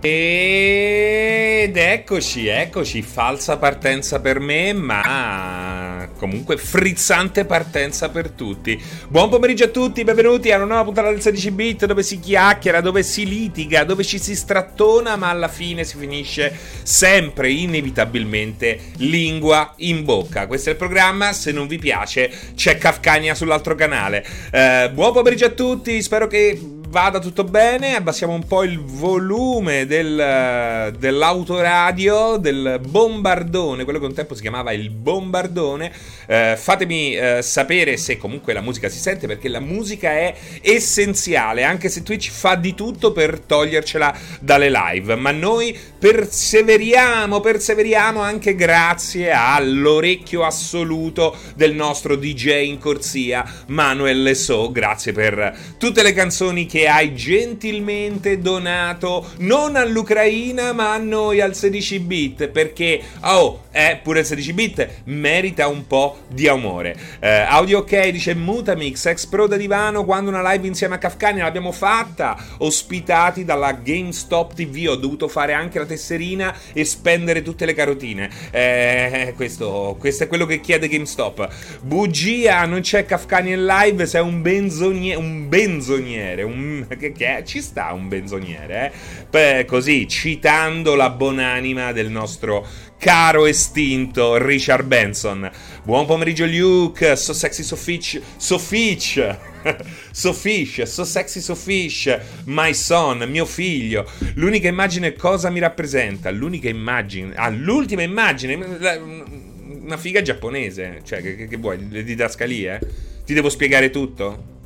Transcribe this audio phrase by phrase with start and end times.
[0.00, 8.80] Ed eccoci, eccoci, falsa partenza per me, ma comunque frizzante partenza per tutti.
[9.08, 12.80] Buon pomeriggio a tutti, benvenuti a una nuova puntata del 16 bit dove si chiacchiera,
[12.80, 19.74] dove si litiga, dove ci si strattona, ma alla fine si finisce sempre, inevitabilmente, lingua
[19.78, 20.46] in bocca.
[20.46, 24.24] Questo è il programma, se non vi piace c'è Kafkania sull'altro canale.
[24.52, 29.86] Eh, buon pomeriggio a tutti, spero che vada tutto bene, abbassiamo un po' il volume
[29.86, 35.92] del, dell'autoradio, del bombardone, quello che un tempo si chiamava il bombardone.
[36.30, 41.64] Eh, fatemi eh, sapere se comunque la musica si sente, perché la musica è essenziale,
[41.64, 45.14] anche se Twitch fa di tutto per togliercela dalle live.
[45.16, 54.70] Ma noi perseveriamo, perseveriamo anche grazie all'orecchio assoluto del nostro DJ in corsia, Manuel So.
[54.70, 61.54] Grazie per tutte le canzoni che hai gentilmente donato non all'Ucraina ma a noi al
[61.54, 66.96] 16 bit perché oh eh, pure il 16 bit merita un po' di amore.
[67.20, 71.40] Eh, audio ok dice Mutamix ex pro da divano quando una live insieme a Kafkani
[71.40, 72.36] l'abbiamo fatta.
[72.58, 78.30] Ospitati dalla GameStop TV ho dovuto fare anche la tesserina e spendere tutte le carotine.
[78.50, 81.48] Eh, questo, questo è quello che chiede GameStop.
[81.82, 87.60] Bugia non c'è Kafkani in live sei un, benzonie- un benzoniere un che, che ci
[87.60, 89.26] sta un benzoniere, eh?
[89.30, 92.66] Beh, così, citando la buonanima del nostro
[92.98, 95.50] caro estinto Richard Benson.
[95.84, 99.18] Buon pomeriggio Luke, so sexy so fish, so fish,
[100.10, 104.04] so fish, so sexy so fish, my son, mio figlio.
[104.34, 106.30] L'unica immagine cosa mi rappresenta?
[106.30, 112.80] L'unica immagine, ah, l'ultima immagine, una figa giapponese, cioè che, che, vuoi, le didascalie?
[113.24, 114.56] Ti devo spiegare tutto?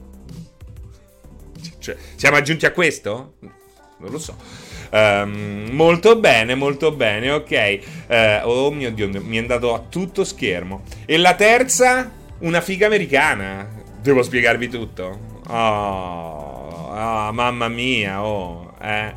[1.79, 3.35] Cioè, siamo aggiunti a questo?
[3.41, 4.72] Non lo so.
[4.93, 7.79] Um, molto bene, molto bene, ok.
[8.09, 8.15] Uh,
[8.47, 10.83] oh mio dio, mi è andato a tutto schermo.
[11.07, 12.11] E la terza?
[12.41, 13.67] Una figa americana.
[14.01, 15.19] Devo spiegarvi tutto.
[15.49, 19.15] Oh, oh mamma mia, oh, eh.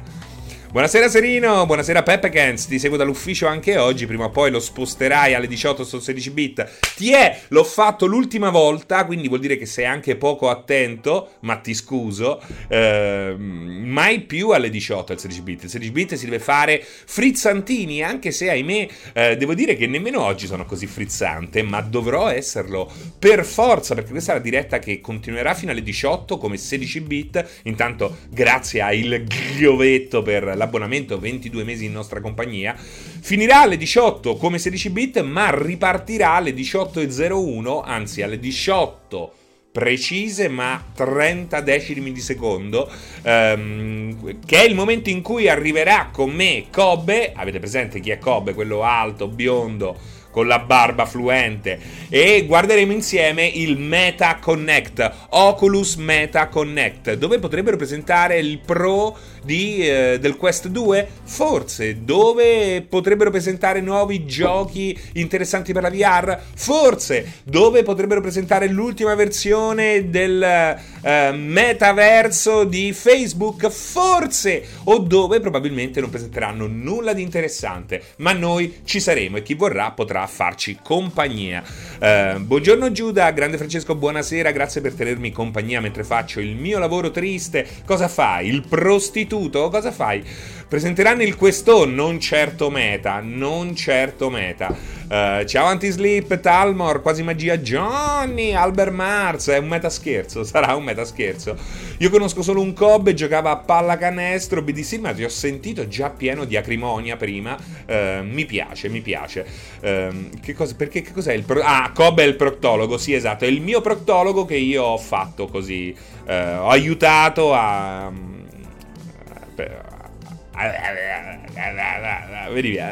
[0.75, 5.47] Buonasera Serino, buonasera Peppekens, ti seguo dall'ufficio anche oggi, prima o poi lo sposterai alle
[5.47, 6.69] 18 su 16 bit.
[6.97, 11.55] Ti è, l'ho fatto l'ultima volta, quindi vuol dire che sei anche poco attento, ma
[11.55, 12.41] ti scuso.
[12.67, 15.63] Eh, mai più alle 18 al 16 bit.
[15.63, 20.21] Il 16 bit si deve fare frizzantini, anche se ahimè eh, devo dire che nemmeno
[20.23, 24.99] oggi sono così frizzante, ma dovrò esserlo per forza, perché questa è la diretta che
[24.99, 27.61] continuerà fino alle 18 come 16 bit.
[27.63, 29.23] Intanto grazie a il
[29.55, 35.21] Ghiovetto per la l'abbonamento 22 mesi in nostra compagnia, finirà alle 18 come 16 bit,
[35.21, 39.33] ma ripartirà alle 18.01, anzi alle 18
[39.75, 42.89] precise ma 30 decimi di secondo
[43.23, 48.17] ehm, che è il momento in cui arriverà con me Cobbe avete presente chi è
[48.17, 49.99] Cobbe quello alto biondo
[50.35, 51.79] con la barba fluente
[52.09, 59.15] e guarderemo insieme il Meta Connect, Oculus Meta Connect, dove potrebbero presentare il Pro
[59.45, 61.07] di, eh, del Quest 2?
[61.23, 62.03] Forse.
[62.03, 66.37] Dove potrebbero presentare nuovi giochi interessanti per la VR?
[66.55, 67.33] Forse.
[67.43, 73.69] Dove potrebbero presentare l'ultima versione del eh, metaverso di Facebook?
[73.69, 74.65] Forse.
[74.85, 79.91] O dove probabilmente non presenteranno nulla di interessante, ma noi ci saremo e chi vorrà
[79.91, 81.63] potrà farci compagnia.
[81.99, 87.11] Uh, buongiorno Giuda, grande Francesco, buonasera, grazie per tenermi compagnia mentre faccio il mio lavoro
[87.11, 87.67] triste.
[87.85, 88.47] Cosa fai?
[88.47, 89.69] Il prostituto?
[89.69, 90.23] Cosa fai?
[90.67, 94.75] Presenteranno il Questo, non certo meta, non certo meta.
[95.07, 100.83] Uh, ciao Anti-Sleep, Talmor, quasi magia Johnny, Albert Mars, è un meta scherzo, sarà un
[100.83, 101.55] meta scherzo.
[101.99, 106.45] Io conosco solo un Cobb, giocava a pallacanestro, BDC, ma ti ho sentito già pieno
[106.45, 109.45] di acrimonia prima, uh, mi piace, mi piace.
[109.81, 113.45] Uh, che cosa, perché che cos'è il pro- Ah, Cobb è il proctologo, sì esatto,
[113.45, 115.95] è il mio proctologo che io ho fatto così,
[116.27, 118.11] ho aiutato a...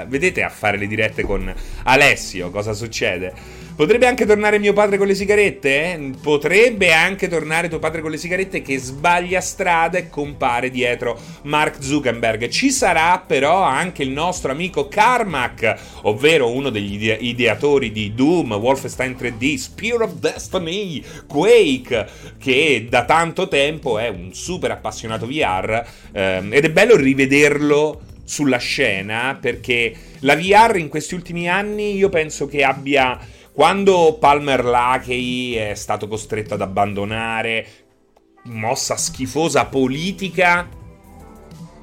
[0.08, 1.54] Vedete a fare le dirette con
[1.84, 3.62] Alessio cosa succede?
[3.76, 6.12] Potrebbe anche tornare mio padre con le sigarette?
[6.22, 11.82] Potrebbe anche tornare tuo padre con le sigarette che sbaglia strada e compare dietro Mark
[11.82, 12.50] Zuckerberg.
[12.50, 18.54] Ci sarà però anche il nostro amico Carmack, ovvero uno degli ide- ideatori di Doom,
[18.54, 25.84] Wolfenstein 3D, Spear of Destiny, Quake, che da tanto tempo è un super appassionato VR
[26.12, 32.10] ehm, ed è bello rivederlo sulla scena perché la VR in questi ultimi anni io
[32.10, 33.20] penso che abbia
[33.54, 37.68] quando Palmer Lakey è stato costretto ad abbandonare,
[38.46, 40.68] mossa schifosa politica,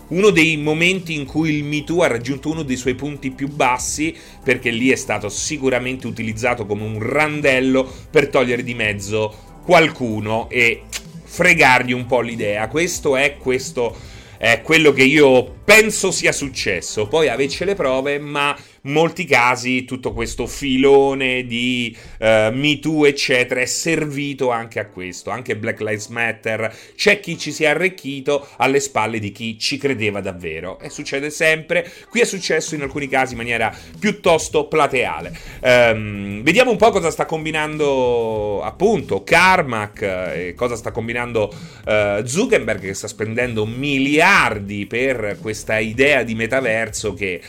[0.08, 3.48] uno dei momenti in cui il Me Too ha raggiunto uno dei suoi punti più
[3.48, 4.12] bassi,
[4.42, 10.82] perché lì è stato sicuramente utilizzato come un randello per togliere di mezzo qualcuno e
[11.22, 12.66] fregargli un po' l'idea.
[12.66, 13.96] Questo è questo
[14.36, 17.06] è quello che io penso sia successo.
[17.06, 23.60] Poi avete le prove, ma molti casi tutto questo filone di uh, Me Too, eccetera,
[23.60, 25.30] è servito anche a questo.
[25.30, 26.74] Anche Black Lives Matter.
[26.94, 30.78] C'è chi ci si è arricchito alle spalle di chi ci credeva davvero.
[30.80, 31.90] E succede sempre.
[32.08, 35.36] Qui è successo in alcuni casi in maniera piuttosto plateale.
[35.60, 41.52] Um, vediamo un po' cosa sta combinando appunto Carmack e cosa sta combinando
[41.86, 47.40] uh, Zuckerberg che sta spendendo miliardi per questa idea di metaverso che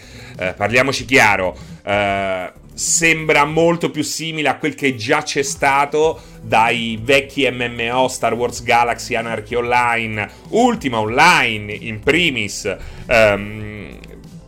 [0.41, 1.55] eh, parliamoci chiaro,
[1.85, 8.33] eh, sembra molto più simile a quel che già c'è stato dai vecchi MMO Star
[8.33, 12.75] Wars Galaxy Anarchy Online, Ultima Online in primis.
[13.05, 13.99] Ehm,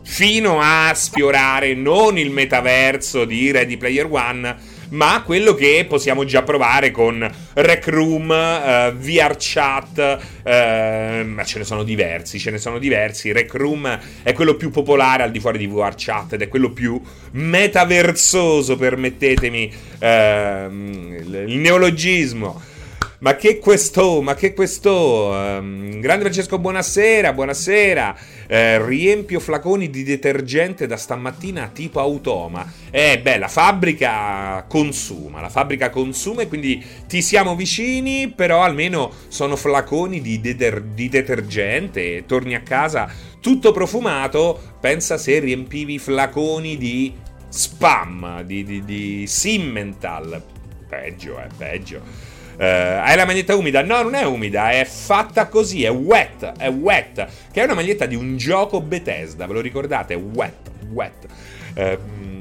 [0.02, 4.56] fino a sfiorare non il metaverso di Ready Player One,
[4.90, 11.58] ma quello che possiamo già provare con Rec Room, uh, VR Chat, uh, ma ce
[11.58, 13.32] ne sono diversi, ce ne sono diversi.
[13.32, 16.70] Rec Room è quello più popolare al di fuori di VR Chat ed è quello
[16.70, 17.00] più
[17.32, 22.72] metaversoso, permettetemi uh, il neologismo.
[23.20, 25.28] Ma che questo, ma che questo.
[25.30, 28.16] Um, grande Francesco, buonasera, buonasera.
[28.46, 32.70] Eh, riempio flaconi di detergente da stamattina tipo automa.
[32.90, 39.12] Eh, beh, la fabbrica consuma, la fabbrica consuma e quindi ti siamo vicini, però almeno
[39.28, 42.24] sono flaconi di, deter- di detergente.
[42.26, 43.08] Torni a casa
[43.40, 44.60] tutto profumato.
[44.80, 47.14] Pensa se riempivi flaconi di
[47.48, 50.42] spam, di, di, di Simmental.
[50.88, 52.33] Peggio, eh, peggio.
[52.56, 52.62] Uh,
[53.02, 53.82] hai la maglietta umida?
[53.82, 58.06] No, non è umida, è fatta così, è wet, è wet, che è una maglietta
[58.06, 60.14] di un gioco Bethesda, ve lo ricordate?
[60.14, 61.26] Wet, wet.
[61.74, 62.33] Uh,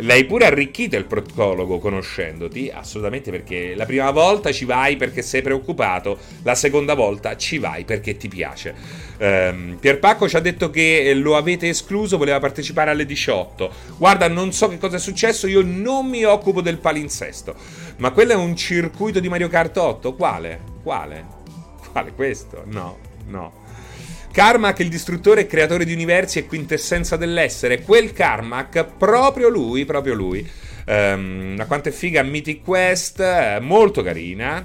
[0.00, 2.70] L'hai pure arricchito il procologo conoscendoti?
[2.72, 7.84] Assolutamente perché la prima volta ci vai perché sei preoccupato, la seconda volta ci vai
[7.84, 8.74] perché ti piace.
[9.18, 13.72] Um, Pierpacco ci ha detto che lo avete escluso, voleva partecipare alle 18.
[13.96, 17.54] Guarda, non so che cosa è successo, io non mi occupo del palinsesto.
[17.98, 20.14] Ma quello è un circuito di Mario Kart 8?
[20.14, 20.60] Quale?
[20.82, 21.24] Quale?
[21.90, 22.62] Quale questo?
[22.66, 22.98] No,
[23.28, 23.64] no.
[24.36, 27.80] Carmack, il distruttore creatore di universi e quintessenza dell'essere.
[27.80, 30.46] Quel Carmack, proprio lui, proprio lui.
[30.86, 34.62] Um, quanto è figa Mythic Quest, eh, molto carina.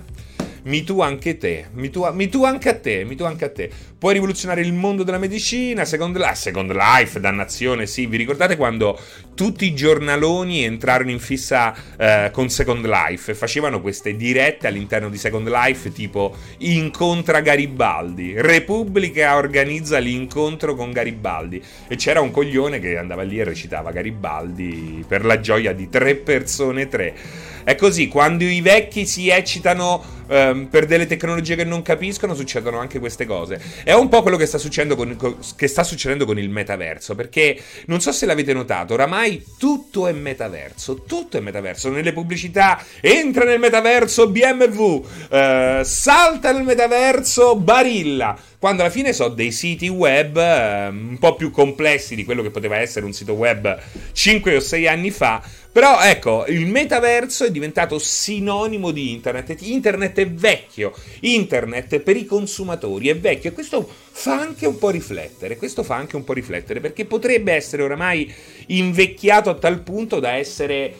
[0.63, 3.49] Mi tu anche te, mi tu, mi tu anche a te, mi tu anche a
[3.49, 3.67] te.
[3.97, 8.05] Puoi rivoluzionare il mondo della medicina, Second Life, Second Life, dannazione, sì.
[8.05, 8.99] Vi ricordate quando
[9.33, 15.09] tutti i giornaloni entrarono in fissa eh, con Second Life e facevano queste dirette all'interno
[15.09, 22.79] di Second Life tipo incontra Garibaldi, Repubblica organizza l'incontro con Garibaldi e c'era un coglione
[22.79, 27.15] che andava lì e recitava Garibaldi per la gioia di tre persone, tre.
[27.63, 30.19] È così, quando i vecchi si eccitano
[30.51, 33.61] um, per delle tecnologie che non capiscono, succedono anche queste cose.
[33.83, 34.59] È un po' quello che sta,
[34.95, 40.07] con, che sta succedendo con il metaverso, perché non so se l'avete notato, oramai tutto
[40.07, 41.89] è metaverso, tutto è metaverso.
[41.89, 49.33] Nelle pubblicità entra nel metaverso BMW, uh, salta nel metaverso Barilla quando alla fine sono
[49.33, 53.33] dei siti web eh, un po' più complessi di quello che poteva essere un sito
[53.33, 53.75] web
[54.11, 55.41] 5 o 6 anni fa.
[55.71, 59.55] Però ecco, il metaverso è diventato sinonimo di internet.
[59.61, 64.89] Internet è vecchio, internet per i consumatori è vecchio e questo fa anche un po'
[64.89, 65.55] riflettere.
[65.55, 68.29] Questo fa anche un po' riflettere perché potrebbe essere oramai
[68.67, 70.93] invecchiato a tal punto da essere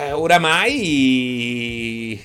[0.00, 2.20] eh, oramai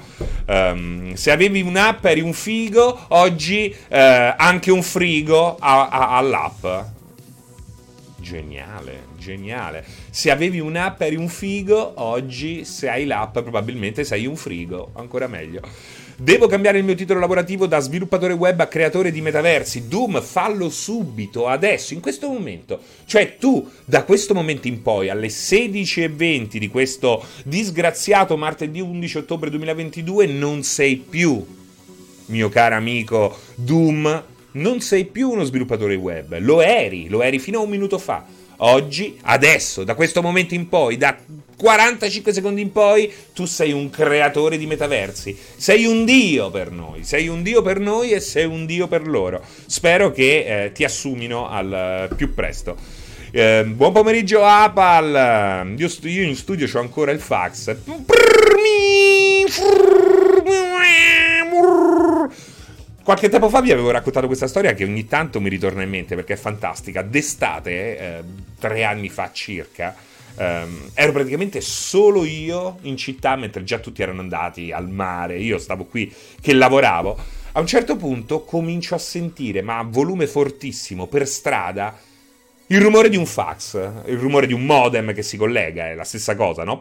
[0.47, 3.97] Um, se avevi un'app eri un figo, oggi uh,
[4.37, 7.01] anche un frigo ha, ha, ha.
[8.23, 9.85] Geniale, geniale.
[10.11, 15.27] Se avevi un'app eri un figo, oggi se hai l'app probabilmente sei un frigo, ancora
[15.27, 15.61] meglio.
[16.17, 19.89] Devo cambiare il mio titolo lavorativo da sviluppatore web a creatore di metaversi.
[19.89, 22.81] Doom, fallo subito, adesso, in questo momento.
[23.07, 29.51] Cioè tu, da questo momento in poi, alle 16.20 di questo disgraziato martedì 11 ottobre
[29.51, 31.45] 2022, non sei più,
[32.27, 36.39] mio caro amico Doom, non sei più uno sviluppatore web.
[36.39, 38.25] Lo eri, lo eri fino a un minuto fa
[38.65, 41.17] Oggi, adesso, da questo momento in poi, da
[41.57, 45.37] 45 secondi in poi, tu sei un creatore di metaversi.
[45.57, 47.03] Sei un dio per noi.
[47.03, 49.43] Sei un dio per noi e sei un dio per loro.
[49.67, 52.77] Spero che eh, ti assumino al uh, più presto.
[53.33, 55.75] Eh, buon pomeriggio, Apal.
[55.77, 57.75] Io, io in studio ho ancora il fax.
[63.03, 66.15] Qualche tempo fa vi avevo raccontato questa storia che ogni tanto mi ritorna in mente
[66.15, 67.03] perché è fantastica.
[67.03, 68.23] D'estate, eh,
[68.61, 69.97] tre anni fa circa,
[70.37, 75.39] ehm, ero praticamente solo io in città mentre già tutti erano andati al mare.
[75.39, 77.19] Io stavo qui che lavoravo.
[77.53, 81.99] A un certo punto comincio a sentire, ma a volume fortissimo, per strada,
[82.69, 83.75] il rumore di un fax,
[84.07, 86.81] il rumore di un modem che si collega, è la stessa cosa, no?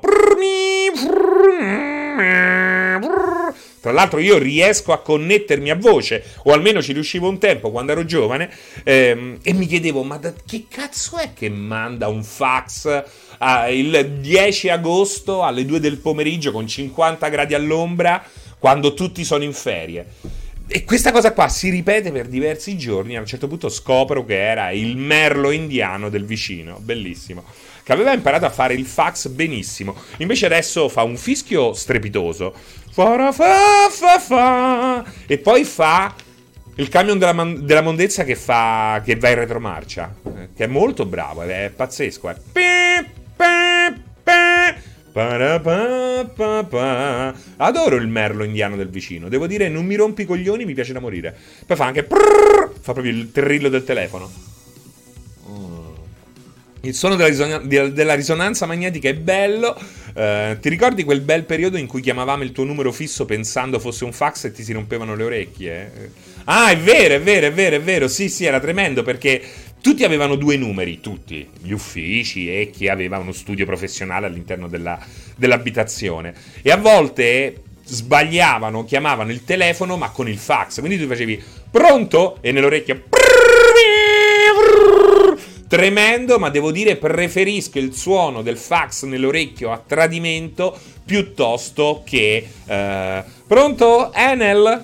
[3.81, 7.93] Tra l'altro io riesco a connettermi a voce, o almeno ci riuscivo un tempo quando
[7.93, 8.49] ero giovane,
[8.83, 13.03] ehm, e mi chiedevo, ma da, che cazzo è che manda un fax
[13.39, 18.23] eh, il 10 agosto alle 2 del pomeriggio con 50 gradi all'ombra
[18.59, 20.05] quando tutti sono in ferie?
[20.73, 23.17] E questa cosa qua si ripete per diversi giorni.
[23.17, 26.77] A un certo punto scopro che era il merlo indiano del vicino.
[26.79, 27.43] Bellissimo.
[27.83, 29.93] Che aveva imparato a fare il fax benissimo.
[30.19, 32.53] Invece adesso fa un fischio strepitoso.
[32.91, 36.13] Fa, fa, fa, e poi fa
[36.75, 40.13] il camion della, man- della mondezza che, fa, che va in retromarcia.
[40.23, 42.29] Eh, che è molto bravo, è pazzesco.
[42.29, 42.35] È.
[47.57, 49.29] Adoro il merlo indiano del vicino.
[49.29, 51.35] Devo dire, non mi rompi i coglioni, mi piace da morire.
[51.65, 52.05] Poi fa anche.
[52.07, 54.49] Fa proprio il trillo del telefono.
[56.83, 59.77] Il suono della, rison- della, risonanza magnetica è bello.
[60.13, 64.03] Uh, ti ricordi quel bel periodo in cui chiamavamo il tuo numero fisso pensando fosse
[64.03, 66.11] un fax e ti si rompevano le orecchie?
[66.45, 68.07] Ah, è vero, è vero, è vero, è vero.
[68.07, 69.41] Sì, sì, era tremendo perché
[69.81, 74.99] tutti avevano due numeri, tutti, gli uffici e chi aveva uno studio professionale all'interno della,
[75.35, 76.33] dell'abitazione.
[76.61, 80.79] E a volte sbagliavano, chiamavano il telefono ma con il fax.
[80.79, 83.03] Quindi tu facevi pronto e nell'orecchio
[85.71, 92.45] tremendo, ma devo dire preferisco il suono del fax nell'orecchio a tradimento piuttosto che...
[92.65, 94.11] Eh, pronto?
[94.13, 94.83] Enel?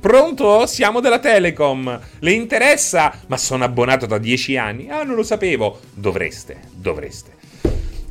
[0.00, 0.64] Pronto?
[0.66, 2.00] Siamo della Telecom.
[2.20, 3.20] Le interessa?
[3.26, 4.88] Ma sono abbonato da dieci anni.
[4.88, 5.80] Ah, non lo sapevo.
[5.92, 7.34] Dovreste, dovreste.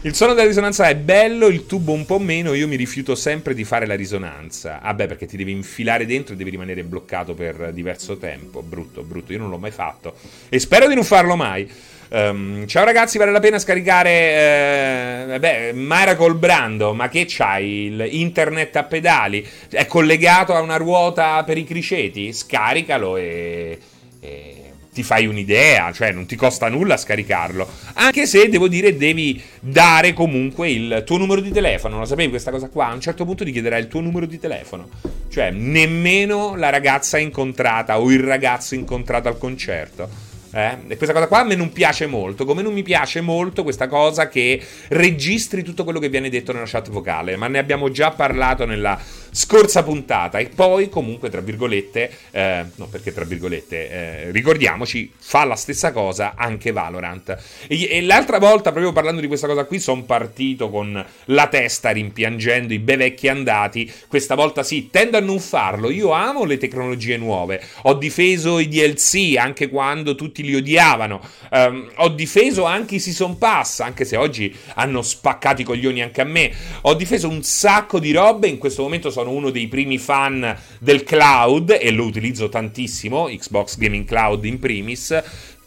[0.01, 3.53] Il suono della risonanza è bello, il tubo un po' meno, io mi rifiuto sempre
[3.53, 4.81] di fare la risonanza.
[4.81, 8.61] Ah beh, perché ti devi infilare dentro e devi rimanere bloccato per diverso tempo.
[8.61, 10.15] Brutto, brutto, io non l'ho mai fatto.
[10.49, 11.95] E spero di non farlo mai.
[12.09, 17.93] Um, ciao ragazzi, vale la pena scaricare eh, beh, Miracle Brando, ma che c'hai?
[18.21, 19.45] Internet a pedali?
[19.69, 22.31] È collegato a una ruota per i criceti?
[22.31, 23.77] Scaricalo e,
[24.21, 27.67] e ti fai un'idea, cioè non ti costa nulla scaricarlo.
[27.95, 31.99] Anche se devo dire devi dare comunque il tuo numero di telefono.
[31.99, 32.87] Lo sapevi questa cosa qua?
[32.87, 34.87] A un certo punto ti chiederà il tuo numero di telefono.
[35.29, 40.77] Cioè nemmeno la ragazza incontrata o il ragazzo incontrato al concerto eh?
[40.87, 43.87] E questa cosa qua a me non piace molto, come non mi piace molto questa
[43.87, 48.11] cosa che registri tutto quello che viene detto nella chat vocale, ma ne abbiamo già
[48.11, 48.99] parlato nella
[49.31, 50.37] scorsa puntata.
[50.39, 55.91] E poi comunque tra virgolette, eh, no perché tra virgolette, eh, ricordiamoci, fa la stessa
[55.91, 57.37] cosa anche Valorant.
[57.67, 61.89] E, e l'altra volta, proprio parlando di questa cosa qui, sono partito con la testa
[61.89, 66.57] rimpiangendo i bei vecchi andati, questa volta sì, tendo a non farlo, io amo le
[66.57, 72.95] tecnologie nuove, ho difeso i DLC anche quando tutti li odiavano, um, ho difeso anche
[72.95, 77.29] i Season Pass, anche se oggi hanno spaccato i coglioni anche a me, ho difeso
[77.29, 81.89] un sacco di robe, in questo momento sono uno dei primi fan del cloud e
[81.91, 85.19] lo utilizzo tantissimo, Xbox Gaming Cloud in primis,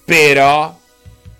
[0.04, 0.78] però,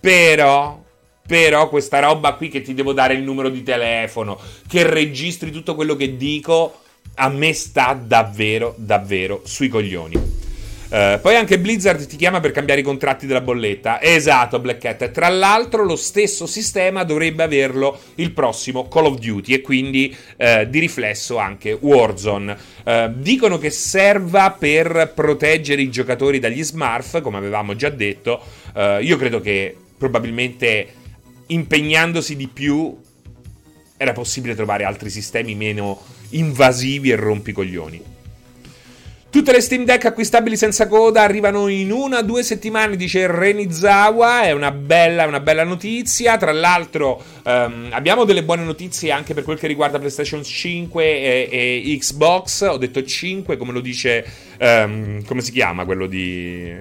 [0.00, 0.82] però,
[1.26, 5.74] però questa roba qui che ti devo dare il numero di telefono, che registri tutto
[5.74, 6.80] quello che dico,
[7.14, 10.39] a me sta davvero, davvero sui coglioni.
[10.90, 14.02] Uh, poi anche Blizzard ti chiama per cambiare i contratti della bolletta.
[14.02, 15.12] Esatto, Black Cat.
[15.12, 20.64] Tra l'altro, lo stesso sistema dovrebbe averlo il prossimo Call of Duty e quindi uh,
[20.68, 22.56] di riflesso anche Warzone.
[22.84, 28.42] Uh, dicono che serva per proteggere i giocatori dagli smurf, come avevamo già detto.
[29.00, 30.88] io credo che probabilmente
[31.46, 32.96] impegnandosi di più
[33.96, 38.09] era possibile trovare altri sistemi meno invasivi e rompicoglioni.
[39.30, 44.42] Tutte le Steam Deck acquistabili senza coda arrivano in una o due settimane, dice Renizawa.
[44.42, 46.36] È una bella, una bella notizia.
[46.36, 51.48] Tra l'altro, um, abbiamo delle buone notizie anche per quel che riguarda PlayStation 5 e,
[51.48, 52.62] e Xbox.
[52.62, 54.26] Ho detto 5, come lo dice.
[54.58, 56.74] Um, come si chiama quello di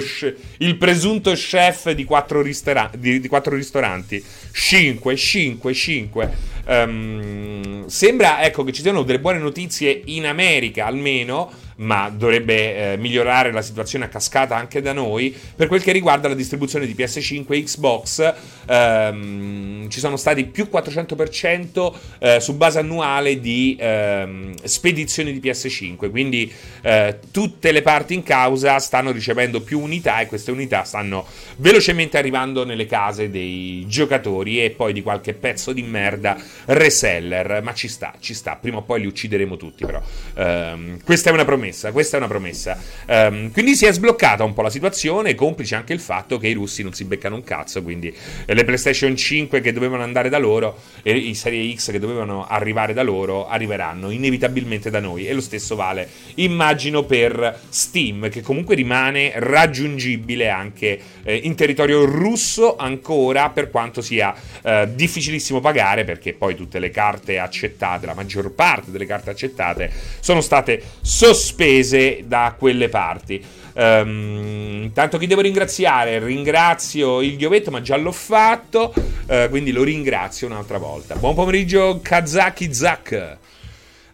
[0.00, 4.22] Sh- il presunto chef di quattro, ristora- di, di quattro ristoranti.
[4.52, 6.30] 5, 5, 5.
[6.68, 12.96] Um, sembra ecco, che ci siano delle buone notizie in America almeno ma dovrebbe eh,
[12.96, 15.34] migliorare la situazione a cascata anche da noi.
[15.54, 18.34] Per quel che riguarda la distribuzione di PS5 e Xbox,
[18.66, 26.10] ehm, ci sono stati più 400% eh, su base annuale di ehm, spedizioni di PS5,
[26.10, 31.26] quindi eh, tutte le parti in causa stanno ricevendo più unità e queste unità stanno
[31.56, 37.72] velocemente arrivando nelle case dei giocatori e poi di qualche pezzo di merda reseller, ma
[37.72, 40.02] ci sta, ci sta, prima o poi li uccideremo tutti però.
[40.34, 42.78] Ehm, questa è una promessa promessa, questa è una promessa.
[43.06, 46.52] Um, quindi si è sbloccata un po' la situazione, complice anche il fatto che i
[46.52, 48.14] russi non si beccano un cazzo, quindi
[48.46, 52.92] le PlayStation 5 che dovevano andare da loro e i Serie X che dovevano arrivare
[52.92, 58.74] da loro arriveranno inevitabilmente da noi e lo stesso vale immagino per Steam che comunque
[58.74, 66.32] rimane raggiungibile anche eh, in territorio russo ancora per quanto sia eh, difficilissimo pagare perché
[66.32, 72.22] poi tutte le carte accettate, la maggior parte delle carte accettate sono state sospese spese
[72.24, 73.44] da quelle parti.
[73.74, 76.20] Um, intanto chi devo ringraziare?
[76.20, 81.16] Ringrazio il Ghiovetto, ma già l'ho fatto, uh, quindi lo ringrazio un'altra volta.
[81.16, 83.36] Buon pomeriggio Kazaki Zak.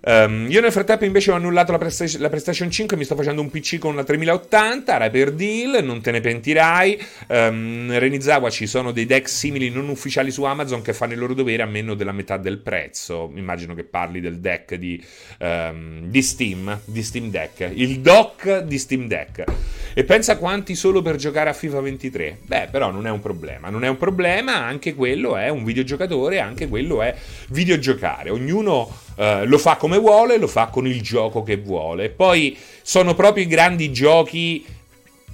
[0.06, 3.40] Um, io nel frattempo invece ho annullato la, Presta- la, PlayStation 5 mi sto facendo
[3.40, 7.02] un PC con la 3080, Raper Deal, non te ne pentirai.
[7.28, 11.32] Um, Renizawa ci sono dei deck simili non ufficiali su Amazon che fanno il loro
[11.32, 13.32] dovere a meno della metà del prezzo.
[13.34, 15.02] Immagino che parli del deck di,
[15.40, 19.44] um, di Steam, di Steam Deck, il dock di Steam Deck.
[19.96, 22.38] E pensa quanti solo per giocare a FIFA 23.
[22.42, 26.40] Beh, però non è un problema, non è un problema, anche quello è un videogiocatore,
[26.40, 27.14] anche quello è
[27.48, 28.28] videogiocare.
[28.28, 32.10] Ognuno Uh, lo fa come vuole, lo fa con il gioco che vuole.
[32.10, 34.64] Poi sono proprio i grandi giochi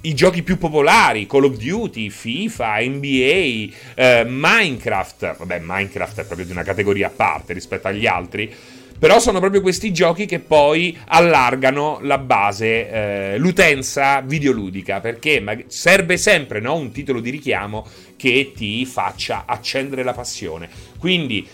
[0.01, 5.37] i giochi più popolari, Call of Duty, FIFA, NBA, eh, Minecraft.
[5.37, 8.51] Vabbè, Minecraft è proprio di una categoria a parte rispetto agli altri.
[8.97, 16.17] Però sono proprio questi giochi che poi allargano la base, eh, l'utenza videoludica, perché serve
[16.17, 20.69] sempre no, un titolo di richiamo che ti faccia accendere la passione.
[20.99, 21.47] Quindi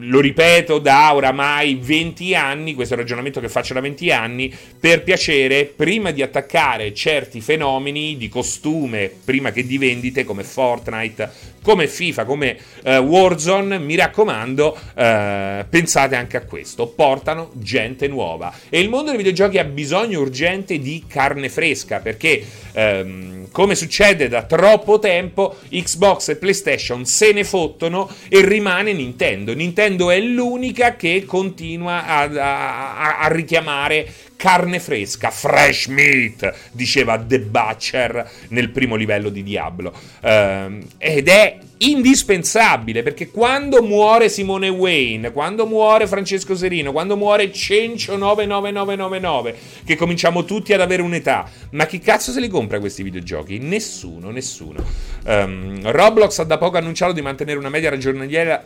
[0.00, 4.54] lo ripeto da oramai 20 anni, questo è un ragionamento che faccio da 20 anni,
[4.78, 11.30] per piacere, prima di attaccare certi fenomeni di costume, prima che di vendite come Fortnite,
[11.62, 18.52] come FIFA, come uh, Warzone, mi raccomando, uh, pensate anche a questo, portano gente nuova.
[18.68, 22.44] E il mondo dei videogiochi ha bisogno urgente di carne fresca, perché...
[22.74, 29.54] Um, come succede da troppo tempo, Xbox e PlayStation se ne fottono e rimane Nintendo.
[29.54, 37.40] Nintendo è l'unica che continua a, a, a richiamare carne fresca, fresh meat, diceva The
[37.40, 39.92] Butcher nel primo livello di Diablo.
[40.22, 47.52] Uh, ed è indispensabile perché quando muore Simone Wayne, quando muore Francesco Serino, quando muore
[47.52, 53.02] Cencio 99999, che cominciamo tutti ad avere un'età, ma chi cazzo se li compra questi
[53.02, 53.58] videogiochi?
[53.58, 54.84] Nessuno, nessuno.
[55.26, 58.62] Um, Roblox ha da poco annunciato di mantenere una media giornaliera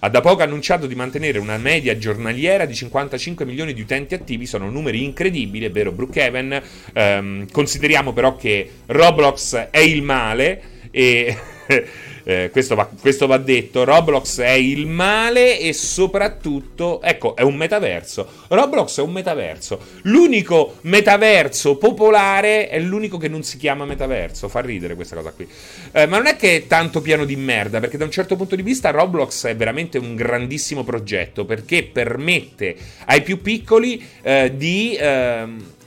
[0.00, 4.46] ha da poco annunciato di mantenere una media giornaliera di 55 milioni di utenti attivi,
[4.46, 11.36] sono numeri incredibili, è vero Brookhaven, ehm, consideriamo però che Roblox è il male e
[12.28, 17.54] eh, questo, va, questo, va, detto, Roblox è il male e soprattutto, ecco, è un
[17.54, 18.28] metaverso.
[18.48, 19.78] Roblox è un metaverso.
[20.02, 24.48] L'unico metaverso popolare è l'unico che non si chiama metaverso.
[24.48, 25.46] Fa ridere questa cosa qui.
[25.92, 28.56] Eh, ma non è che è tanto pieno di merda, perché da un certo punto
[28.56, 34.96] di vista Roblox è veramente un grandissimo progetto, perché permette ai più piccoli eh, di...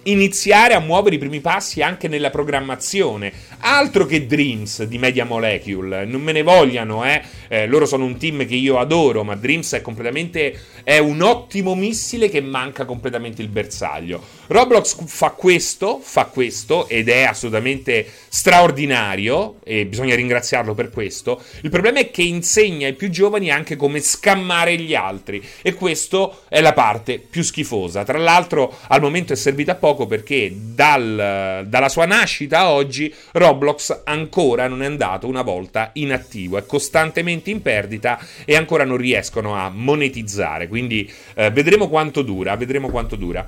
[0.03, 3.31] Iniziare a muovere i primi passi anche nella programmazione.
[3.59, 7.21] Altro che Dreams di Media Molecule, non me ne vogliano, eh?
[7.49, 11.75] eh loro sono un team che io adoro, ma Dreams è completamente è un ottimo
[11.75, 14.38] missile che manca completamente il bersaglio.
[14.49, 21.39] Roblox fa questo, fa questo ed è assolutamente straordinario e bisogna ringraziarlo per questo.
[21.62, 26.45] Il problema è che insegna ai più giovani anche come scammare gli altri e questo
[26.49, 28.03] è la parte più schifosa.
[28.03, 34.01] Tra l'altro al momento è servita poco perché dal, dalla sua nascita a oggi Roblox
[34.05, 38.97] ancora non è andato una volta in attivo, è costantemente in perdita e ancora non
[38.97, 43.47] riescono a monetizzare, quindi eh, vedremo quanto dura, vedremo quanto dura.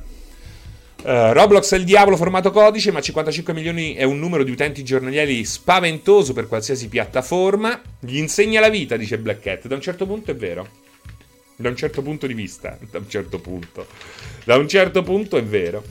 [1.03, 4.83] Uh, Roblox è il diavolo formato codice, ma 55 milioni è un numero di utenti
[4.83, 7.81] giornalieri spaventoso per qualsiasi piattaforma.
[7.99, 9.67] Gli insegna la vita, dice Black Cat.
[9.67, 10.67] Da un certo punto è vero.
[11.55, 12.77] Da un certo punto di vista.
[12.91, 13.87] Da un certo punto.
[14.43, 15.83] Da un certo punto è vero.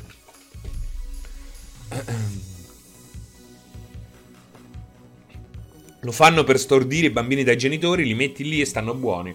[6.03, 9.35] Lo fanno per stordire i bambini dai genitori, li metti lì e stanno buoni.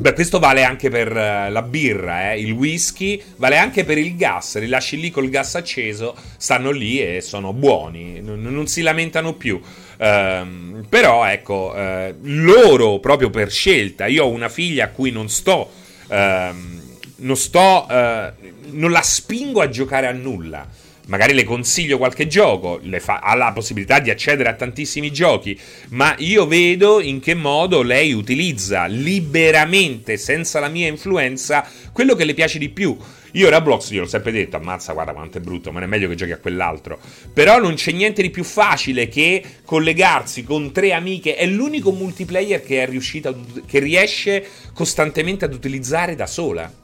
[0.00, 2.40] Beh, questo vale anche per uh, la birra, eh?
[2.40, 4.58] il whisky, vale anche per il gas.
[4.58, 9.34] Li lasci lì col gas acceso, stanno lì e sono buoni, non, non si lamentano
[9.34, 9.60] più.
[9.98, 14.06] Uh, però, ecco, uh, loro proprio per scelta.
[14.06, 15.70] Io ho una figlia a cui non sto.
[16.08, 16.80] Ehm,
[17.16, 17.86] non sto.
[17.90, 18.32] Eh,
[18.70, 20.66] non la spingo a giocare a nulla
[21.10, 25.58] magari le consiglio qualche gioco, fa- ha la possibilità di accedere a tantissimi giochi,
[25.90, 32.24] ma io vedo in che modo lei utilizza liberamente, senza la mia influenza, quello che
[32.24, 32.96] le piace di più.
[33.32, 36.32] Io Roblox gliel'ho sempre detto, ammazza, guarda quanto è brutto, ma è meglio che giochi
[36.32, 36.98] a quell'altro.
[37.32, 41.36] Però non c'è niente di più facile che collegarsi con tre amiche.
[41.36, 43.32] È l'unico multiplayer che è riuscita,
[43.66, 46.79] che riesce costantemente ad utilizzare da sola.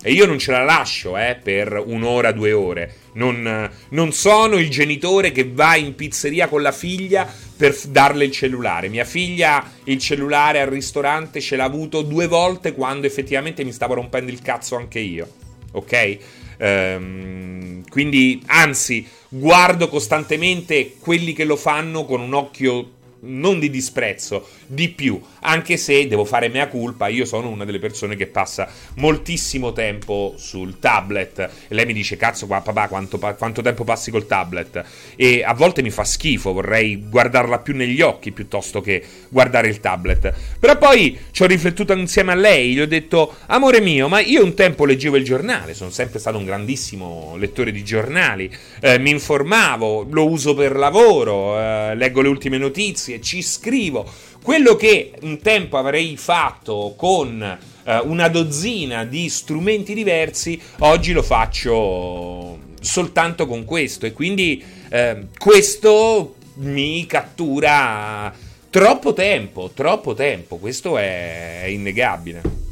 [0.00, 2.94] E io non ce la lascio eh, per un'ora, due ore.
[3.14, 8.30] Non, non, sono il genitore che va in pizzeria con la figlia per darle il
[8.30, 8.88] cellulare.
[8.88, 13.94] Mia figlia il cellulare al ristorante ce l'ha avuto due volte quando effettivamente mi stavo
[13.94, 15.28] rompendo il cazzo anche io.
[15.72, 16.18] Ok?
[16.58, 24.48] Ehm, quindi, anzi, guardo costantemente quelli che lo fanno con un occhio non di disprezzo,
[24.66, 28.68] di più, anche se devo fare mea culpa, io sono una delle persone che passa
[28.96, 31.38] moltissimo tempo sul tablet.
[31.68, 34.84] E lei mi dice cazzo qua papà quanto, quanto tempo passi col tablet?
[35.16, 39.80] E a volte mi fa schifo, vorrei guardarla più negli occhi piuttosto che guardare il
[39.80, 44.20] tablet, però poi ci ho riflettuto insieme a lei, gli ho detto amore mio ma
[44.20, 48.50] io un tempo leggevo il giornale, sono sempre stato un grandissimo lettore di giornali,
[48.80, 54.06] eh, mi informavo, lo uso per lavoro, eh, leggo le ultime notizie, notizie, ci scrivo.
[54.42, 61.22] Quello che un tempo avrei fatto con eh, una dozzina di strumenti diversi, oggi lo
[61.22, 68.32] faccio soltanto con questo e quindi eh, questo mi cattura
[68.70, 72.66] troppo tempo, troppo tempo, questo è innegabile.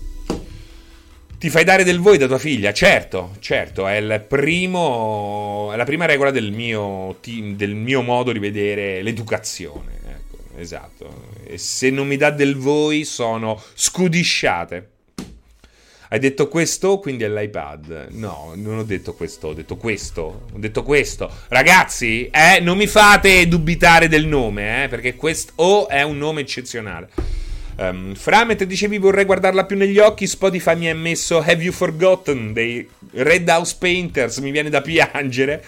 [1.39, 2.73] Ti fai dare del voi da tua figlia?
[2.73, 9.03] Certo, certo, è, primo, è la prima regola del mio, del mio modo di vedere
[9.03, 9.97] l'educazione
[10.57, 11.31] esatto.
[11.45, 14.91] E se non mi dà del voi sono scudisciate.
[16.09, 18.09] Hai detto questo, quindi è l'iPad.
[18.11, 20.47] No, non ho detto questo, ho detto questo.
[20.53, 21.31] Ho detto questo.
[21.49, 26.43] Ragazzi, eh, non mi fate dubitare del nome, eh, perché questo O è un nome
[26.43, 27.09] eccezionale.
[27.79, 31.73] Um, Fra, mentre dicevi vorrei guardarla più negli occhi, Spotify mi ha messo Have You
[31.73, 35.63] Forgotten dei Red House Painters, mi viene da piangere.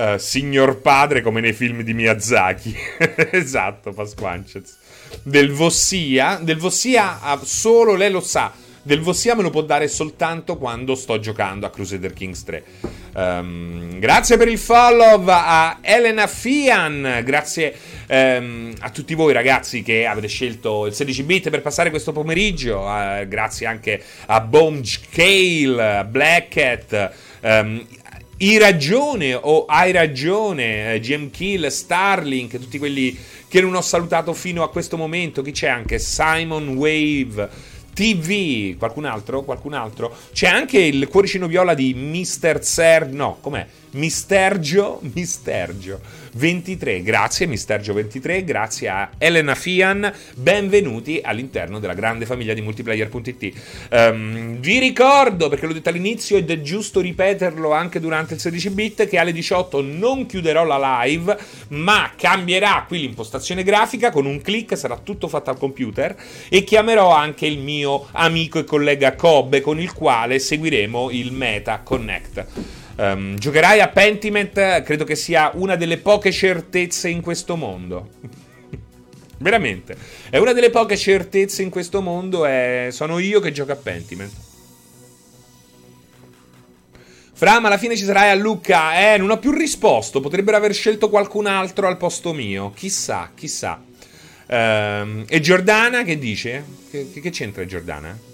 [0.00, 2.74] Uh, signor padre come nei film di Miyazaki.
[3.32, 4.78] esatto, Pasquanchez.
[5.22, 8.50] Del Vossia, del Vossia ah, solo lei lo sa.
[8.82, 12.64] Del Vossia me lo può dare soltanto quando sto giocando a Crusader Kings 3.
[12.80, 17.20] Um, ehm, grazie per il follow a Elena Fian.
[17.22, 17.74] Grazie
[18.08, 22.78] um, a tutti voi ragazzi che avete scelto il 16 bit per passare questo pomeriggio.
[22.78, 27.12] Uh, grazie anche a Bone Scale, a Black Cat.
[27.42, 27.86] Um,
[28.42, 33.16] i ragione o hai ragione, eh, GM Kill, Starlink, tutti quelli
[33.48, 35.42] che non ho salutato fino a questo momento.
[35.42, 35.98] Chi c'è anche?
[35.98, 37.68] Simon Wave.
[37.92, 39.42] TV, qualcun altro?
[39.42, 40.16] Qualcun altro?
[40.32, 42.62] C'è anche il cuoricino viola di Mr.
[42.62, 43.08] Ser.
[43.08, 43.66] No, com'è?
[43.90, 46.00] Mistergio, Mistergio
[46.32, 47.02] 23.
[47.02, 50.12] Grazie Mistergio 23, grazie a Elena Fian.
[50.34, 53.52] Benvenuti all'interno della grande famiglia di multiplayer.it.
[53.90, 58.70] Um, vi ricordo, perché l'ho detto all'inizio ed è giusto ripeterlo anche durante il 16
[58.70, 61.36] bit, che alle 18 non chiuderò la live,
[61.68, 66.16] ma cambierà qui l'impostazione grafica con un clic, sarà tutto fatto al computer
[66.48, 71.80] e chiamerò anche il mio amico e collega Cobbe con il quale seguiremo il Meta
[71.80, 72.79] Connect.
[73.00, 78.10] Um, giocherai a Pentiment, credo che sia una delle poche certezze in questo mondo.
[79.38, 79.96] Veramente.
[80.28, 84.32] È una delle poche certezze in questo mondo e sono io che gioco a Pentiment.
[87.32, 89.14] Fra, ma alla fine ci sarai a Lucca?
[89.14, 90.20] Eh, non ho più risposto.
[90.20, 92.70] Potrebbero aver scelto qualcun altro al posto mio.
[92.72, 93.82] Chissà, chissà.
[94.46, 96.62] Um, e Giordana che dice?
[96.90, 98.28] Che, che c'entra Giordana?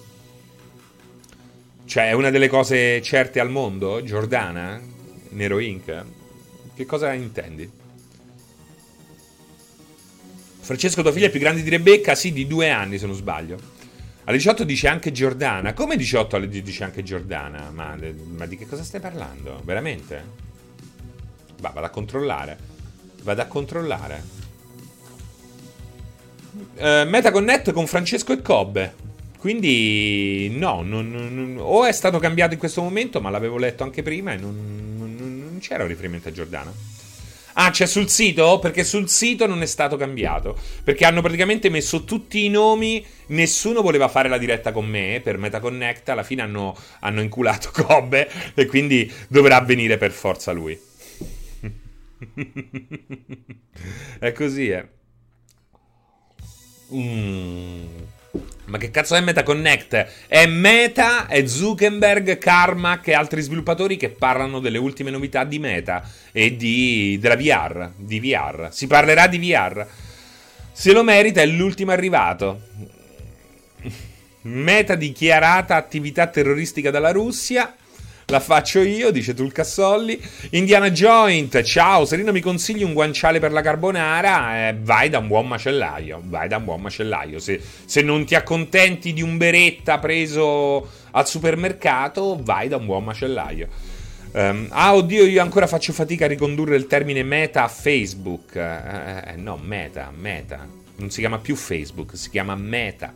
[1.87, 4.03] Cioè, è una delle cose certe al mondo?
[4.03, 4.79] Giordana?
[5.31, 6.05] Nero Inc?
[6.75, 7.71] Che cosa intendi?
[10.59, 12.17] Francesco, tua figlia è più grande di Rebecca?
[12.17, 13.57] Sì, di due anni se non sbaglio.
[14.25, 15.75] Alle 18 dice anche Giordana.
[15.75, 17.71] Come 18 alle 10 dice anche Giordana?
[17.71, 17.97] Ma,
[18.35, 19.63] ma di che cosa stai parlando?
[19.65, 20.25] Veramente?
[21.61, 22.59] Va, vado a controllare.
[23.23, 24.23] Vado a controllare.
[26.75, 29.06] Uh, MetaConnect con Francesco e Cobbe.
[29.47, 34.03] Quindi no, non, non, o è stato cambiato in questo momento, ma l'avevo letto anche
[34.03, 36.75] prima e non, non c'era un riferimento a Giordana.
[37.53, 38.59] Ah, c'è sul sito?
[38.59, 40.59] Perché sul sito non è stato cambiato.
[40.83, 43.07] Perché hanno praticamente messo tutti i nomi.
[43.27, 46.09] Nessuno voleva fare la diretta con me per MetaConnect.
[46.09, 48.29] Alla fine hanno, hanno inculato Cobbe.
[48.53, 50.77] E quindi dovrà venire per forza lui.
[54.19, 54.89] è così, eh.
[56.93, 58.15] Mm.
[58.67, 60.07] Ma che cazzo è MetaConnect?
[60.27, 66.03] È Meta, è Zuckerberg, Carmack e altri sviluppatori che parlano delle ultime novità di Meta
[66.33, 68.69] e di, della VR, di VR.
[68.73, 69.87] Si parlerà di VR.
[70.73, 72.61] Se lo merita è l'ultimo arrivato.
[74.43, 77.75] Meta dichiarata attività terroristica dalla Russia.
[78.29, 80.21] La faccio io, dice Tulcassolli.
[80.51, 84.67] Indiana Joint, ciao, Serino mi consigli un guanciale per la carbonara?
[84.67, 87.39] Eh, vai da un buon macellaio, vai da un buon macellaio.
[87.39, 93.05] Se, se non ti accontenti di un beretta preso al supermercato, vai da un buon
[93.05, 93.69] macellaio.
[94.33, 98.57] Um, ah, oddio, io ancora faccio fatica a ricondurre il termine meta a Facebook.
[98.57, 100.67] Eh, eh, no, meta, meta.
[100.97, 103.13] Non si chiama più Facebook, si chiama meta.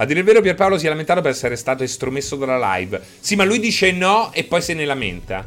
[0.00, 2.98] A dire il vero, Pierpaolo si è lamentato per essere stato estromesso dalla live.
[3.20, 5.46] Sì, ma lui dice no e poi se ne lamenta.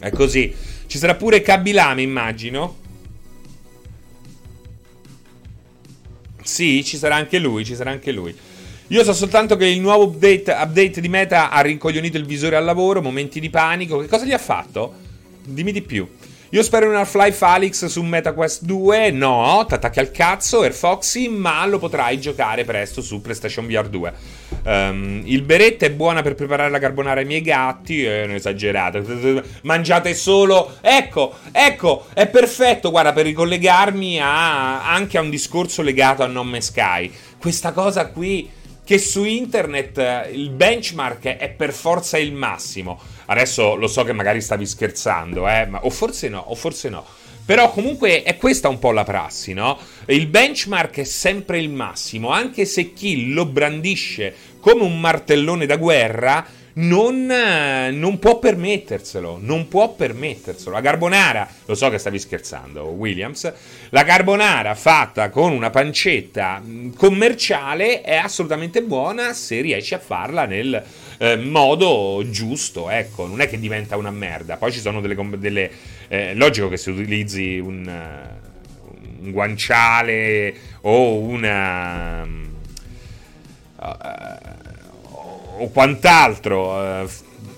[0.00, 0.52] È così.
[0.88, 2.78] Ci sarà pure Kabilame, immagino.
[6.42, 8.36] Sì, ci sarà anche lui, ci sarà anche lui.
[8.88, 12.64] Io so soltanto che il nuovo update, update di Meta ha rincoglionito il visore al
[12.64, 13.98] lavoro, momenti di panico.
[13.98, 14.92] Che cosa gli ha fatto?
[15.44, 16.04] Dimmi di più.
[16.54, 19.10] Io spero in Half-Life Alyx su MetaQuest 2.
[19.10, 24.12] No, t'attacchi al cazzo, Air Foxy, ma lo potrai giocare presto su PlayStation VR 2.
[24.64, 28.04] Um, il beretta è buona per preparare la carbonara ai miei gatti.
[28.04, 29.02] Eh, esagerato.
[29.62, 30.76] Mangiate solo.
[30.82, 32.90] Ecco, ecco, è perfetto.
[32.90, 37.10] Guarda, per ricollegarmi a, anche a un discorso legato a Non Sky.
[37.38, 38.50] Questa cosa qui
[38.92, 43.00] che su internet eh, il benchmark è per forza il massimo.
[43.24, 47.02] Adesso lo so che magari stavi scherzando, eh, ma, o forse no, o forse no.
[47.46, 49.78] Però comunque è questa un po' la prassi, no?
[50.08, 55.76] Il benchmark è sempre il massimo, anche se chi lo brandisce come un martellone da
[55.76, 60.70] guerra non, non, può permetterselo, non può permetterselo.
[60.70, 63.52] La carbonara, lo so che stavi scherzando, Williams,
[63.90, 66.62] la carbonara fatta con una pancetta
[66.96, 70.82] commerciale è assolutamente buona se riesci a farla nel
[71.18, 74.56] eh, modo giusto, ecco, non è che diventa una merda.
[74.56, 75.16] Poi ci sono delle...
[75.38, 75.70] delle
[76.08, 77.90] eh, logico che se utilizzi un,
[79.20, 82.22] un guanciale o una...
[83.82, 84.51] Uh,
[85.58, 87.06] o quant'altro eh,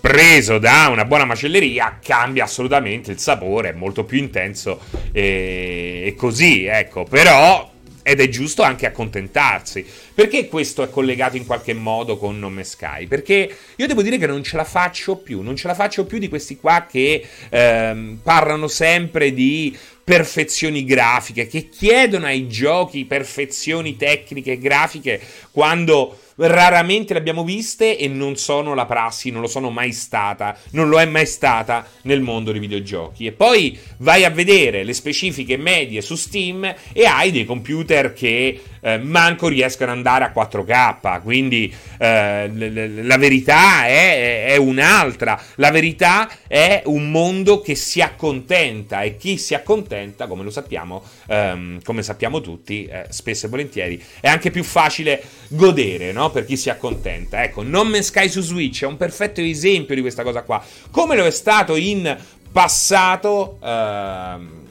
[0.01, 4.81] preso da una buona macelleria cambia assolutamente il sapore, è molto più intenso
[5.13, 7.73] e, e così, ecco, però
[8.07, 9.85] ed è giusto anche accontentarsi.
[10.15, 13.07] Perché questo è collegato in qualche modo con Non Me Sky?
[13.07, 16.19] Perché io devo dire che non ce la faccio più, non ce la faccio più
[16.19, 23.97] di questi qua che ehm, parlano sempre di perfezioni grafiche, che chiedono ai giochi perfezioni
[23.97, 25.19] tecniche e grafiche
[25.51, 30.57] quando raramente le abbiamo viste e non sono la prassi, non lo sono mai stata,
[30.71, 33.27] non lo è mai stata nel mondo dei videogiochi.
[33.27, 38.61] E poi vai a vedere le specifiche medie su Steam e hai dei computer che
[38.85, 41.23] eh, manco riescono ad andare a 4K.
[41.23, 45.41] Quindi eh, la verità è, è, un'altra.
[45.57, 51.03] La verità è un mondo che si accontenta e chi si accontenta, come lo sappiamo,
[51.29, 56.24] ehm, come sappiamo tutti, eh, spesso e volentieri, è anche più facile godere, no?
[56.31, 57.43] Per chi si accontenta.
[57.43, 60.63] Ecco, Non Me Sky su Switch è un perfetto esempio di questa cosa qua.
[60.91, 62.17] Come lo è stato in
[62.51, 63.59] passato.
[63.63, 64.63] Ehm,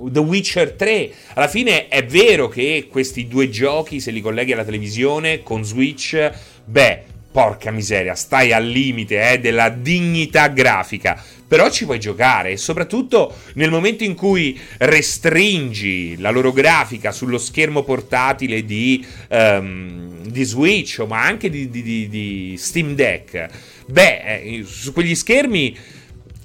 [0.00, 1.10] The Witcher 3.
[1.34, 6.30] Alla fine è vero che questi due giochi, se li colleghi alla televisione con Switch,
[6.64, 11.22] beh, porca miseria, stai al limite eh, della dignità grafica.
[11.48, 17.38] Però ci puoi giocare e soprattutto nel momento in cui restringi la loro grafica sullo
[17.38, 23.48] schermo portatile di, um, di Switch, ma anche di, di, di Steam Deck,
[23.86, 25.74] beh, eh, su quegli schermi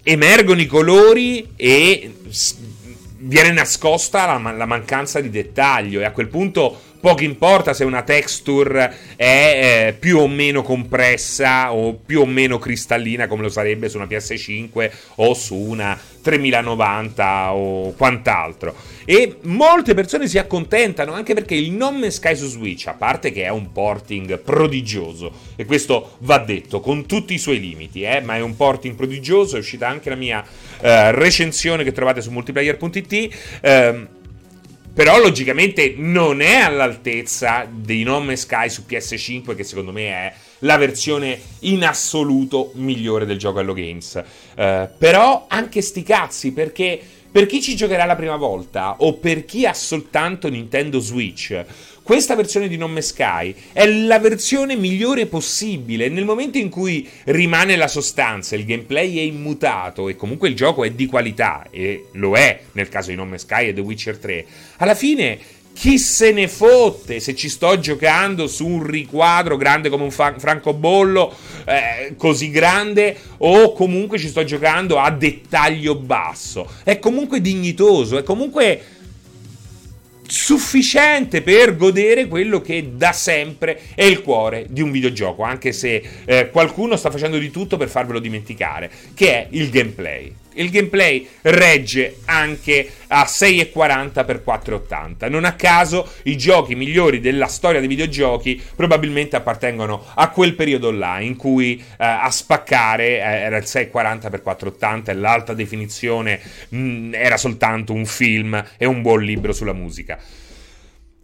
[0.03, 2.13] emergono i colori e
[3.25, 8.01] viene nascosta la, la, mancanza di dettaglio e a quel punto poco importa se una
[8.01, 13.89] texture è eh, più o meno compressa o più o meno cristallina come lo sarebbe
[13.89, 18.73] su una PS5 o su una 3090 o quant'altro.
[19.03, 23.33] E molte persone si accontentano anche perché il No Man's Sky su Switch, a parte
[23.33, 28.21] che è un porting prodigioso, e questo va detto con tutti i suoi limiti, eh,
[28.21, 30.41] ma è un porting prodigioso, è uscita anche la mia
[30.79, 33.59] eh, recensione che trovate su multiplayer.it.
[33.59, 34.21] Eh,
[34.93, 40.33] però logicamente non è all'altezza di No Man's Sky su PS5 che secondo me è
[40.59, 44.21] la versione in assoluto migliore del gioco Hello Games.
[44.55, 47.01] Uh, però anche sti cazzi perché
[47.31, 51.65] per chi ci giocherà la prima volta o per chi ha soltanto Nintendo Switch
[52.03, 56.09] questa versione di Nome Sky è la versione migliore possibile.
[56.09, 60.83] Nel momento in cui rimane la sostanza, il gameplay è immutato e comunque il gioco
[60.83, 64.45] è di qualità, e lo è nel caso di Nome Sky e The Witcher 3,
[64.77, 65.39] alla fine
[65.73, 71.35] chi se ne fotte se ci sto giocando su un riquadro grande come un francobollo
[71.65, 78.23] eh, così grande o comunque ci sto giocando a dettaglio basso è comunque dignitoso è
[78.23, 78.92] comunque
[80.33, 86.03] sufficiente per godere quello che da sempre è il cuore di un videogioco, anche se
[86.25, 90.33] eh, qualcuno sta facendo di tutto per farvelo dimenticare, che è il gameplay.
[90.55, 95.27] Il gameplay regge anche a 6,40x480.
[95.29, 100.91] Non a caso i giochi migliori della storia dei videogiochi probabilmente appartengono a quel periodo
[100.91, 106.39] là in cui eh, a spaccare eh, era il 640x480 e l'alta definizione
[106.69, 110.19] mh, mm, era soltanto un film e un buon libro sulla musica.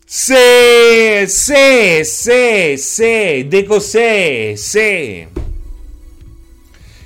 [0.05, 5.48] Se, se, se, se, de cos'è, se.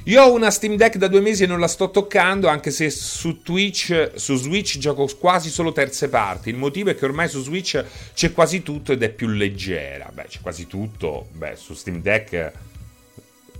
[0.07, 2.89] Io ho una Steam Deck da due mesi e non la sto toccando, anche se
[2.89, 6.49] su Twitch, su Switch gioco quasi solo terze parti.
[6.49, 7.81] Il motivo è che ormai su Switch
[8.13, 10.09] c'è quasi tutto ed è più leggera.
[10.13, 11.27] Beh, c'è quasi tutto.
[11.31, 12.51] Beh, su Steam Deck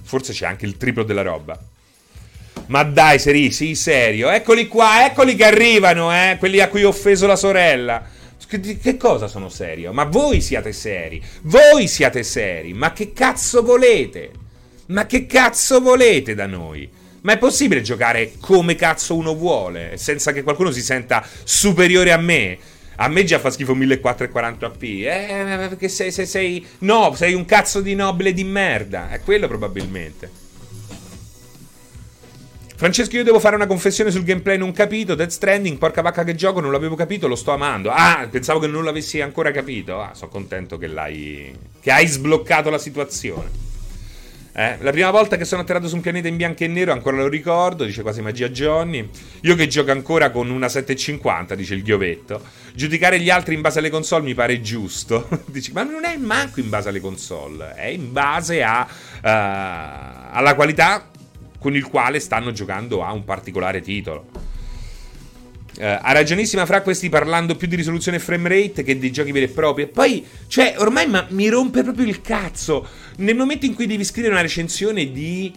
[0.02, 1.58] forse c'è anche il triplo della roba.
[2.66, 4.30] Ma dai, Seri, sii serio.
[4.30, 6.36] Eccoli qua, eccoli che arrivano, eh.
[6.38, 8.06] Quelli a cui ho offeso la sorella.
[8.46, 9.94] Che cosa sono serio?
[9.94, 11.24] Ma voi siate seri.
[11.44, 12.74] Voi siate seri.
[12.74, 14.42] Ma che cazzo volete?
[14.94, 16.88] Ma che cazzo volete da noi?
[17.22, 22.18] Ma è possibile giocare come cazzo uno vuole, senza che qualcuno si senta superiore a
[22.18, 22.60] me?
[22.98, 24.84] A me già fa schifo 1440p.
[24.84, 26.68] Eh, perché sei, sei, sei.
[26.80, 29.10] No, sei un cazzo di nobile di merda.
[29.10, 30.30] È quello probabilmente.
[32.76, 35.16] Francesco, io devo fare una confessione sul gameplay non capito.
[35.16, 37.90] Death Stranding, porca vacca che gioco, non l'avevo capito, lo sto amando.
[37.90, 40.00] Ah, pensavo che non l'avessi ancora capito.
[40.00, 41.52] Ah, sono contento che l'hai.
[41.82, 43.73] che hai sbloccato la situazione.
[44.56, 47.18] Eh, la prima volta che sono atterrato su un pianeta in bianco e nero, ancora
[47.18, 49.10] lo ricordo, dice quasi magia Johnny.
[49.42, 52.40] Io che gioco ancora con una 750, dice il Ghiovetto.
[52.76, 55.28] Giudicare gli altri in base alle console mi pare giusto.
[55.50, 60.54] dice, ma non è manco in base alle console, è in base a, uh, alla
[60.54, 61.10] qualità
[61.58, 64.28] con il quale stanno giocando a un particolare titolo.
[65.76, 69.46] Uh, ha ragionissima fra questi parlando più di risoluzione frame rate che di giochi veri
[69.46, 69.84] e propri.
[69.84, 72.88] E poi, cioè, ormai ma, mi rompe proprio il cazzo.
[73.18, 75.52] Nel momento in cui devi scrivere una recensione di.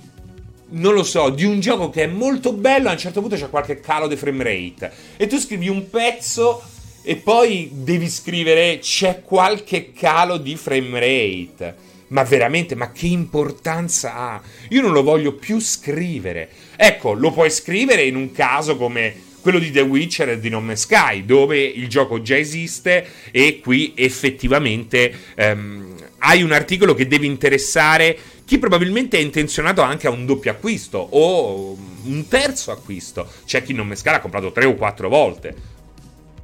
[0.68, 3.48] Non lo so, di un gioco che è molto bello, a un certo punto c'è
[3.48, 4.92] qualche calo di frame rate.
[5.16, 6.60] E tu scrivi un pezzo
[7.02, 11.74] e poi devi scrivere c'è qualche calo di frame rate.
[12.08, 14.42] Ma veramente, ma che importanza ha?
[14.70, 16.48] Io non lo voglio più scrivere.
[16.74, 20.60] Ecco, lo puoi scrivere in un caso come quello di The Witcher e di No
[20.60, 25.94] Man's Sky, dove il gioco già esiste e qui effettivamente ehm,
[26.26, 30.98] hai un articolo che deve interessare chi probabilmente è intenzionato anche a un doppio acquisto
[30.98, 33.28] o un terzo acquisto.
[33.44, 35.54] C'è chi non Sky ha comprato tre o quattro volte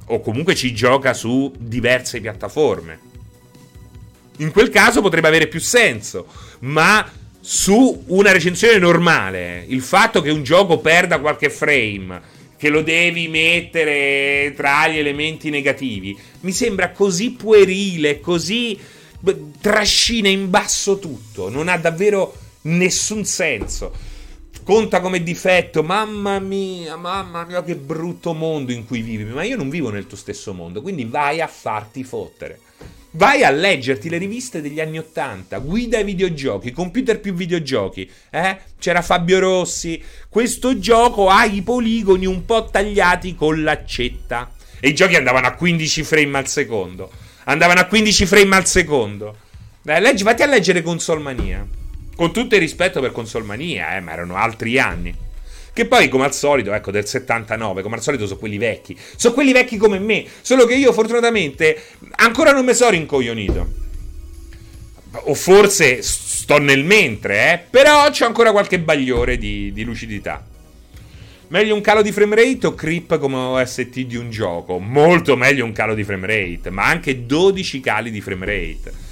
[0.05, 3.11] o comunque ci gioca su diverse piattaforme.
[4.37, 6.27] In quel caso potrebbe avere più senso,
[6.59, 12.81] ma su una recensione normale, il fatto che un gioco perda qualche frame che lo
[12.81, 16.17] devi mettere tra gli elementi negativi.
[16.41, 18.79] Mi sembra così puerile, così
[19.59, 21.49] trascina in basso tutto.
[21.49, 24.11] Non ha davvero nessun senso.
[24.63, 29.25] Conta come difetto, mamma mia, mamma mia, che brutto mondo in cui vivi.
[29.25, 32.59] Ma io non vivo nel tuo stesso mondo, quindi vai a farti fottere.
[33.15, 38.57] Vai a leggerti le riviste degli anni Ottanta, guida ai videogiochi, computer più videogiochi, eh?
[38.79, 40.01] C'era Fabio Rossi.
[40.29, 44.51] Questo gioco ha i poligoni un po' tagliati con l'accetta.
[44.79, 47.11] E i giochi andavano a 15 frame al secondo.
[47.45, 49.37] Andavano a 15 frame al secondo.
[49.81, 51.65] Dai, leggi, vatti a leggere Consolmania.
[52.15, 55.13] Con tutto il rispetto per Consolmania, eh, ma erano altri anni.
[55.73, 58.97] Che poi, come al solito, ecco, del 79, come al solito sono quelli vecchi.
[59.15, 60.25] Sono quelli vecchi come me.
[60.41, 61.83] Solo che io, fortunatamente,
[62.17, 63.81] ancora non mi sono rincoglionito.
[65.11, 67.57] O forse sto nel mentre, eh.
[67.69, 70.45] Però c'ho ancora qualche bagliore di, di lucidità.
[71.53, 74.79] Meglio un calo di frame rate o creep come OST di un gioco?
[74.79, 79.02] Molto meglio un calo di frame rate, ma anche 12 cali di frame rate.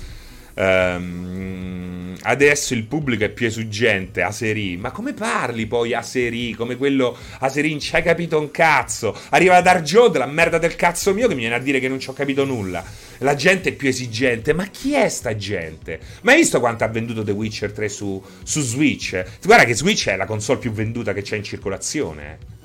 [0.62, 4.78] Um, adesso il pubblico è più esuggente, Aseri.
[4.78, 6.54] Ma come parli poi Aseri?
[6.54, 9.18] Come quello Aseri, non ci hai capito un cazzo.
[9.30, 12.00] Arriva Dark Joe, la merda del cazzo mio, che mi viene a dire che non
[12.00, 12.84] ci ho capito nulla.
[13.20, 14.54] La gente è più esigente.
[14.54, 16.00] Ma chi è sta gente?
[16.22, 19.24] Ma hai visto quanto ha venduto The Witcher 3 su, su Switch?
[19.44, 22.60] Guarda che Switch è la console più venduta che c'è in circolazione.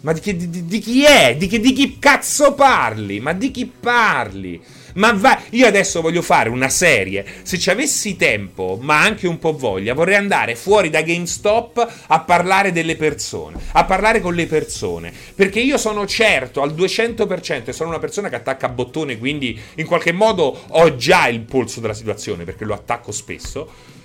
[0.00, 1.36] Ma di chi, di, di chi è?
[1.36, 3.20] Di, di chi cazzo parli?
[3.20, 4.62] Ma di chi parli?
[4.98, 7.24] Ma va, io adesso voglio fare una serie.
[7.42, 12.20] Se ci avessi tempo, ma anche un po' voglia, vorrei andare fuori da GameStop a
[12.20, 15.12] parlare delle persone, a parlare con le persone.
[15.34, 19.58] Perché io sono certo al 200% e sono una persona che attacca a bottone, quindi
[19.76, 23.96] in qualche modo ho già il polso della situazione perché lo attacco spesso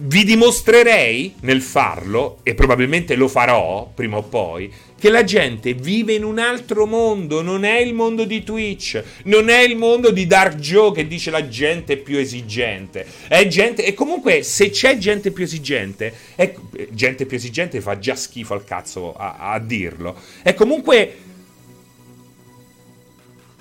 [0.00, 6.14] vi dimostrerei nel farlo, e probabilmente lo farò prima o poi, che la gente vive
[6.14, 10.26] in un altro mondo, non è il mondo di Twitch, non è il mondo di
[10.26, 13.06] Dark Joe che dice la gente è più esigente.
[13.28, 16.52] È gente, e comunque se c'è gente più esigente, è,
[16.90, 20.16] gente più esigente fa già schifo al cazzo a, a dirlo.
[20.42, 21.26] È comunque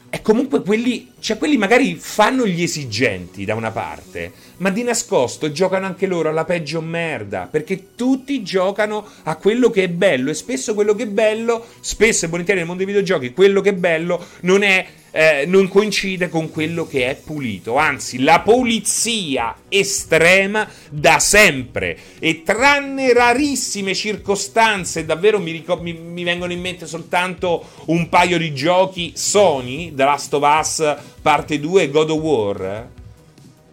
[0.09, 5.51] e comunque quelli, cioè quelli magari fanno gli esigenti da una parte, ma di nascosto
[5.51, 10.33] giocano anche loro alla peggio merda, perché tutti giocano a quello che è bello e
[10.33, 13.73] spesso quello che è bello, spesso e volentieri nel mondo dei videogiochi, quello che è
[13.73, 14.85] bello non è
[15.17, 17.75] eh, non coincide con quello che è pulito.
[17.75, 21.97] Anzi, la pulizia estrema da sempre.
[22.19, 28.37] E tranne rarissime circostanze, davvero mi, ricor- mi, mi vengono in mente soltanto un paio
[28.37, 32.89] di giochi Sony, The Last of Us parte 2 e God of War.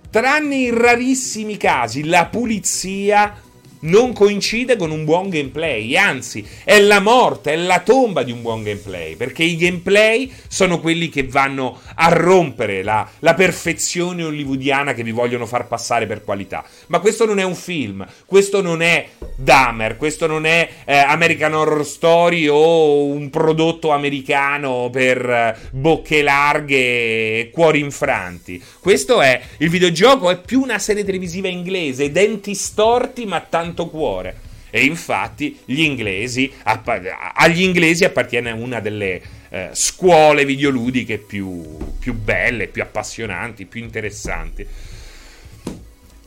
[0.08, 3.42] Tranne in rarissimi casi, la pulizia
[3.84, 8.42] non coincide con un buon gameplay, anzi è la morte, è la tomba di un
[8.42, 14.94] buon gameplay, perché i gameplay sono quelli che vanno a rompere la, la, perfezione hollywoodiana
[14.94, 16.64] che vi vogliono far passare per qualità.
[16.86, 21.54] Ma questo non è un film, questo non è Dahmer, questo non è eh, American
[21.54, 28.62] Horror Story o un prodotto americano per eh, bocche larghe e cuori infranti.
[28.80, 33.88] Questo è il videogioco, è più una serie televisiva inglese, denti storti ma tanto tanto
[33.88, 34.52] cuore.
[34.70, 42.66] E infatti gli inglesi, agli inglesi appartiene una delle eh, scuole videoludiche più, più belle,
[42.66, 44.66] più appassionanti, più interessanti.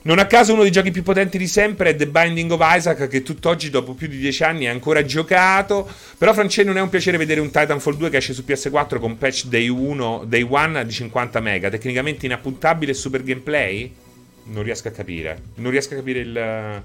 [0.04, 3.10] Non a caso uno dei giochi più potenti di sempre è The Binding of Isaac,
[3.10, 5.86] che tutt'oggi, dopo più di dieci anni, è ancora giocato.
[6.18, 9.18] Però, Francesco, non è un piacere vedere un Titanfall 2 che esce su PS4 con
[9.18, 13.94] patch day 1, day 1 di 50 mega, tecnicamente inappuntabile e super gameplay?
[14.46, 15.42] Non riesco a capire.
[15.56, 16.84] Non riesco a capire il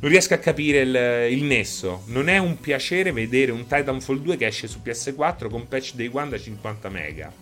[0.00, 2.02] non riesco a capire il, il, nesso.
[2.06, 6.08] Non è un piacere vedere un Titanfall 2 che esce su PS4 con patch day
[6.10, 7.32] 1 da 50 mega.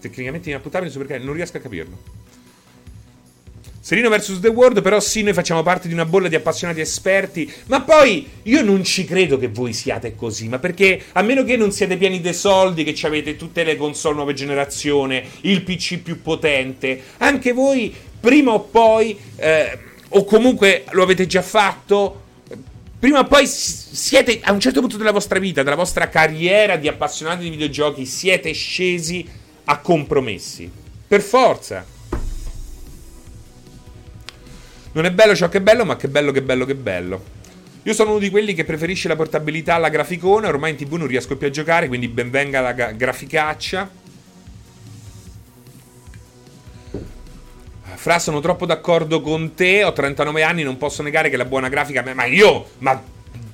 [0.00, 2.14] Tecnicamente inappuntabile, perché non riesco a capirlo.
[3.86, 7.52] Serino vs The World, però sì, noi facciamo parte di una bolla di appassionati esperti,
[7.66, 11.56] ma poi io non ci credo che voi siate così, ma perché a meno che
[11.56, 16.20] non siete pieni dei soldi, che avete tutte le console nuove generazione, il PC più
[16.20, 19.16] potente, anche voi prima o poi...
[19.36, 19.78] Eh,
[20.16, 22.22] o comunque lo avete già fatto,
[22.98, 26.88] prima o poi siete a un certo punto della vostra vita, della vostra carriera di
[26.88, 29.28] appassionati di videogiochi, siete scesi
[29.64, 30.70] a compromessi.
[31.06, 31.84] Per forza.
[34.92, 37.22] Non è bello ciò che è bello, ma che bello che bello che bello.
[37.82, 41.08] Io sono uno di quelli che preferisce la portabilità alla graficona, ormai in tv non
[41.08, 44.04] riesco più a giocare, quindi benvenga la graficaccia.
[47.96, 49.82] Fra, sono troppo d'accordo con te.
[49.84, 52.04] Ho 39 anni, non posso negare che la buona grafica.
[52.14, 53.02] Ma io, ma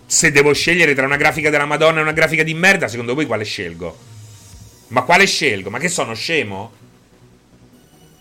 [0.04, 3.26] se devo scegliere tra una grafica della Madonna e una grafica di merda, secondo voi
[3.26, 3.96] quale scelgo?
[4.88, 5.70] Ma quale scelgo?
[5.70, 6.72] Ma che sono scemo?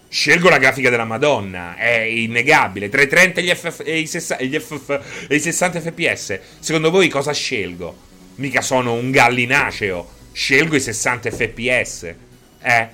[0.08, 2.90] Scelgo la grafica della Madonna, è innegabile.
[2.90, 6.40] Tra i 30 e gli, FF, e i, 60, gli FF, e i 60 fps,
[6.60, 7.98] secondo voi cosa scelgo?
[8.36, 10.20] Mica sono un gallinaceo.
[10.32, 12.16] Scelgo i 60 fps.
[12.62, 12.88] Eh.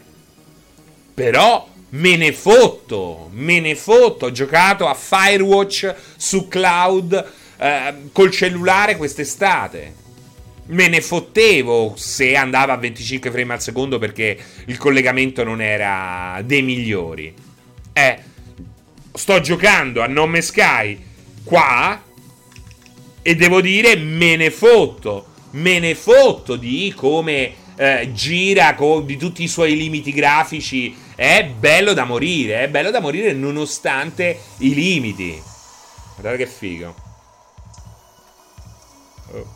[1.14, 4.26] Però Me ne fotto, me ne fotto.
[4.26, 10.06] Ho giocato a Firewatch su cloud eh, col cellulare quest'estate.
[10.68, 16.42] Me ne fottevo se andava a 25 frame al secondo perché il collegamento non era
[16.44, 17.34] dei migliori.
[17.94, 18.20] Eh,
[19.14, 21.06] sto giocando a Nome Sky
[21.44, 22.04] qua
[23.22, 25.26] E devo dire, me ne fotto.
[25.52, 30.96] Me ne fotto di come eh, gira, con, di tutti i suoi limiti grafici.
[31.18, 35.42] È bello da morire, è bello da morire nonostante i limiti.
[36.14, 36.96] Guardate che figo.
[39.32, 39.56] Oh.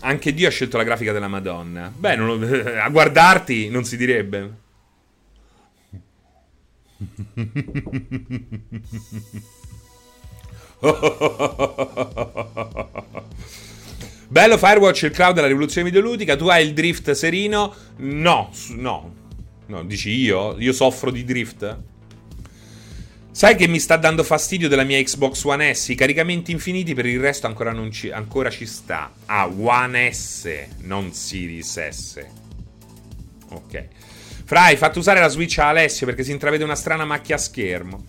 [0.00, 1.92] Anche Dio ha scelto la grafica della Madonna.
[1.94, 2.40] Beh, lo,
[2.80, 4.62] a guardarti non si direbbe.
[14.34, 16.34] Bello Firewatch, il cloud della rivoluzione videoludica.
[16.34, 17.72] Tu hai il drift serino?
[17.98, 19.14] No, no.
[19.66, 20.56] No, dici io?
[20.58, 21.78] Io soffro di drift?
[23.30, 25.90] Sai che mi sta dando fastidio della mia Xbox One S?
[25.90, 29.12] I caricamenti infiniti per il resto ancora, non ci, ancora ci sta.
[29.26, 32.26] Ah, One S, non Series S.
[33.50, 33.86] Ok.
[34.44, 37.38] Fra, hai fatto usare la Switch a Alessio perché si intravede una strana macchia a
[37.38, 38.04] schermo.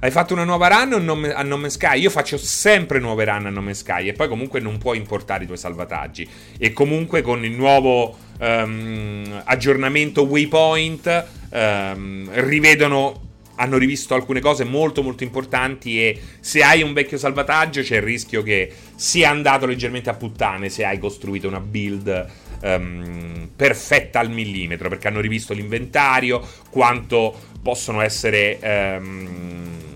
[0.00, 1.98] Hai fatto una nuova run a Nome Sky?
[1.98, 5.46] Io faccio sempre nuove run a Nome Sky e poi comunque non puoi importare i
[5.46, 6.28] tuoi salvataggi.
[6.56, 13.26] E comunque con il nuovo um, aggiornamento Waypoint um, rivedono
[13.56, 18.02] hanno rivisto alcune cose molto molto importanti e se hai un vecchio salvataggio c'è il
[18.02, 22.26] rischio che sia andato leggermente a puttane se hai costruito una build
[22.62, 26.40] um, perfetta al millimetro perché hanno rivisto l'inventario,
[26.70, 28.60] quanto possono essere...
[29.00, 29.87] Um,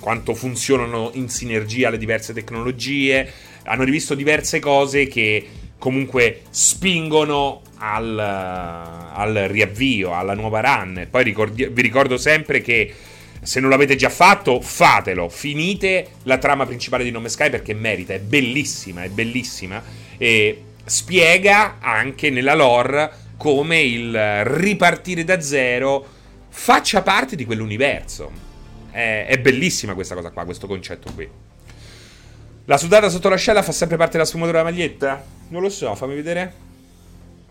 [0.00, 3.30] quanto funzionano in sinergia le diverse tecnologie,
[3.64, 5.46] hanno rivisto diverse cose che
[5.78, 11.06] comunque spingono al, al riavvio, alla nuova run.
[11.10, 12.92] Poi ricordi- vi ricordo sempre che
[13.40, 15.28] se non l'avete già fatto, fatelo.
[15.28, 19.82] Finite la trama principale di Nome Sky perché merita, è bellissima, è bellissima.
[20.16, 26.06] E spiega anche nella lore come il ripartire da zero
[26.48, 28.47] faccia parte di quell'universo.
[28.98, 31.28] È, è bellissima questa cosa qua, questo concetto qui.
[32.64, 35.24] La sudata sotto l'ascella fa sempre parte della sfumatura della maglietta?
[35.50, 36.52] Non lo so, fammi vedere.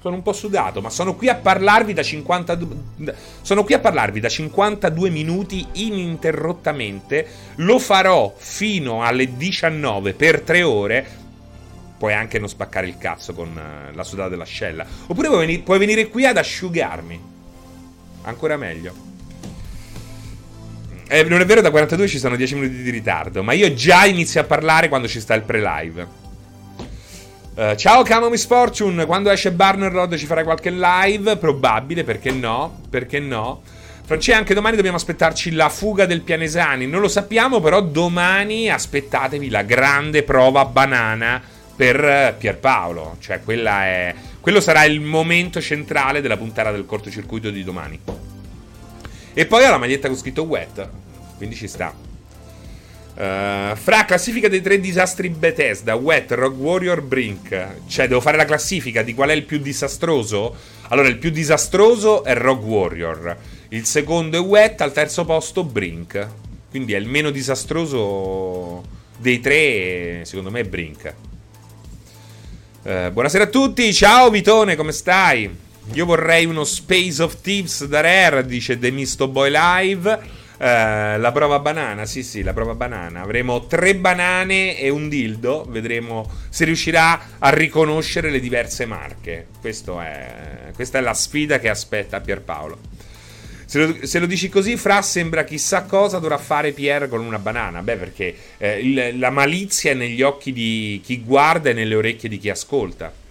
[0.01, 4.19] Sono un po' sudato, ma sono qui a parlarvi da 52 Sono qui a parlarvi
[4.19, 7.25] da 52 minuti ininterrottamente.
[7.55, 11.07] Lo farò fino alle 19 per 3 ore.
[11.97, 14.85] Puoi anche non spaccare il cazzo con uh, la sudata dell'ascella.
[15.07, 17.21] Oppure puoi venire qui ad asciugarmi.
[18.23, 19.16] Ancora meglio.
[21.09, 24.05] Eh, non è vero, da 42 ci sono 10 minuti di ritardo, ma io già
[24.05, 26.25] inizio a parlare quando ci sta il pre-live.
[27.55, 31.37] Uh, ciao Camo Misfortune, quando esce Barner ci farai qualche live?
[31.37, 32.81] Probabile, perché no?
[32.89, 33.61] Perché no?
[34.03, 36.87] Francia, anche domani dobbiamo aspettarci la fuga del Pianesani.
[36.87, 41.41] Non lo sappiamo, però domani aspettatevi la grande prova banana
[41.75, 43.15] per Pierpaolo.
[43.19, 44.15] Cioè, è...
[44.39, 47.99] quello sarà il momento centrale della puntata del cortocircuito di domani.
[49.39, 50.89] E poi ho la maglietta con scritto wet,
[51.37, 51.93] quindi ci sta.
[51.93, 57.85] Uh, fra classifica dei tre disastri Bethesda, Wet, Rogue Warrior, Brink.
[57.85, 60.55] Cioè, devo fare la classifica di qual è il più disastroso?
[60.87, 63.37] Allora, il più disastroso è Rogue Warrior.
[63.67, 66.27] Il secondo è Wet, al terzo posto Brink.
[66.71, 68.83] Quindi è il meno disastroso
[69.19, 71.13] dei tre, secondo me, è Brink.
[72.81, 75.65] Uh, buonasera a tutti, ciao Vitone, come stai?
[75.93, 80.35] Io vorrei uno Space of Thieves da Rare, dice The Misto Boy Live.
[80.57, 83.21] Uh, la prova banana, sì, sì, la prova banana.
[83.21, 85.65] Avremo tre banane e un dildo.
[85.69, 89.47] Vedremo se riuscirà a riconoscere le diverse marche.
[89.61, 92.77] È, questa è la sfida che aspetta Pierpaolo.
[93.65, 97.39] Se lo, se lo, dici così, Fra sembra chissà cosa dovrà fare Pier con una
[97.39, 97.81] banana.
[97.81, 102.29] Beh, perché eh, il, la malizia è negli occhi di chi guarda e nelle orecchie
[102.29, 103.25] di chi ascolta.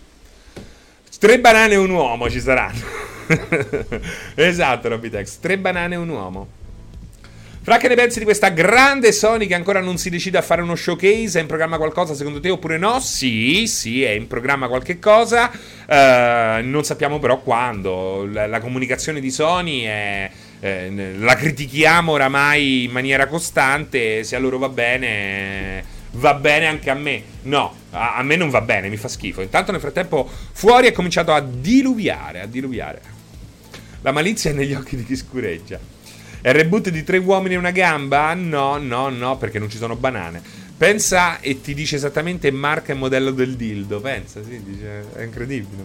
[1.19, 2.81] Tre banane e un uomo ci saranno.
[4.35, 5.39] esatto, Robitex.
[5.41, 6.49] Tre banane e un uomo.
[7.67, 10.63] Fra che ne pensi di questa grande Sony che ancora non si decide a fare
[10.63, 11.39] uno showcase?
[11.39, 13.01] È in programma qualcosa secondo te oppure no?
[13.01, 15.51] Sì, sì, è in programma qualche cosa.
[15.51, 18.25] Uh, non sappiamo però quando.
[18.31, 20.31] La, la comunicazione di Sony è.
[20.61, 24.23] Eh, la critichiamo oramai in maniera costante.
[24.23, 27.23] Se a loro va bene, va bene anche a me.
[27.43, 29.43] No, a, a me non va bene, mi fa schifo.
[29.43, 32.41] Intanto nel frattempo fuori è cominciato a diluviare.
[32.41, 33.15] A diluviare.
[34.03, 35.79] La malizia è negli occhi di chi scureggia.
[36.41, 38.33] È reboot di Tre uomini e una gamba?
[38.35, 40.41] No, no, no, perché non ci sono banane.
[40.77, 44.01] Pensa e ti dice esattamente marca e modello del dildo.
[44.01, 45.85] Pensa, sì, dice, è incredibile.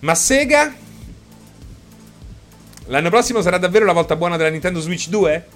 [0.00, 0.74] Ma Sega?
[2.86, 5.46] L'anno prossimo sarà davvero la volta buona della Nintendo Switch 2?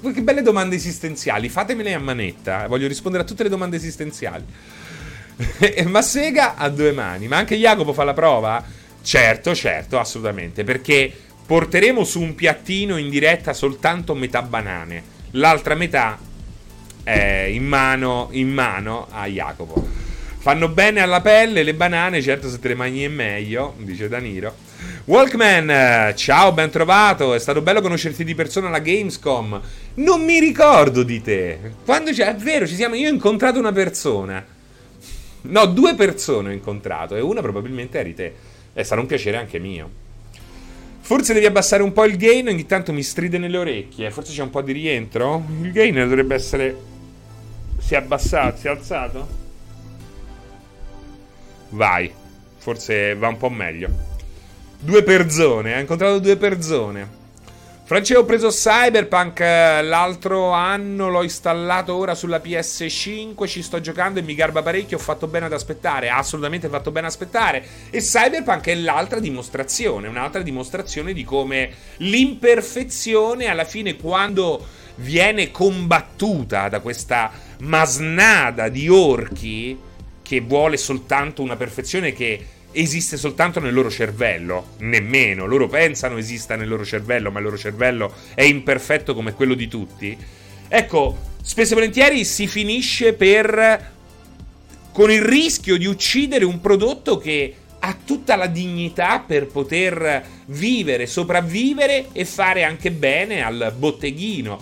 [0.00, 1.48] Che belle domande esistenziali.
[1.48, 2.66] Fatemele a manetta.
[2.66, 4.44] Voglio rispondere a tutte le domande esistenziali.
[5.86, 7.28] ma Sega ha due mani.
[7.28, 8.64] Ma anche Jacopo fa la prova?
[9.02, 10.64] Certo, certo, assolutamente.
[10.64, 11.12] Perché
[11.44, 16.18] porteremo su un piattino in diretta soltanto metà banane, l'altra metà
[17.02, 19.86] è in mano, in mano a Jacopo.
[20.38, 24.70] Fanno bene alla pelle le banane, certo se te le mangi è meglio, dice Daniro.
[25.04, 27.34] Walkman, ciao, ben trovato.
[27.34, 29.60] È stato bello conoscerti di persona alla Gamescom.
[29.94, 31.58] Non mi ricordo di te.
[31.84, 32.94] Quando c'è, è vero, ci siamo.
[32.94, 34.44] Io ho incontrato una persona.
[35.42, 38.34] No, due persone ho incontrato e una probabilmente eri te.
[38.72, 39.90] È stato un piacere anche mio.
[41.00, 44.08] Forse devi abbassare un po' il gain, ogni tanto mi stride nelle orecchie.
[44.12, 45.42] Forse c'è un po' di rientro.
[45.62, 46.76] Il gain dovrebbe essere.
[47.80, 49.28] Si è abbassato, si è alzato?
[51.70, 52.08] Vai.
[52.58, 54.10] Forse va un po' meglio.
[54.84, 57.20] Due persone, ha incontrato due persone.
[57.84, 64.22] Francesco ho preso Cyberpunk l'altro anno, l'ho installato ora sulla PS5, ci sto giocando e
[64.22, 67.64] mi garba parecchio, ho fatto bene ad aspettare, assolutamente fatto bene ad aspettare.
[67.90, 74.66] E Cyberpunk è l'altra dimostrazione, un'altra dimostrazione di come l'imperfezione alla fine quando
[74.96, 77.30] viene combattuta da questa
[77.60, 79.78] masnada di orchi
[80.22, 86.56] che vuole soltanto una perfezione che esiste soltanto nel loro cervello, nemmeno, loro pensano esista
[86.56, 90.16] nel loro cervello, ma il loro cervello è imperfetto come quello di tutti.
[90.68, 93.90] Ecco, spesso e volentieri si finisce per
[94.92, 101.06] con il rischio di uccidere un prodotto che ha tutta la dignità per poter vivere,
[101.06, 104.60] sopravvivere e fare anche bene al botteghino.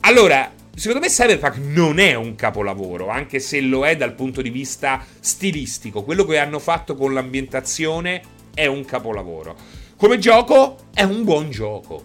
[0.00, 4.50] Allora, Secondo me Cyberpunk non è un capolavoro, anche se lo è dal punto di
[4.50, 6.04] vista stilistico.
[6.04, 8.20] Quello che hanno fatto con l'ambientazione
[8.52, 9.56] è un capolavoro.
[9.96, 12.04] Come gioco è un buon gioco.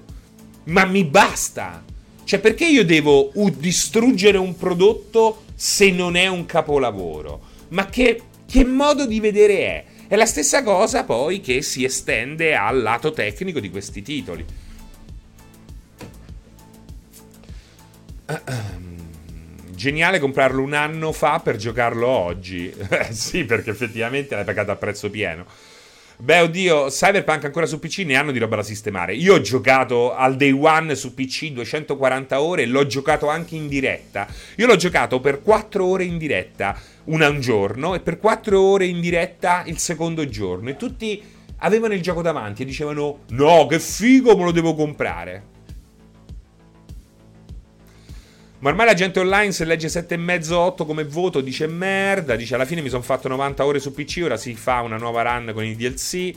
[0.67, 1.83] Ma mi basta.
[2.23, 7.41] Cioè, perché io devo distruggere un prodotto se non è un capolavoro?
[7.71, 9.85] Ma che, che modo di vedere è?
[10.07, 14.45] È la stessa cosa poi che si estende al lato tecnico di questi titoli.
[19.69, 22.71] Geniale comprarlo un anno fa per giocarlo oggi.
[23.09, 25.45] sì, perché effettivamente l'hai pagato a prezzo pieno.
[26.21, 29.15] Beh, oddio, Cyberpunk ancora su PC ne hanno di roba da sistemare.
[29.15, 33.67] Io ho giocato al day one su PC 240 ore e l'ho giocato anche in
[33.67, 34.27] diretta.
[34.57, 38.85] Io l'ho giocato per 4 ore in diretta una un giorno e per 4 ore
[38.85, 40.69] in diretta il secondo giorno.
[40.69, 41.23] E tutti
[41.57, 45.50] avevano il gioco davanti e dicevano: No, che figo, me lo devo comprare.
[48.61, 52.81] Ma ormai la gente online se legge 7,5-8 come voto dice merda, dice alla fine
[52.81, 55.75] mi sono fatto 90 ore su PC, ora si fa una nuova run con i
[55.75, 56.31] DLC.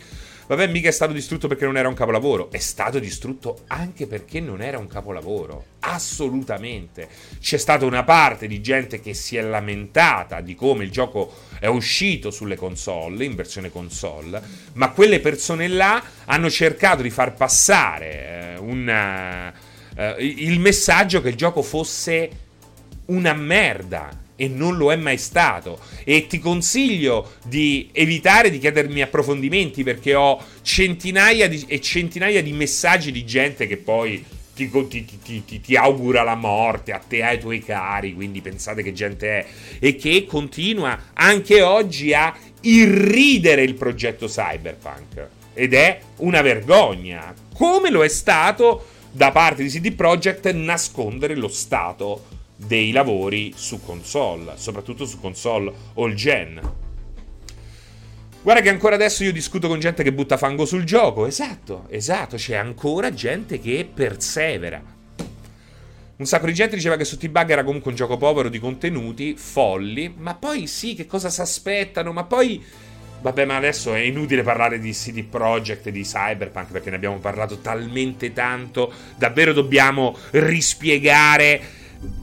[0.47, 2.51] Vabbè, mica è stato distrutto perché non era un capolavoro.
[2.51, 5.65] È stato distrutto anche perché non era un capolavoro.
[5.81, 7.09] Assolutamente.
[7.41, 11.67] C'è stata una parte di gente che si è lamentata di come il gioco è
[11.67, 14.41] uscito sulle console, in versione console,
[14.75, 21.29] ma quelle persone là hanno cercato di far passare eh, una eh, il messaggio che
[21.29, 22.31] il gioco fosse
[23.07, 25.79] una merda e non lo è mai stato.
[26.05, 32.53] E ti consiglio di evitare di chiedermi approfondimenti perché ho centinaia di, e centinaia di
[32.53, 34.25] messaggi di gente che poi
[34.55, 38.15] ti, ti, ti, ti, augura la morte a te e ai tuoi cari.
[38.15, 39.47] Quindi pensate che gente è.
[39.79, 45.29] E che continua anche oggi a irridere il progetto Cyberpunk.
[45.55, 47.33] Ed è una vergogna.
[47.55, 52.25] Come lo è stato da parte di CD Projekt nascondere lo stato
[52.57, 56.61] dei lavori su console, soprattutto su console all gen.
[58.43, 61.27] Guarda che ancora adesso io discuto con gente che butta fango sul gioco.
[61.27, 64.83] Esatto, esatto, c'è ancora gente che persevera.
[66.17, 69.37] Un sacco di gente diceva che su T-Bug era comunque un gioco povero di contenuti,
[69.37, 72.13] folli, ma poi sì, che cosa si aspettano?
[72.13, 72.63] Ma poi
[73.25, 77.17] Vabbè, ma adesso è inutile parlare di CD Projekt e di Cyberpunk perché ne abbiamo
[77.21, 78.93] parlato talmente tanto.
[79.17, 81.59] Davvero dobbiamo rispiegare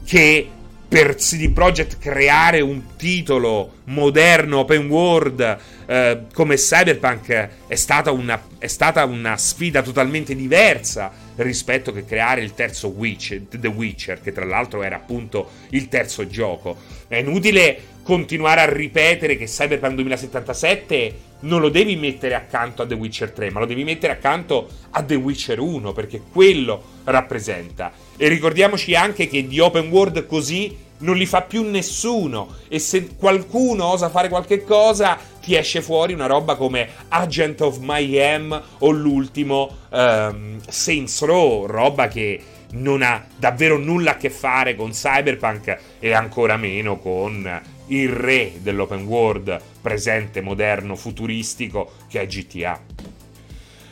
[0.06, 0.48] che
[0.86, 8.40] per CD Projekt creare un titolo moderno, open world eh, come Cyberpunk è stata, una,
[8.58, 14.30] è stata una sfida totalmente diversa rispetto che creare il terzo Witcher, The Witcher, che
[14.30, 16.76] tra l'altro era appunto il terzo gioco.
[17.08, 22.94] È inutile continuare a ripetere che Cyberpunk 2077 non lo devi mettere accanto a The
[22.94, 27.92] Witcher 3, ma lo devi mettere accanto a The Witcher 1, perché quello rappresenta.
[28.16, 32.56] E ricordiamoci anche che di open world così non li fa più nessuno.
[32.68, 37.78] E se qualcuno osa fare qualche cosa, ti esce fuori una roba come Agent of
[37.78, 42.40] Mayhem o l'ultimo um, Saints Row, roba che
[42.72, 48.54] non ha davvero nulla a che fare con Cyberpunk e ancora meno con il re
[48.60, 52.80] dell'open world presente, moderno, futuristico che è GTA.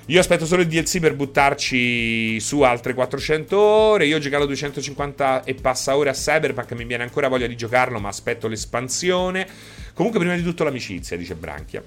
[0.06, 4.06] Io aspetto solo il DLC per buttarci su altre 400 ore.
[4.06, 6.72] Io ho giocato 250 e passa ore a Cyberpunk.
[6.72, 9.46] Mi viene ancora voglia di giocarlo, ma aspetto l'espansione.
[9.94, 11.82] Comunque, prima di tutto, l'amicizia, dice Branchia.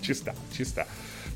[0.00, 0.84] Ci sta, ci sta.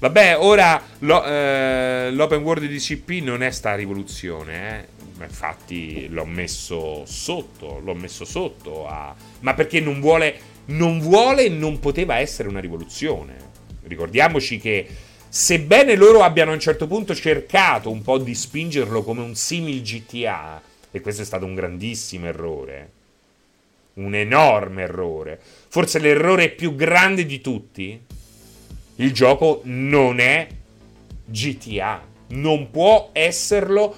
[0.00, 4.86] Vabbè, ora lo, eh, l'open world di CP non è sta rivoluzione, eh.
[5.20, 9.14] Infatti l'ho messo sotto, l'ho messo sotto a...
[9.40, 13.36] Ma perché non vuole, non vuole e non poteva essere una rivoluzione.
[13.84, 14.86] Ricordiamoci che
[15.28, 19.82] sebbene loro abbiano a un certo punto cercato un po' di spingerlo come un simil
[19.82, 20.60] GTA,
[20.90, 22.90] e questo è stato un grandissimo errore,
[23.94, 27.98] un enorme errore, forse l'errore più grande di tutti,
[28.96, 30.46] il gioco non è
[31.24, 33.96] GTA, non può esserlo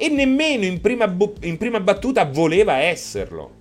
[0.00, 3.56] e nemmeno in prima, bu- in prima battuta voleva esserlo.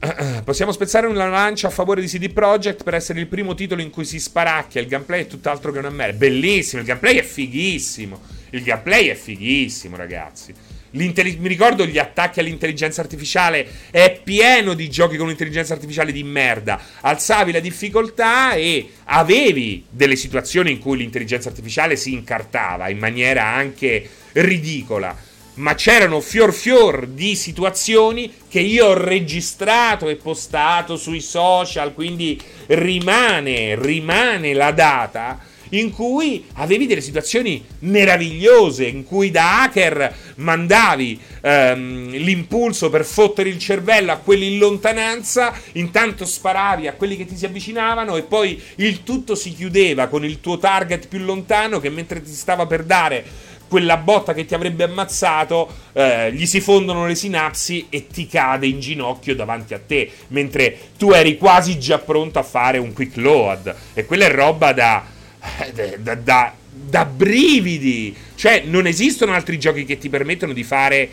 [0.44, 3.90] Possiamo spezzare una lancia a favore di CD Projekt per essere il primo titolo in
[3.90, 4.80] cui si sparacchia.
[4.80, 6.16] Il gameplay è tutt'altro che una merda.
[6.16, 8.18] Bellissimo, il gameplay è fighissimo.
[8.48, 10.54] Il gameplay è fighissimo, ragazzi.
[10.92, 13.66] Mi ricordo gli attacchi all'intelligenza artificiale.
[13.90, 16.80] È pieno di giochi con l'intelligenza artificiale di merda.
[17.00, 23.44] Alzavi la difficoltà e avevi delle situazioni in cui l'intelligenza artificiale si incartava in maniera
[23.44, 31.20] anche ridicola ma c'erano fior fior di situazioni che io ho registrato e postato sui
[31.20, 35.38] social, quindi rimane, rimane la data
[35.72, 43.48] in cui avevi delle situazioni meravigliose, in cui da hacker mandavi ehm, l'impulso per fottere
[43.48, 48.22] il cervello a quelli in lontananza, intanto sparavi a quelli che ti si avvicinavano e
[48.22, 52.66] poi il tutto si chiudeva con il tuo target più lontano che mentre ti stava
[52.66, 58.06] per dare quella botta che ti avrebbe ammazzato, eh, gli si fondono le sinapsi e
[58.06, 62.76] ti cade in ginocchio davanti a te, mentre tu eri quasi già pronto a fare
[62.76, 63.74] un quick load.
[63.94, 65.02] E quella è roba da,
[65.98, 68.14] da, da, da brividi.
[68.34, 71.08] Cioè, non esistono altri giochi che ti permettono di fare.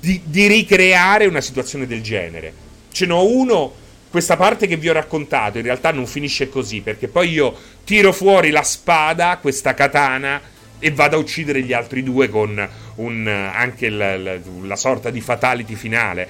[0.00, 2.52] Di, di ricreare una situazione del genere.
[2.92, 3.72] Ce n'ho uno
[4.10, 7.54] questa parte che vi ho raccontato in realtà non finisce così, perché poi io
[7.84, 10.40] tiro fuori la spada, questa katana,
[10.78, 15.20] e vado a uccidere gli altri due con un, anche la, la, la sorta di
[15.20, 16.28] fatality finale.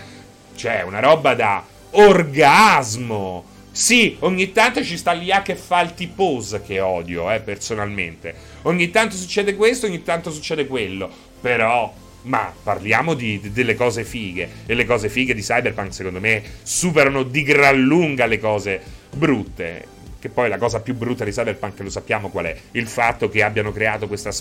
[0.56, 3.44] Cioè, una roba da orgasmo.
[3.78, 8.34] Sì, ogni tanto ci sta l'IA che fa il T-pose che odio, eh, personalmente.
[8.62, 11.08] Ogni tanto succede questo, ogni tanto succede quello.
[11.40, 14.48] Però, ma parliamo di, di, delle cose fighe.
[14.66, 18.82] E le cose fighe di Cyberpunk, secondo me, superano di gran lunga le cose
[19.14, 19.86] brutte.
[20.18, 22.56] Che poi la cosa più brutta di Cyberpunk lo sappiamo qual è?
[22.72, 24.32] Il fatto che abbiano creato questa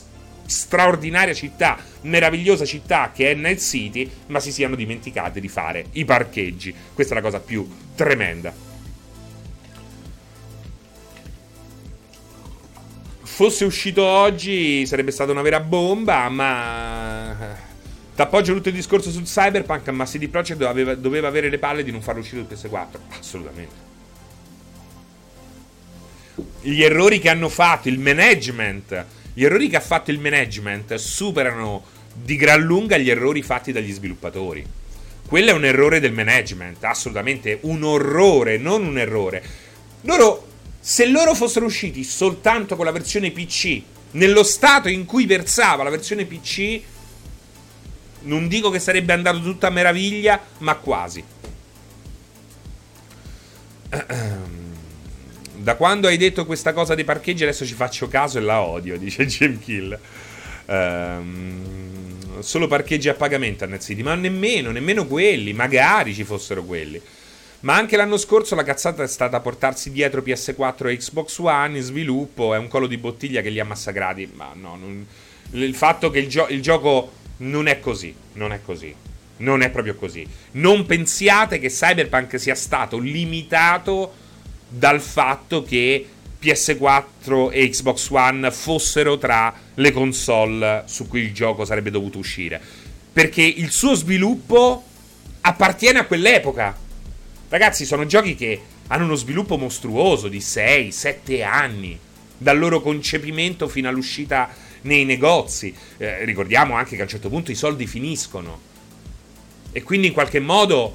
[0.47, 6.05] straordinaria città, meravigliosa città che è Night City, ma si siano dimenticati di fare i
[6.05, 6.73] parcheggi.
[6.91, 8.66] Questa è la cosa più tremenda.
[13.38, 17.35] Fosse uscito oggi sarebbe stata una vera bomba, ma
[18.15, 21.91] T'appoggio tutto il discorso sul Cyberpunk, ma CD Projekt doveva, doveva avere le palle di
[21.91, 22.97] non farlo uscire sul PS4.
[23.19, 23.75] Assolutamente
[26.61, 31.83] gli errori che hanno fatto il management, gli errori che ha fatto il management superano
[32.15, 34.65] di gran lunga gli errori fatti dagli sviluppatori.
[35.27, 39.43] Quello è un errore del management, assolutamente un orrore, non un errore.
[40.01, 40.47] Loro,
[40.88, 43.81] se loro fossero usciti soltanto con la versione PC,
[44.11, 46.79] nello stato in cui versava la versione PC,
[48.21, 51.21] non dico che sarebbe andato tutto a meraviglia, ma quasi.
[55.57, 58.95] Da quando hai detto questa cosa dei parcheggi adesso ci faccio caso e la odio,
[58.97, 59.99] dice Jim Kill.
[60.67, 66.63] Um, solo parcheggi a pagamento a Net City, ma nemmeno, nemmeno quelli, magari ci fossero
[66.63, 67.01] quelli.
[67.62, 71.84] Ma anche l'anno scorso la cazzata è stata portarsi dietro PS4 e Xbox One in
[71.84, 74.30] sviluppo, è un collo di bottiglia che li ha massacrati.
[74.34, 75.05] Ma no, non...
[75.51, 78.93] il fatto che il, gio- il gioco non è così, non è così.
[79.38, 80.26] Non è proprio così.
[80.53, 84.14] Non pensiate che Cyberpunk sia stato limitato
[84.68, 86.08] dal fatto che
[86.41, 92.60] PS4 e Xbox One fossero tra le console su cui il gioco sarebbe dovuto uscire.
[93.14, 94.84] Perché il suo sviluppo
[95.41, 96.86] appartiene a quell'epoca.
[97.49, 101.97] Ragazzi, sono giochi che hanno uno sviluppo mostruoso di 6-7 anni,
[102.37, 104.49] dal loro concepimento fino all'uscita
[104.81, 105.73] nei negozi.
[105.95, 108.59] Eh, ricordiamo anche che a un certo punto i soldi finiscono.
[109.71, 110.93] E quindi in qualche modo,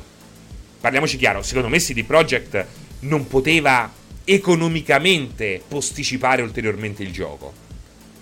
[0.78, 2.66] parliamoci chiaro, secondo me CD Projekt
[3.00, 3.90] non poteva
[4.22, 7.50] economicamente posticipare ulteriormente il gioco.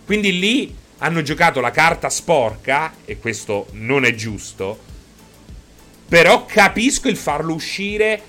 [0.07, 4.90] Quindi lì hanno giocato la carta sporca, e questo non è giusto,
[6.11, 8.21] però capisco il farlo uscire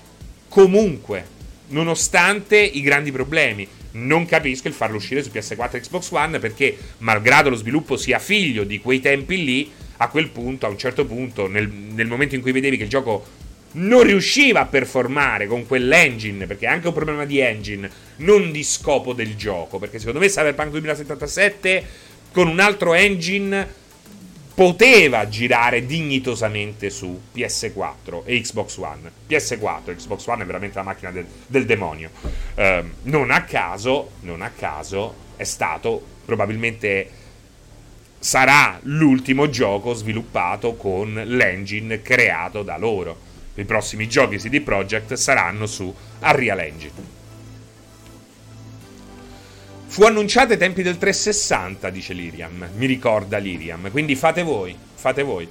[0.48, 1.26] comunque,
[1.70, 3.66] nonostante i grandi problemi.
[3.94, 8.20] non capisco il farlo uscire su PS4 e Xbox One perché, malgrado lo sviluppo sia
[8.20, 12.36] figlio di quei tempi lì, a quel punto, a un certo punto, nel, nel momento
[12.36, 13.26] in cui vedevi che il gioco
[13.72, 18.62] non riusciva a performare con quell'engine, perché è anche un problema di engine, non di
[18.62, 21.86] scopo del gioco, perché secondo me Cyberpunk 2077
[22.30, 23.80] con un altro engine
[24.54, 29.10] poteva girare dignitosamente su PS4 e Xbox One.
[29.28, 32.10] PS4 e Xbox One è veramente la macchina del, del demonio.
[32.54, 37.10] Uh, non a caso, non a caso è stato probabilmente
[38.18, 43.30] sarà l'ultimo gioco sviluppato con l'engine creato da loro.
[43.54, 47.21] I prossimi giochi CD Projekt saranno su Unreal Engine.
[49.92, 52.66] Fu annunciato ai tempi del 360, dice Liriam.
[52.76, 53.90] Mi ricorda Liriam.
[53.90, 55.46] Quindi fate voi, fate voi.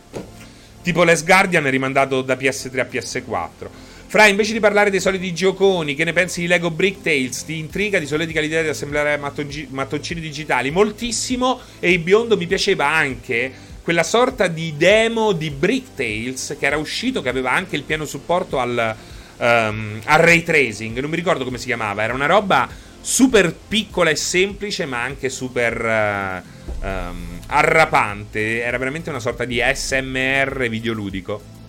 [0.81, 3.69] Tipo Les Guardian è rimandato da PS3 a PS4.
[4.07, 7.45] Fra, invece di parlare dei soliti gioconi, che ne pensi di Lego Brick Tales?
[7.45, 10.71] Ti intriga, di solito l'idea di assemblare mattongi- mattoncini digitali?
[10.71, 11.59] Moltissimo.
[11.79, 13.51] E il biondo mi piaceva anche
[13.83, 18.05] quella sorta di demo di Brick Tales che era uscito, che aveva anche il pieno
[18.05, 18.95] supporto al,
[19.37, 20.97] um, al ray tracing.
[20.97, 22.01] Non mi ricordo come si chiamava.
[22.01, 26.43] Era una roba super piccola e semplice, ma anche super
[26.81, 28.61] uh, um, arrapante.
[28.61, 31.59] Era veramente una sorta di SMR videoludico.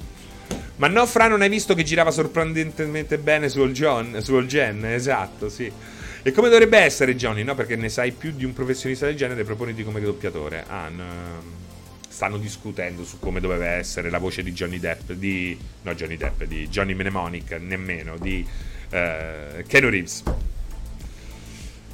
[0.76, 4.46] Ma no, Fra, non hai visto che girava sorprendentemente bene su All, John, su All
[4.46, 4.84] Gen?
[4.84, 5.70] Esatto, sì.
[6.24, 7.42] E come dovrebbe essere Johnny?
[7.42, 10.64] No, perché ne sai più di un professionista del genere, proponiti come doppiatore.
[10.68, 11.60] Ah, no,
[12.08, 15.58] stanno discutendo su come doveva essere la voce di Johnny Depp, di...
[15.82, 18.46] no Johnny Depp, di Johnny Mnemonic, nemmeno, di
[18.90, 20.22] uh, Keanu Reeves.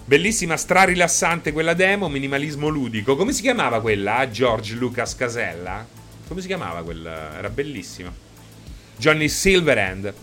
[0.08, 3.14] Bellissima, stra rilassante quella demo, minimalismo ludico.
[3.14, 4.30] Come si chiamava quella?
[4.30, 5.86] George Lucas Casella?
[6.26, 7.36] Come si chiamava quella?
[7.36, 8.10] Era bellissima.
[8.96, 10.14] Johnny Silverhand.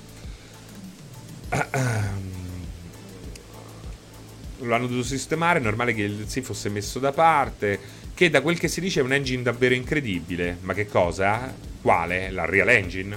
[4.58, 7.80] Lo hanno dovuto sistemare, è normale che il sì fosse messo da parte.
[8.16, 10.58] Che da quel che si dice è un engine davvero incredibile.
[10.62, 11.54] Ma che cosa?
[11.80, 12.32] Quale?
[12.32, 13.16] La Real Engine?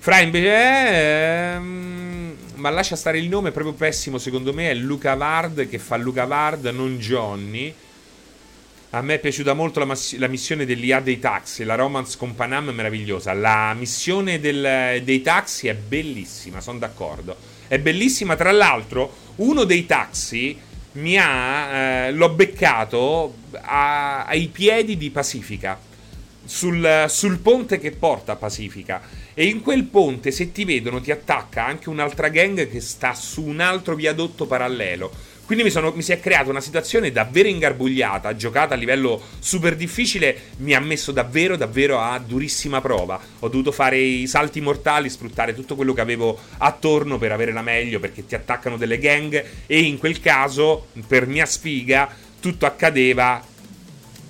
[0.00, 0.48] Fra invece...
[0.48, 2.03] Ehm
[2.64, 6.24] ma lascia stare il nome, proprio pessimo secondo me, è Luca Vard che fa Luca
[6.24, 7.74] Vard, non Johnny.
[8.88, 12.34] A me è piaciuta molto la, mass- la missione dell'IA dei taxi, la romance con
[12.34, 13.34] Panam è meravigliosa.
[13.34, 17.36] La missione del, dei taxi è bellissima, sono d'accordo.
[17.68, 20.58] È bellissima, tra l'altro, uno dei taxi
[20.92, 22.06] mi ha...
[22.06, 25.78] Eh, l'ho beccato a, ai piedi di Pacifica,
[26.44, 29.02] sul, sul ponte che porta a Pacifica
[29.34, 33.42] e in quel ponte, se ti vedono, ti attacca anche un'altra gang che sta su
[33.42, 35.32] un altro viadotto parallelo.
[35.44, 39.76] Quindi mi, sono, mi, si è creata una situazione davvero ingarbugliata, giocata a livello super
[39.76, 43.20] difficile, mi ha messo davvero, davvero a durissima prova.
[43.40, 47.60] Ho dovuto fare i salti mortali, sfruttare tutto quello che avevo attorno per avere la
[47.60, 52.08] meglio, perché ti attaccano delle gang e in quel caso, per mia sfiga,
[52.40, 53.52] tutto accadeva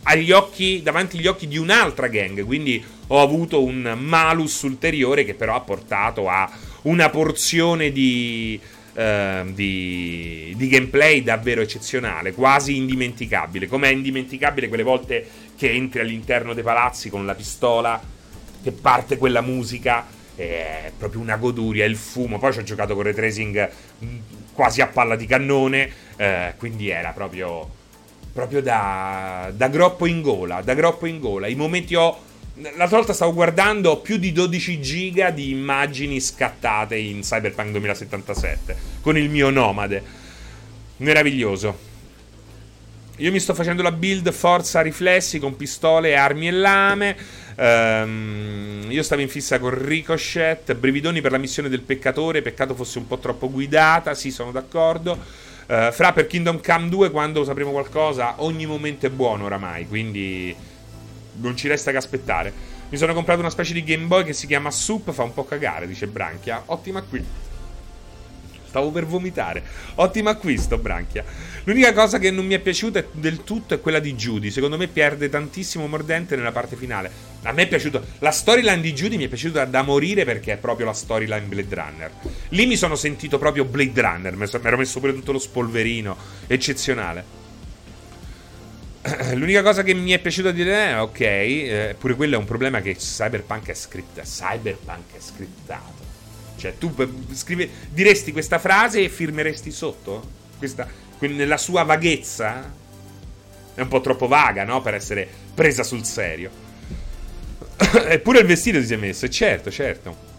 [0.04, 5.34] agli occhi, davanti agli occhi di un'altra gang, quindi ho avuto un malus ulteriore che
[5.34, 6.50] però ha portato a
[6.82, 8.58] una porzione di,
[8.94, 13.66] uh, di, di gameplay davvero eccezionale, quasi indimenticabile.
[13.66, 15.26] Com'è indimenticabile quelle volte
[15.56, 18.00] che entri all'interno dei palazzi con la pistola,
[18.62, 22.38] che parte quella musica, è proprio una goduria, il fumo.
[22.38, 23.70] Poi ci ho giocato con retracing
[24.04, 24.18] mm,
[24.52, 27.68] quasi a palla di cannone, eh, quindi era proprio,
[28.34, 31.46] proprio da, da groppo in gola, da groppo in gola.
[31.46, 37.22] I momenti ho L'altra volta stavo guardando più di 12 giga di immagini scattate in
[37.22, 40.02] Cyberpunk 2077 con il mio nomade.
[40.98, 41.92] Meraviglioso.
[43.16, 47.16] Io mi sto facendo la build forza riflessi con pistole, armi e lame.
[47.56, 50.74] Um, io stavo in fissa con Ricochet.
[50.74, 52.40] Brividoni per la missione del peccatore.
[52.40, 54.14] Peccato fosse un po' troppo guidata.
[54.14, 55.18] Sì, sono d'accordo.
[55.66, 59.86] Uh, fra per Kingdom Come 2, quando sapremo qualcosa, ogni momento è buono oramai.
[59.86, 60.54] Quindi
[61.36, 62.52] non ci resta che aspettare.
[62.88, 65.44] Mi sono comprato una specie di Game Boy che si chiama Soup, fa un po'
[65.44, 66.62] cagare, dice Branchia.
[66.66, 67.42] Ottimo acquisto.
[68.66, 69.62] Stavo per vomitare.
[69.96, 71.24] Ottimo acquisto, Branchia.
[71.64, 74.50] L'unica cosa che non mi è piaciuta del tutto è quella di Judy.
[74.50, 77.10] Secondo me perde tantissimo mordente nella parte finale.
[77.42, 78.04] A me è piaciuto.
[78.18, 81.74] La storyline di Judy mi è piaciuta da morire perché è proprio la storyline Blade
[81.74, 82.10] Runner.
[82.50, 84.36] Lì mi sono sentito proprio Blade Runner.
[84.36, 86.16] Mi ero messo pure tutto lo spolverino.
[86.46, 87.42] Eccezionale.
[89.34, 92.80] L'unica cosa che mi è piaciuta dire è ok, eh, pure quello è un problema
[92.82, 94.22] che Cyberpunk è scritta.
[94.22, 96.02] Cyberpunk è scrittato.
[96.56, 96.94] Cioè, tu
[97.32, 100.42] scrive, diresti questa frase e firmeresti sotto?
[100.56, 100.88] Questa,
[101.20, 102.72] nella sua vaghezza?
[103.74, 104.80] È un po' troppo vaga, no?
[104.82, 106.50] Per essere presa sul serio.
[107.76, 110.32] Eppure il vestito si è messo, certo, certo.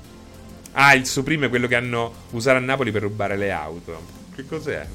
[0.74, 4.24] Ah, il supreme è quello che hanno usato a Napoli per rubare le auto.
[4.36, 4.86] Che cos'è?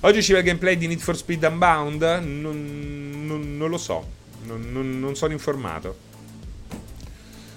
[0.00, 2.02] Oggi ci va il gameplay di Need for Speed Unbound?
[2.02, 4.06] Non, non, non lo so.
[4.42, 5.96] Non, non, sono informato.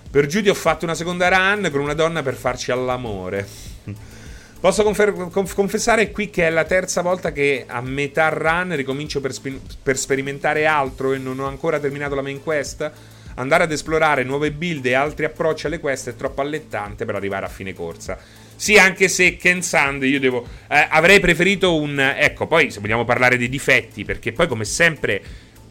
[0.09, 3.45] Per Judy ho fatto una seconda run con una donna per farci all'amore.
[4.59, 9.21] Posso confer- conf- confessare qui che è la terza volta che a metà run ricomincio
[9.21, 12.91] per, spi- per sperimentare altro e non ho ancora terminato la main quest?
[13.35, 17.45] Andare ad esplorare nuove build e altri approcci alle quest è troppo allettante per arrivare
[17.45, 18.17] a fine corsa.
[18.55, 20.43] Sì, anche se Ken Sand io devo.
[20.67, 21.99] Eh, avrei preferito un.
[21.99, 25.21] Ecco, poi se vogliamo parlare dei difetti, perché poi come sempre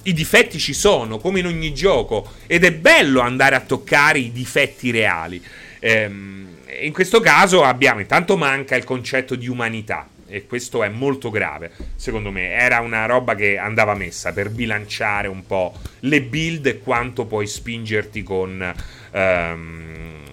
[0.05, 4.31] i difetti ci sono, come in ogni gioco, ed è bello andare a toccare i
[4.31, 5.43] difetti reali.
[5.81, 6.46] Ehm,
[6.81, 10.09] in questo caso abbiamo, intanto manca il concetto di umanità.
[10.29, 12.51] E questo è molto grave, secondo me.
[12.51, 17.47] Era una roba che andava messa per bilanciare un po' le build e quanto puoi
[17.47, 18.75] spingerti con.
[19.13, 20.25] Um,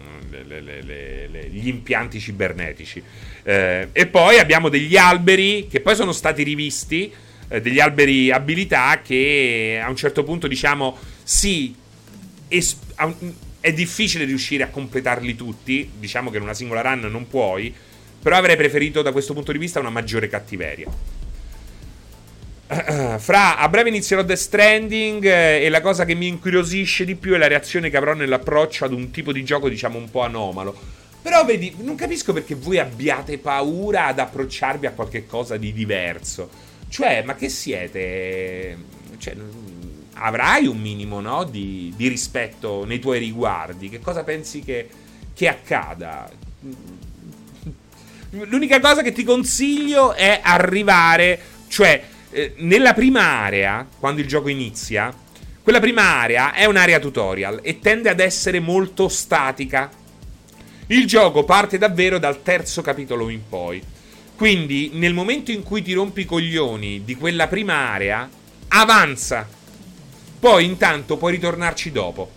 [0.48, 3.02] le, le, le, gli impianti cibernetici.
[3.44, 7.12] Eh, e poi abbiamo degli alberi che poi sono stati rivisti,
[7.48, 11.76] eh, degli alberi abilità che a un certo punto diciamo sì,
[12.48, 12.80] es-
[13.64, 17.74] è difficile riuscire a completarli tutti, diciamo che in una singola run non puoi,
[18.22, 20.92] però avrei preferito da questo punto di vista una maggiore cattiveria.
[23.20, 27.36] Fra, a breve inizierò The Stranding eh, e la cosa che mi incuriosisce di più
[27.36, 30.78] è la reazione che avrò nell'approccio ad un tipo di gioco diciamo un po' anomalo.
[31.22, 36.50] Però vedi, non capisco perché voi abbiate paura ad approcciarvi a qualche cosa di diverso.
[36.90, 38.78] Cioè, ma che siete?
[39.20, 39.36] Cioè,
[40.16, 43.90] avrai un minimo no, di, di, rispetto nei tuoi riguardi.
[43.90, 44.88] Che cosa pensi che,
[45.34, 46.30] che accada?
[48.32, 54.50] L'unica cosa che ti consiglio è arrivare, cioè eh, nella prima area, quando il gioco
[54.50, 55.14] inizia,
[55.62, 59.90] quella prima area è un'area tutorial e tende ad essere molto statica.
[60.88, 63.82] Il gioco parte davvero dal terzo capitolo in poi.
[64.36, 68.30] Quindi, nel momento in cui ti rompi i coglioni di quella prima area,
[68.70, 69.48] avanza.
[70.44, 72.30] Poi, intanto, puoi ritornarci dopo.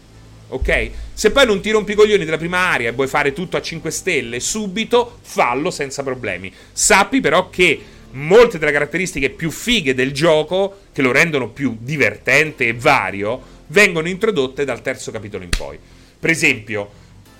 [0.50, 0.90] Ok?
[1.12, 3.60] Se poi non ti rompi i coglioni della prima area e vuoi fare tutto a
[3.60, 6.54] 5 stelle subito, fallo senza problemi.
[6.70, 7.82] Sappi però che
[8.12, 14.06] molte delle caratteristiche più fighe del gioco, che lo rendono più divertente e vario, vengono
[14.06, 15.76] introdotte dal terzo capitolo in poi.
[16.20, 16.88] Per esempio,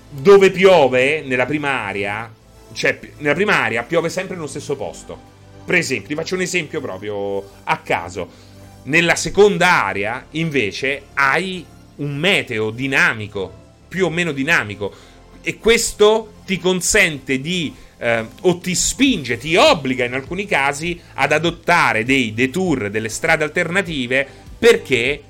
[0.09, 2.29] dove piove nella prima area,
[2.73, 5.17] cioè nella prima area piove sempre nello stesso posto.
[5.63, 8.46] Per esempio, ti faccio un esempio proprio a caso.
[8.87, 11.65] Nella seconda area, invece, hai
[11.97, 13.51] un meteo dinamico,
[13.87, 14.93] più o meno dinamico,
[15.41, 21.33] e questo ti consente di eh, o ti spinge, ti obbliga in alcuni casi ad
[21.33, 24.25] adottare dei detour, delle strade alternative
[24.57, 25.21] perché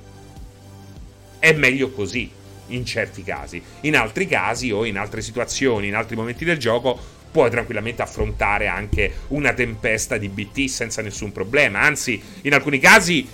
[1.39, 2.29] è meglio così
[2.67, 3.59] in certi casi.
[3.81, 8.67] In altri casi o in altre situazioni, in altri momenti del gioco puoi tranquillamente affrontare
[8.67, 11.81] anche una tempesta di BT senza nessun problema.
[11.81, 13.27] Anzi, in alcuni casi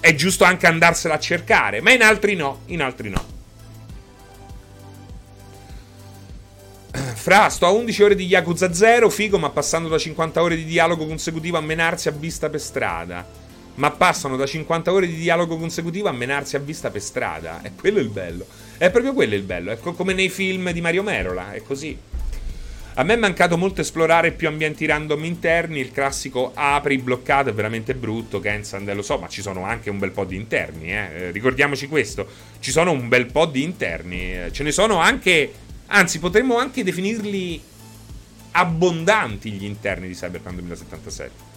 [0.00, 3.38] è giusto anche andarsela a cercare, ma in altri no, in altri no.
[6.90, 10.64] Fra, sto a 11 ore di Yakuza 0, figo, ma passando da 50 ore di
[10.64, 13.26] dialogo consecutivo a menarsi a vista per strada.
[13.74, 17.60] Ma passano da 50 ore di dialogo consecutivo a menarsi a vista per strada.
[17.62, 18.46] È quello il bello.
[18.78, 19.70] È proprio quello il bello.
[19.70, 21.96] È come nei film di Mario Merola, è così.
[22.94, 25.80] A me è mancato molto esplorare più ambienti random interni.
[25.80, 28.40] Il classico apri bloccato è veramente brutto.
[28.40, 30.92] Kensand, lo so, ma ci sono anche un bel po' di interni.
[30.92, 31.08] Eh.
[31.12, 31.30] eh.
[31.30, 32.26] Ricordiamoci questo:
[32.58, 34.50] ci sono un bel po' di interni.
[34.50, 35.52] Ce ne sono anche
[35.92, 37.60] Anzi, potremmo anche definirli
[38.52, 41.48] abbondanti gli interni di Cyberpunk 2077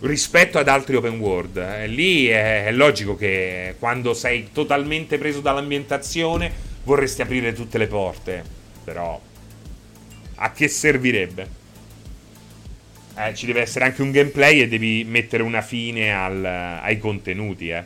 [0.00, 1.56] rispetto ad altri open world.
[1.56, 6.52] Eh, lì è, è, logico che quando sei totalmente preso dall'ambientazione
[6.82, 8.42] vorresti aprire tutte le porte.
[8.82, 9.20] Però
[10.36, 11.64] a che servirebbe?
[13.16, 17.70] Eh, ci deve essere anche un gameplay e devi mettere una fine al, ai contenuti.
[17.70, 17.84] Eh.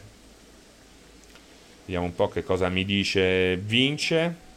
[1.85, 4.49] Vediamo un po' che cosa mi dice Vince.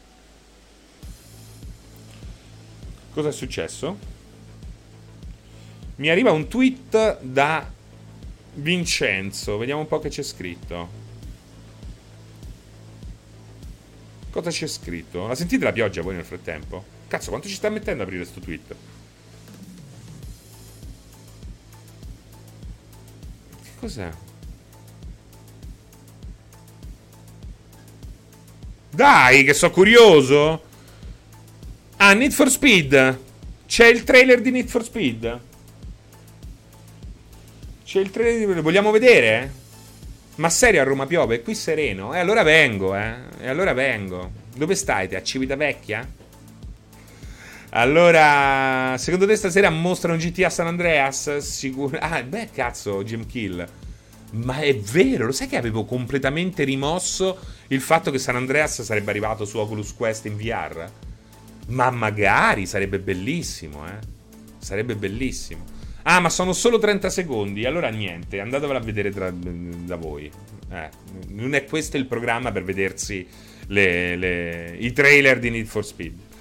[3.14, 3.98] Cosa è successo?
[5.98, 7.72] Mi arriva un tweet da
[8.56, 9.58] Vincenzo.
[9.58, 11.02] Vediamo un po' che c'è scritto.
[14.32, 15.28] Cosa c'è scritto?
[15.28, 16.93] La sentite la pioggia voi nel frattempo?
[17.14, 18.76] Cazzo, quanto ci sta mettendo ad aprire questo tweet?
[23.62, 24.10] Che cos'è?
[28.90, 30.64] Dai, che so curioso!
[31.98, 33.20] Ah, Need for Speed.
[33.68, 35.40] C'è il trailer di Need for Speed.
[37.86, 38.62] C'è il trailer di...
[38.62, 39.54] Vogliamo vedere?
[40.38, 41.44] Ma serio a Roma piove?
[41.44, 42.12] Qui sereno?
[42.16, 43.14] E eh, allora vengo, eh.
[43.40, 44.32] E allora vengo.
[44.56, 45.08] Dove stai?
[45.08, 46.22] Te a Civitavecchia?
[47.76, 51.38] Allora, secondo te stasera mostrano GTA San Andreas?
[51.38, 51.98] Sicuro.
[52.00, 53.66] Ah, beh, cazzo, Jim Kill.
[54.34, 59.10] Ma è vero, lo sai che avevo completamente rimosso il fatto che San Andreas sarebbe
[59.10, 60.88] arrivato su Oculus Quest in VR?
[61.70, 63.98] Ma magari sarebbe bellissimo, eh.
[64.60, 65.64] Sarebbe bellissimo.
[66.04, 67.66] Ah, ma sono solo 30 secondi.
[67.66, 70.30] Allora niente, andatevela a vedere tra, da voi.
[70.70, 70.90] Eh,
[71.30, 73.28] non è questo il programma per vedersi
[73.68, 76.32] le, le, i trailer di Need for Speed.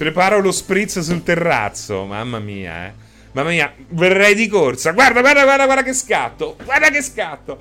[0.00, 2.06] Preparo lo spritz sul terrazzo.
[2.06, 2.92] Mamma mia, eh.
[3.32, 4.92] Mamma mia, verrei di corsa.
[4.92, 6.56] Guarda, guarda, guarda, guarda che scatto.
[6.64, 7.58] Guarda che scatto.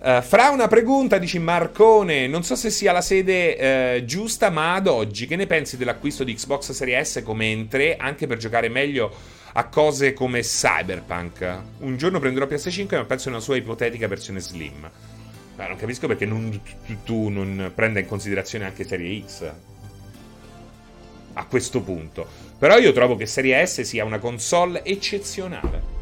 [0.00, 4.74] Uh, fra una pregunta, dici Marcone, non so se sia la sede uh, giusta, ma
[4.74, 8.68] ad oggi che ne pensi dell'acquisto di Xbox Series S come entrée anche per giocare
[8.68, 9.14] meglio
[9.52, 11.58] a cose come Cyberpunk?
[11.78, 14.90] Un giorno prenderò PS5, ma penso a una sua ipotetica versione Slim.
[15.54, 16.50] Ma non capisco perché non,
[16.84, 19.52] tu, tu non prenda in considerazione anche Serie X
[21.34, 22.26] a questo punto.
[22.58, 25.92] Però io trovo che Serie S sia una console eccezionale.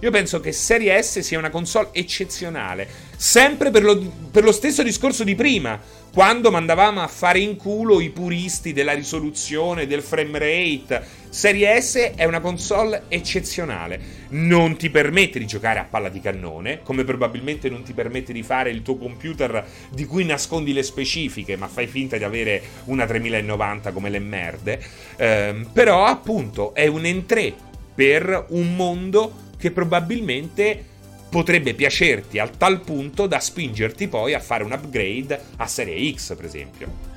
[0.00, 2.86] Io penso che Serie S sia una console eccezionale.
[3.16, 3.98] Sempre per lo,
[4.30, 5.80] per lo stesso discorso di prima.
[6.14, 11.04] Quando mandavamo a fare in culo i puristi della risoluzione, del frame rate.
[11.28, 14.00] Serie S è una console eccezionale.
[14.28, 18.44] Non ti permette di giocare a palla di cannone, come probabilmente non ti permette di
[18.44, 23.06] fare il tuo computer di cui nascondi le specifiche, ma fai finta di avere una
[23.06, 24.80] 3090 come le merde.
[25.16, 27.52] Ehm, però, appunto, è un entrée
[27.92, 30.92] per un mondo che probabilmente
[31.28, 36.34] potrebbe piacerti al tal punto da spingerti poi a fare un upgrade a Serie X,
[36.36, 37.12] per esempio.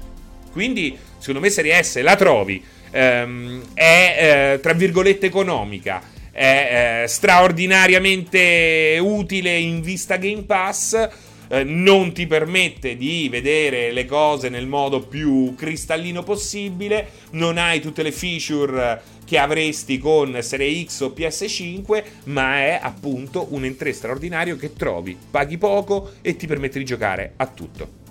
[0.51, 6.01] Quindi, secondo me, Serie S la trovi, ehm, è eh, tra virgolette economica,
[6.31, 11.09] è eh, straordinariamente utile in vista Game Pass.
[11.49, 17.79] Eh, non ti permette di vedere le cose nel modo più cristallino possibile, non hai
[17.79, 23.93] tutte le feature che avresti con Serie X o PS5, ma è appunto un entrée
[23.93, 28.06] straordinario che trovi, paghi poco e ti permette di giocare a tutto.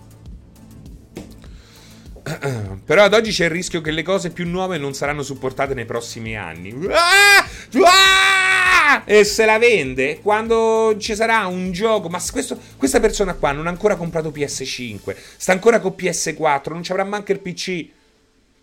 [2.85, 5.85] Però ad oggi c'è il rischio che le cose più nuove non saranno supportate nei
[5.85, 6.74] prossimi anni.
[6.91, 7.47] Ah!
[7.85, 9.03] Ah!
[9.05, 12.09] E se la vende quando ci sarà un gioco.
[12.09, 16.83] Ma questo, questa persona qua non ha ancora comprato PS5, sta ancora con PS4, non
[16.83, 17.87] ci avrà manco il PC.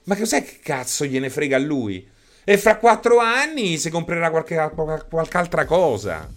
[0.06, 2.06] Ma cos'è che cazzo gliene frega a lui?
[2.44, 4.72] E fra quattro anni si comprerà qualche,
[5.10, 6.30] qualche altra cosa.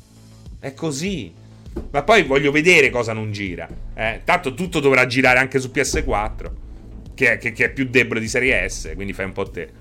[0.61, 1.35] È così.
[1.91, 3.69] Ma poi voglio vedere cosa non gira.
[3.95, 6.65] Eh, tanto tutto dovrà girare anche su PS4.
[7.17, 8.93] Che è, che, che è, più debole di serie S.
[8.95, 9.73] Quindi fai un po' te.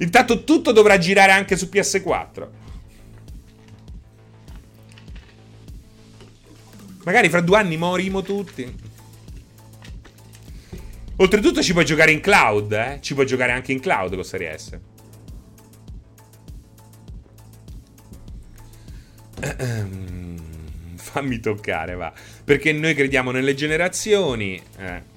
[0.00, 2.48] Intanto tutto dovrà girare anche su PS4.
[7.04, 8.86] Magari fra due anni morimo tutti.
[11.20, 12.98] Oltretutto ci puoi giocare in cloud, eh?
[13.00, 14.78] Ci puoi giocare anche in cloud con Serie S.
[20.96, 22.12] Fammi toccare, va.
[22.44, 24.60] Perché noi crediamo nelle generazioni.
[24.78, 25.16] Eh.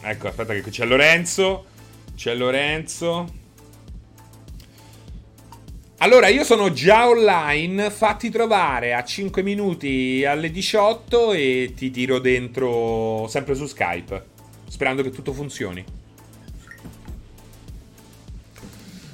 [0.00, 1.64] Ecco, aspetta che c'è Lorenzo.
[2.14, 3.36] C'è Lorenzo.
[5.98, 12.20] Allora, io sono già online, fatti trovare a 5 minuti alle 18 e ti tiro
[12.20, 14.24] dentro sempre su Skype,
[14.68, 15.84] sperando che tutto funzioni.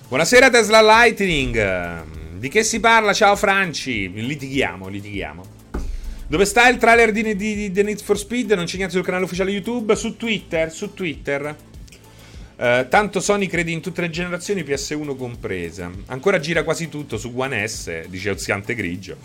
[0.08, 2.36] Buonasera Tesla Lightning.
[2.36, 3.14] Di che si parla?
[3.14, 4.12] Ciao Franci.
[4.12, 5.53] Litighiamo, litighiamo.
[6.26, 8.52] Dove sta il trailer di, di, di The Need for Speed?
[8.52, 9.94] Non c'è niente sul canale ufficiale YouTube.
[9.94, 11.54] Su Twitter, su Twitter.
[12.56, 15.90] Uh, tanto Sony crede in tutte le generazioni, PS1 compresa.
[16.06, 19.16] Ancora gira quasi tutto su One S, dice Oziante Grigio.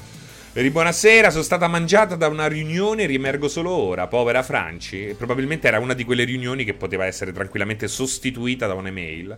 [0.52, 4.08] Veri buonasera, sono stata mangiata da una riunione riemergo solo ora.
[4.08, 5.16] Povera Franci.
[5.18, 9.38] Probabilmente era una di quelle riunioni che poteva essere tranquillamente sostituita da un'email.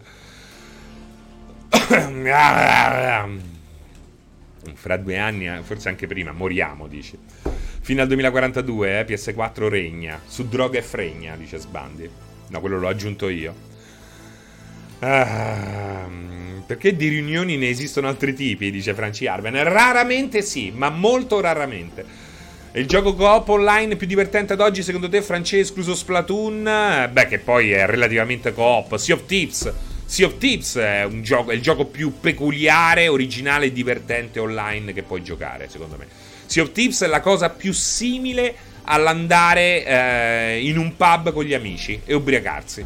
[4.74, 7.18] fra due anni, eh, forse anche prima, moriamo, dici.
[7.92, 10.22] Fino al 2042, eh, PS4 regna.
[10.26, 12.10] Su droga e fregna, dice Sbandi.
[12.48, 13.54] No, quello l'ho aggiunto io.
[15.00, 16.08] Ah,
[16.66, 19.62] perché di riunioni ne esistono altri tipi, dice Franci Arben.
[19.62, 22.06] Raramente sì, ma molto raramente.
[22.72, 27.10] Il gioco coop online più divertente ad oggi, secondo te, Francesco, escluso Splatoon?
[27.12, 28.96] Beh, che poi è relativamente coop.
[28.96, 29.74] Sea of Tips
[30.12, 35.04] Sea of Thieves è, gioco, è, il gioco più peculiare, originale e divertente online che
[35.04, 36.06] puoi giocare, secondo me.
[36.52, 38.54] Sea of Thieves è la cosa più simile
[38.84, 42.86] all'andare eh, in un pub con gli amici e ubriacarsi.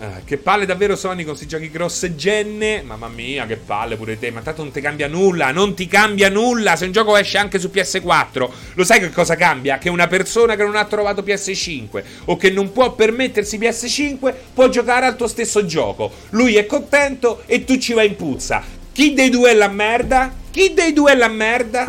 [0.00, 2.82] Eh, che palle davvero Sony con questi giochi grosse genne.
[2.82, 4.30] Mamma mia, che palle pure te.
[4.30, 5.50] Ma tanto non ti cambia nulla.
[5.50, 6.76] Non ti cambia nulla.
[6.76, 9.78] Se un gioco esce anche su PS4, lo sai che cosa cambia?
[9.78, 14.68] Che una persona che non ha trovato PS5 o che non può permettersi PS5 può
[14.68, 16.12] giocare al tuo stesso gioco.
[16.30, 18.81] Lui è contento e tu ci vai in puzza.
[18.92, 20.30] Chi dei due è la merda?
[20.50, 21.86] Chi dei due è la merda?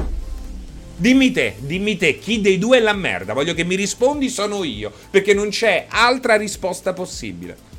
[0.96, 3.34] Dimmi te, dimmi te, chi dei due è la merda?
[3.34, 7.72] Voglio che mi rispondi, sono io, perché non c'è altra risposta possibile.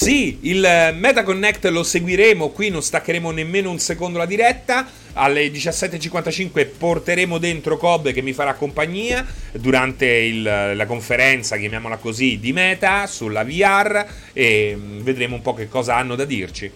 [0.00, 0.62] Sì, il
[0.94, 4.88] MetaConnect lo seguiremo, qui non staccheremo nemmeno un secondo la diretta.
[5.12, 12.40] Alle 17.55 porteremo dentro Cobb che mi farà compagnia durante il, la conferenza, chiamiamola così,
[12.40, 16.72] di Meta sulla VR e vedremo un po' che cosa hanno da dirci.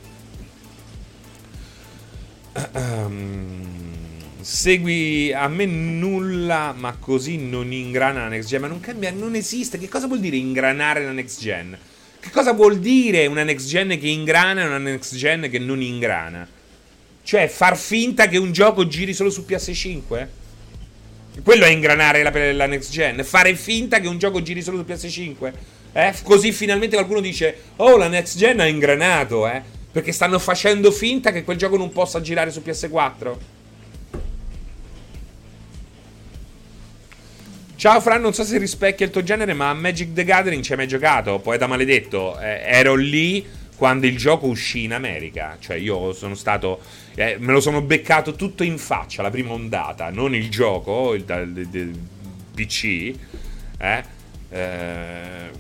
[4.42, 8.60] segui a me nulla, ma così non ingrana la next gen.
[8.60, 9.78] Ma non cambia, non esiste.
[9.78, 11.78] Che cosa vuol dire ingranare la next gen?
[12.24, 15.82] Che cosa vuol dire una next gen che ingrana e una next gen che non
[15.82, 16.48] ingrana?
[17.22, 20.26] Cioè, far finta che un gioco giri solo su PS5?
[21.42, 23.22] Quello è ingranare la, la next gen.
[23.24, 25.52] Fare finta che un gioco giri solo su PS5?
[25.92, 26.14] Eh?
[26.22, 29.60] Così finalmente qualcuno dice: Oh, la next gen ha ingranato, eh?
[29.92, 33.36] Perché stanno facendo finta che quel gioco non possa girare su PS4?
[37.84, 40.78] Ciao Fran, non so se rispecchia il tuo genere, ma Magic the Gathering ci hai
[40.78, 41.38] mai giocato?
[41.40, 43.44] Poeta maledetto, eh, ero lì
[43.76, 45.58] quando il gioco uscì in America.
[45.60, 46.80] Cioè, io sono stato.
[47.14, 51.26] Eh, me lo sono beccato tutto in faccia la prima ondata, non il gioco, il,
[51.28, 52.00] il, il
[52.54, 53.14] PC,
[53.76, 54.02] eh,
[54.48, 55.50] eh,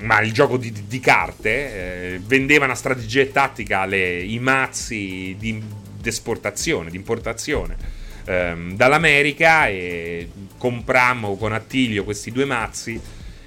[0.00, 2.14] ma il gioco di, di carte.
[2.14, 5.62] Eh, vendeva una strategia e tattica le, i mazzi di
[6.02, 7.99] esportazione, di importazione
[8.30, 13.00] ehm, dall'America e comprammo con Attilio questi due mazzi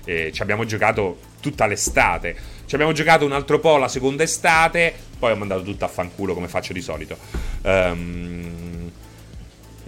[0.03, 2.35] e ci abbiamo giocato tutta l'estate.
[2.65, 6.33] Ci abbiamo giocato un altro po' la seconda estate, poi ho mandato tutto a fanculo
[6.33, 7.17] come faccio di solito.
[7.61, 8.91] Um,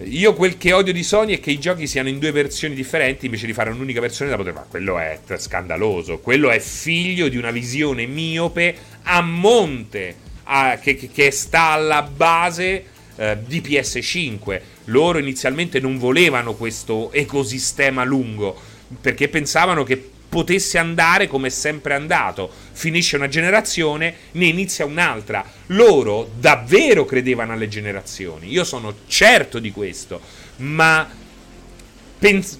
[0.04, 3.26] io quel che odio di Sony è che i giochi siano in due versioni differenti
[3.26, 4.66] invece di fare un'unica versione da poter fare.
[4.68, 6.18] Quello è scandaloso.
[6.18, 12.84] Quello è figlio di una visione miope a monte a, che, che, sta alla base
[13.16, 18.56] eh, di PS5 loro inizialmente non volevano questo ecosistema lungo
[19.00, 22.50] perché pensavano che potesse andare come è sempre andato.
[22.72, 25.44] Finisce una generazione, ne inizia un'altra.
[25.66, 28.50] Loro davvero credevano alle generazioni.
[28.50, 30.20] Io sono certo di questo,
[30.56, 31.08] ma
[32.18, 32.58] pens-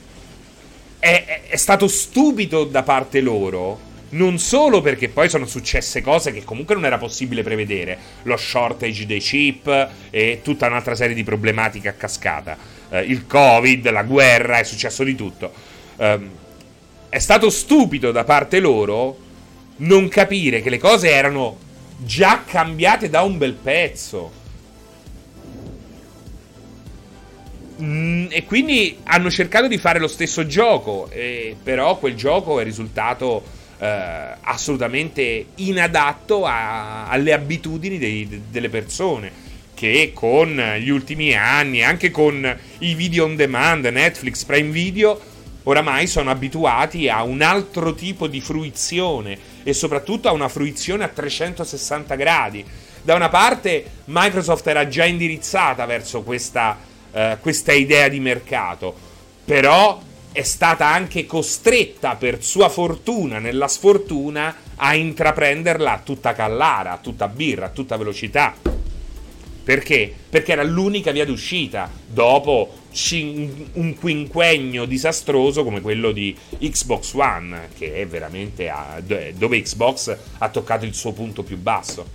[0.98, 6.44] è, è stato stupido da parte loro non solo perché poi sono successe cose che
[6.44, 11.88] comunque non era possibile prevedere, lo shortage dei chip e tutta un'altra serie di problematiche
[11.88, 12.56] a cascata,
[12.90, 15.52] eh, il covid, la guerra, è successo di tutto.
[15.96, 16.44] Eh,
[17.08, 19.24] è stato stupido da parte loro
[19.78, 21.58] non capire che le cose erano
[21.98, 24.44] già cambiate da un bel pezzo.
[27.82, 32.64] Mm, e quindi hanno cercato di fare lo stesso gioco, eh, però quel gioco è
[32.64, 39.44] risultato eh, assolutamente inadatto a, alle abitudini dei, de, delle persone
[39.74, 45.20] che con gli ultimi anni, anche con i video on demand, Netflix, Prime Video,
[45.65, 51.09] oramai sono abituati a un altro tipo di fruizione e soprattutto a una fruizione a
[51.09, 52.65] 360 gradi.
[53.03, 56.78] Da una parte Microsoft era già indirizzata verso questa,
[57.11, 58.94] uh, questa idea di mercato,
[59.44, 60.01] però
[60.36, 67.70] è stata anche costretta per sua fortuna nella sfortuna a intraprenderla tutta callara, tutta birra,
[67.70, 68.54] tutta velocità.
[69.64, 70.12] Perché?
[70.28, 72.80] Perché era l'unica via d'uscita dopo
[73.72, 80.48] un quinquennio disastroso come quello di Xbox One, che è veramente a, dove Xbox ha
[80.50, 82.06] toccato il suo punto più basso.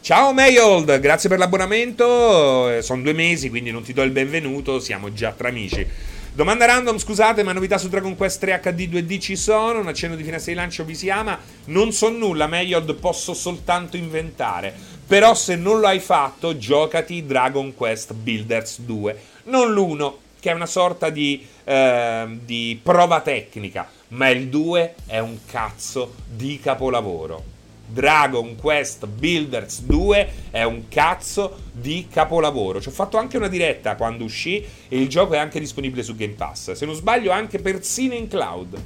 [0.00, 2.70] Ciao Mayold, grazie per l'abbonamento.
[2.70, 6.16] Eh, sono due mesi, quindi non ti do il benvenuto, siamo già tra amici.
[6.38, 9.80] Domanda random, scusate, ma novità su Dragon Quest 3 HD 2D ci sono?
[9.80, 11.36] Un accenno di finestra di lancio vi si ama?
[11.64, 14.72] Non so nulla, Mayod, posso soltanto inventare.
[15.04, 19.20] Però se non lo hai fatto, giocati Dragon Quest Builders 2.
[19.46, 25.18] Non l'1, che è una sorta di, eh, di prova tecnica, ma il 2 è
[25.18, 27.57] un cazzo di capolavoro.
[27.88, 32.80] Dragon Quest Builders 2 è un cazzo di capolavoro.
[32.80, 36.14] Ci ho fatto anche una diretta quando uscì e il gioco è anche disponibile su
[36.14, 36.72] Game Pass.
[36.72, 38.82] Se non sbaglio, anche persino in cloud.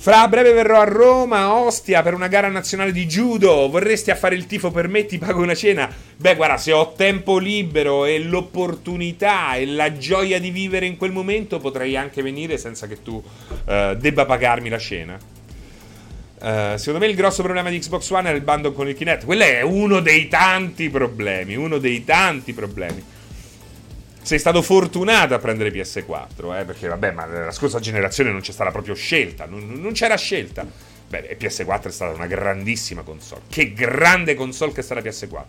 [0.00, 3.68] Fra breve verrò a Roma, Ostia, per una gara nazionale di judo.
[3.68, 5.04] Vorresti a fare il tifo per me?
[5.04, 5.92] Ti pago una cena?
[6.16, 11.12] Beh, guarda, se ho tempo libero e l'opportunità e la gioia di vivere in quel
[11.12, 15.18] momento, potrei anche venire senza che tu uh, debba pagarmi la cena.
[16.40, 19.24] Uh, secondo me il grosso problema di Xbox One è il bundle con il Kinect.
[19.24, 21.54] Quello è uno dei tanti problemi.
[21.54, 23.04] Uno dei tanti problemi
[24.22, 28.52] sei stato fortunato a prendere PS4, eh, perché vabbè, ma la scorsa generazione non c'è
[28.52, 30.64] stata proprio scelta, non, non c'era scelta.
[31.08, 33.42] Beh, PS4 è stata una grandissima console.
[33.48, 35.44] Che grande console che è stata PS4.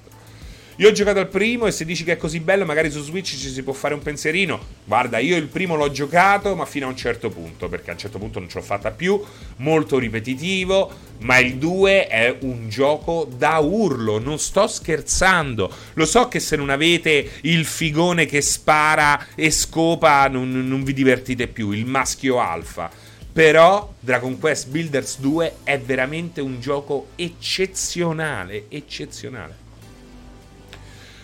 [0.81, 3.37] Io ho giocato al primo e se dici che è così bello, magari su Switch
[3.37, 4.59] ci si può fare un pensierino.
[4.83, 7.99] Guarda, io il primo l'ho giocato, ma fino a un certo punto, perché a un
[7.99, 9.21] certo punto non ce l'ho fatta più,
[9.57, 15.71] molto ripetitivo, ma il 2 è un gioco da urlo, non sto scherzando.
[15.93, 20.93] Lo so che se non avete il figone che spara e scopa non, non vi
[20.93, 22.89] divertite più, il maschio alfa.
[23.31, 29.60] Però Dragon Quest Builders 2 è veramente un gioco eccezionale, eccezionale.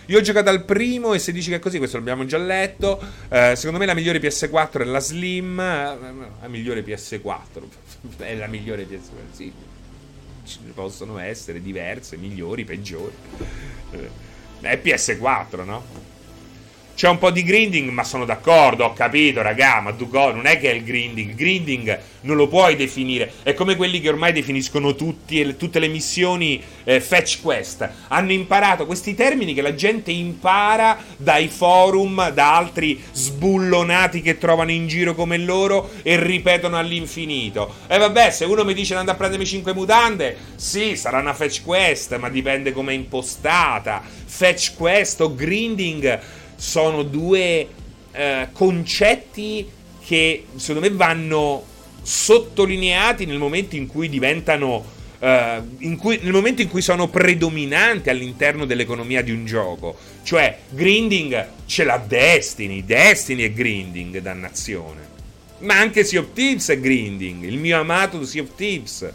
[0.08, 2.98] Io ho giocato al primo e se dici che è così, questo l'abbiamo già letto.
[3.28, 5.56] Eh, secondo me la migliore PS4 è la Slim.
[5.56, 7.62] La migliore PS4
[8.16, 9.32] è la migliore PS4.
[9.32, 9.52] Sì,
[10.44, 13.12] ci possono essere diverse, migliori, peggiori.
[13.90, 14.10] Eh,
[14.60, 15.84] è PS4, no?
[16.98, 20.58] C'è un po' di grinding, ma sono d'accordo, ho capito, raga, ma tu non è
[20.58, 21.28] che è il grinding.
[21.28, 23.34] Il grinding non lo puoi definire.
[23.44, 27.88] È come quelli che ormai definiscono tutti, tutte le missioni eh, fetch quest.
[28.08, 34.72] Hanno imparato questi termini che la gente impara dai forum, da altri sbullonati che trovano
[34.72, 37.74] in giro come loro e ripetono all'infinito.
[37.86, 41.32] E vabbè, se uno mi dice di andare a prendermi 5 mutande, sì, sarà una
[41.32, 44.02] fetch quest, ma dipende come è impostata.
[44.02, 47.68] Fetch quest o grinding sono due
[48.10, 49.66] eh, concetti
[50.04, 51.64] che secondo me vanno
[52.02, 58.08] sottolineati nel momento in cui diventano Uh, in cui, nel momento in cui sono predominanti
[58.08, 59.96] all'interno dell'economia di un gioco.
[60.22, 62.84] Cioè, grinding ce l'ha Destiny.
[62.84, 65.08] Destiny è grinding, dannazione.
[65.58, 67.42] Ma anche Sea of Thieves è grinding.
[67.42, 69.12] Il mio amato Sea of Thieves.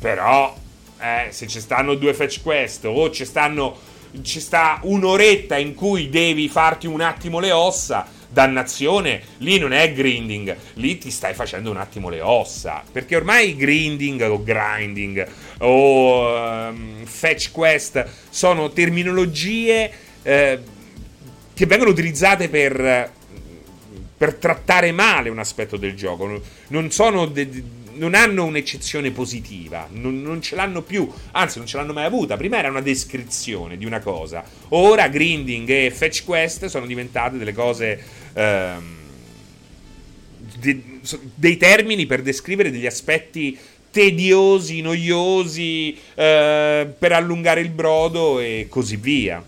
[0.00, 0.56] Però,
[1.00, 3.76] eh, se ci stanno due fetch quest o ci stanno
[4.22, 8.08] ci sta un'oretta in cui devi farti un attimo le ossa.
[8.28, 12.82] Dannazione, lì non è grinding, lì ti stai facendo un attimo le ossa.
[12.90, 15.26] Perché ormai grinding o grinding
[15.58, 19.90] o um, fetch quest sono terminologie
[20.22, 20.58] eh,
[21.54, 23.10] che vengono utilizzate per,
[24.16, 26.42] per trattare male un aspetto del gioco.
[26.68, 27.26] Non sono.
[27.26, 32.04] De- non hanno un'eccezione positiva, non, non, ce l'hanno più, anzi non ce l'hanno mai
[32.04, 32.36] avuta.
[32.36, 37.52] Prima era una descrizione di una cosa, ora grinding e fetch quest sono diventate delle
[37.52, 38.02] cose...
[38.34, 38.94] Ehm,
[40.58, 40.82] de,
[41.34, 43.56] dei termini per descrivere degli aspetti
[43.90, 49.42] tediosi, noiosi, eh, per allungare il brodo e così via.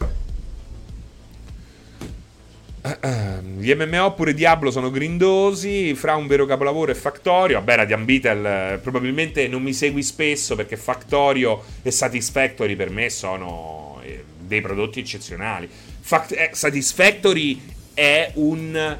[3.58, 5.94] Gli MMO pure Diablo sono grindosi.
[5.94, 7.58] Fra un vero capolavoro e Factorio.
[7.58, 13.10] Vabbè, Radiant Beetle eh, probabilmente non mi segui spesso perché Factorio e Satisfactory per me
[13.10, 15.68] sono eh, dei prodotti eccezionali.
[16.00, 17.60] Fact- eh, Satisfactory
[17.94, 18.96] è un,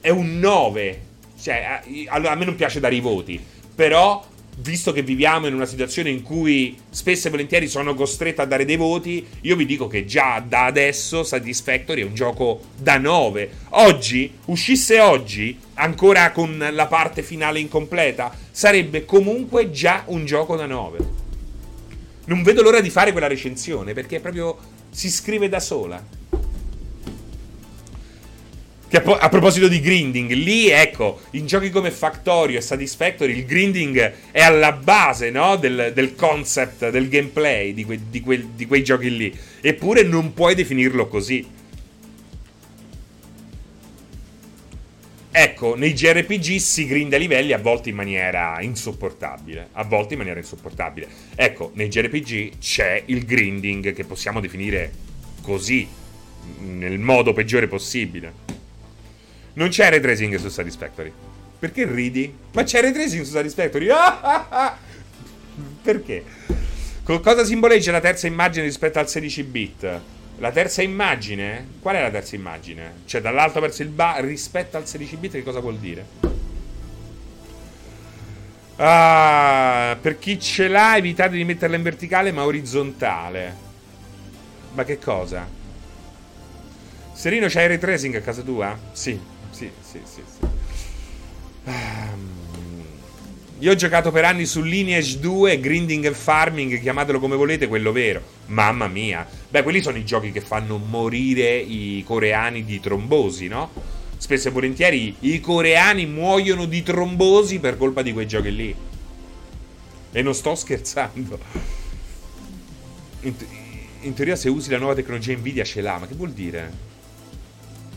[0.00, 1.00] è un 9.
[1.40, 3.44] Cioè, a, a me non piace dare i voti.
[3.74, 4.24] Però
[4.58, 8.64] visto che viviamo in una situazione in cui spesso e volentieri sono costretto a dare
[8.64, 13.50] dei voti, io vi dico che già da adesso Satisfactory è un gioco da 9.
[13.70, 20.66] Oggi, uscisse oggi, ancora con la parte finale incompleta, sarebbe comunque già un gioco da
[20.66, 20.98] 9.
[22.24, 24.56] Non vedo l'ora di fare quella recensione perché proprio
[24.90, 26.20] si scrive da sola.
[28.92, 33.46] Che a, a, proposito di grinding, lì ecco, in giochi come Factorio e Satisfactory il
[33.46, 35.56] grinding è alla base no?
[35.56, 39.34] del, del, concept, del gameplay di, que, di, que, di quei giochi lì.
[39.62, 41.48] Eppure non puoi definirlo così.
[45.30, 49.68] Ecco, nei JRPG si grinda livelli a volte in maniera insopportabile.
[49.72, 51.08] A volte in maniera insopportabile.
[51.34, 54.92] Ecco, nei JRPG c'è il grinding che possiamo definire
[55.40, 55.88] così,
[56.58, 58.60] nel modo peggiore possibile.
[59.54, 61.12] Non c'è ray tracing su Satisfactory.
[61.58, 62.34] Perché ridi?
[62.52, 63.88] Ma c'è ray tracing su Satisfactory.
[63.90, 64.78] Ah, ah, ah.
[65.82, 66.24] Perché?
[67.04, 70.00] Cosa simboleggia la terza immagine rispetto al 16 bit?
[70.38, 71.66] La terza immagine?
[71.80, 73.00] Qual è la terza immagine?
[73.04, 76.06] Cioè dall'alto verso il basso rispetto al 16 bit che cosa vuol dire?
[78.76, 83.70] Ah, per chi ce l'ha evitate di metterla in verticale ma orizzontale.
[84.72, 85.46] Ma che cosa?
[87.12, 88.76] Serino c'hai ray tracing a casa tua?
[88.92, 89.31] Sì
[89.62, 90.46] sì, sì, sì, sì.
[91.64, 92.40] Um,
[93.60, 97.92] Io ho giocato per anni su Lineage 2, Grinding and Farming, chiamatelo come volete, quello
[97.92, 98.20] vero.
[98.46, 99.26] Mamma mia.
[99.48, 103.70] Beh, quelli sono i giochi che fanno morire i coreani di trombosi, no?
[104.16, 108.74] Spesso e volentieri i coreani muoiono di trombosi per colpa di quei giochi lì.
[110.10, 111.38] E non sto scherzando.
[113.20, 113.34] In,
[114.00, 116.90] in teoria se usi la nuova tecnologia Nvidia ce l'ha, ma che vuol dire?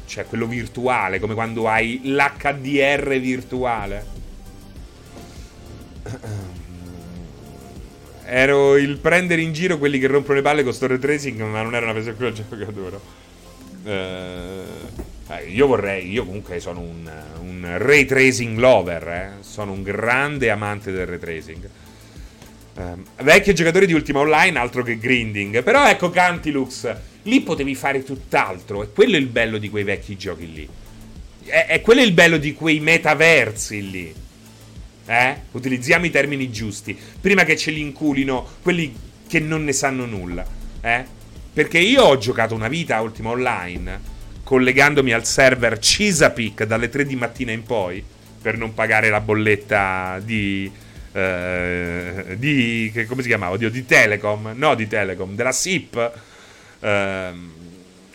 [0.05, 4.05] Cioè, quello virtuale, come quando hai l'HDR virtuale.
[8.27, 11.75] Ero il prendere in giro quelli che rompono le palle con sto tracing, ma non
[11.75, 12.99] era una presa gioco che adoro.
[13.83, 14.63] Eh,
[15.47, 17.11] io vorrei, io comunque sono un,
[17.41, 19.31] un ray tracing lover, eh?
[19.41, 21.69] sono un grande amante del ray tracing.
[22.77, 25.63] Eh, vecchio giocatore di Ultima Online, altro che grinding.
[25.63, 26.95] Però ecco Cantilux,
[27.25, 30.67] lì potevi fare tutt'altro, e quello è il bello di quei vecchi giochi lì.
[31.43, 34.13] È, è quello il bello di quei metaversi lì.
[35.07, 35.35] Eh?
[35.51, 36.97] Utilizziamo i termini giusti.
[37.21, 38.93] Prima che ce li inculino quelli
[39.27, 40.45] che non ne sanno nulla.
[40.81, 41.05] Eh?
[41.53, 47.05] Perché io ho giocato una vita a Ultima Online collegandomi al server Chesapeake dalle 3
[47.05, 48.03] di mattina in poi
[48.41, 50.71] per non pagare la bolletta di.
[51.11, 53.53] Eh, di come si chiamava?
[53.53, 54.53] Oddio, di Telecom.
[54.55, 56.11] No, di Telecom, della SIP.
[56.85, 57.33] Eh,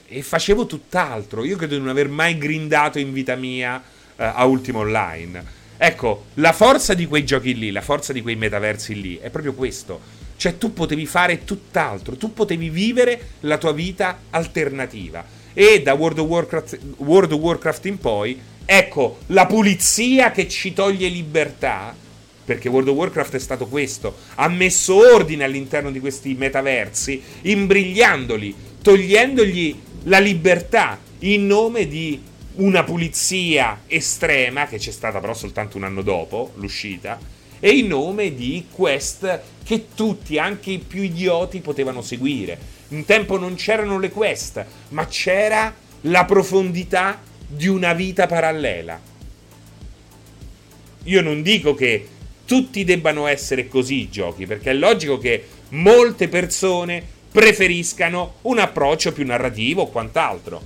[0.07, 1.45] e facevo tutt'altro.
[1.45, 3.83] Io credo di non aver mai grindato in vita mia
[4.17, 5.59] eh, a Ultima Online.
[5.77, 9.55] Ecco, la forza di quei giochi lì, la forza di quei metaversi lì, è proprio
[9.55, 10.19] questo.
[10.37, 15.25] Cioè tu potevi fare tutt'altro, tu potevi vivere la tua vita alternativa.
[15.53, 20.73] E da World of Warcraft, World of Warcraft in poi, ecco, la pulizia che ci
[20.73, 21.95] toglie libertà,
[22.51, 28.53] perché World of Warcraft è stato questo, ha messo ordine all'interno di questi metaversi, imbrigliandoli,
[28.83, 32.21] togliendogli la libertà in nome di
[32.55, 37.21] una pulizia estrema, che c'è stata però soltanto un anno dopo l'uscita,
[37.61, 42.59] e in nome di quest che tutti, anche i più idioti, potevano seguire.
[42.89, 49.01] Un tempo non c'erano le quest, ma c'era la profondità di una vita parallela.
[51.05, 52.19] Io non dico che
[52.51, 57.01] tutti debbano essere così i giochi, perché è logico che molte persone
[57.31, 60.61] preferiscano un approccio più narrativo o quant'altro.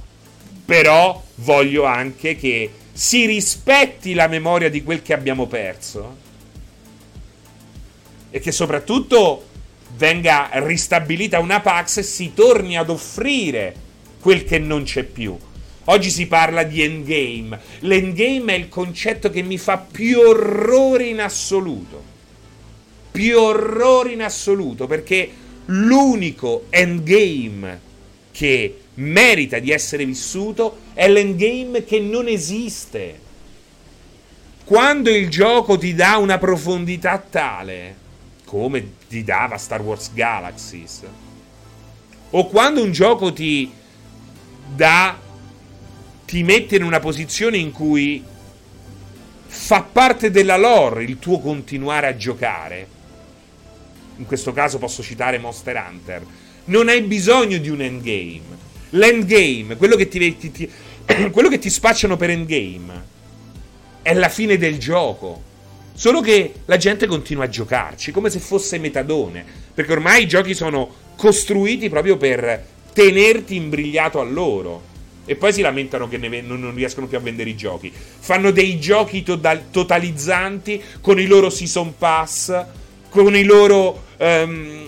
[0.65, 6.17] Però voglio anche che si rispetti la memoria di quel che abbiamo perso
[8.31, 9.45] e che soprattutto
[9.99, 13.75] venga ristabilita una Pax e si torni ad offrire
[14.21, 15.37] quel che non c'è più.
[15.87, 17.61] Oggi si parla di endgame.
[17.81, 22.03] L'endgame è il concetto che mi fa più orrore in assoluto.
[23.11, 25.31] Più orrore in assoluto perché
[25.67, 27.81] l'unico endgame
[28.33, 33.21] che merita di essere vissuto è l'endgame che non esiste.
[34.65, 37.97] Quando il gioco ti dà una profondità tale,
[38.45, 41.03] come ti dava Star Wars Galaxies,
[42.31, 43.71] o quando un gioco ti
[44.75, 45.19] dà,
[46.27, 48.23] ti mette in una posizione in cui
[49.47, 52.89] fa parte della lore il tuo continuare a giocare,
[54.17, 56.25] in questo caso posso citare Monster Hunter,
[56.67, 58.63] non hai bisogno di un endgame
[58.95, 60.71] L'endgame, quello che ti, ti, ti,
[61.31, 63.13] quello che ti spacciano per endgame,
[64.03, 65.53] è la fine del gioco.
[65.95, 69.45] Solo che la gente continua a giocarci come se fosse metadone.
[69.75, 74.93] Perché ormai i giochi sono costruiti proprio per tenerti imbrigliato a loro.
[75.25, 77.93] E poi si lamentano che ne, non, non, riescono più a vendere i giochi.
[77.93, 79.41] Fanno dei giochi to-
[79.71, 82.65] totalizzanti con i loro season pass,
[83.09, 84.05] con i loro.
[84.19, 84.83] Um,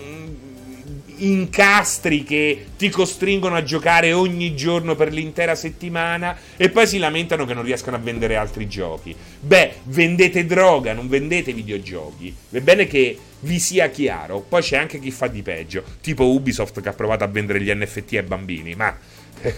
[1.19, 7.45] incastri che ti costringono a giocare ogni giorno per l'intera settimana e poi si lamentano
[7.45, 9.15] che non riescono a vendere altri giochi.
[9.41, 12.35] Beh, vendete droga, non vendete videogiochi.
[12.51, 14.41] È bene che vi sia chiaro.
[14.41, 17.73] Poi c'è anche chi fa di peggio, tipo Ubisoft che ha provato a vendere gli
[17.73, 18.97] NFT ai bambini, ma
[19.41, 19.55] eh,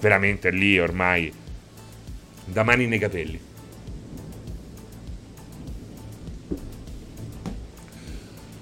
[0.00, 1.32] veramente lì ormai
[2.44, 3.40] da mani nei capelli.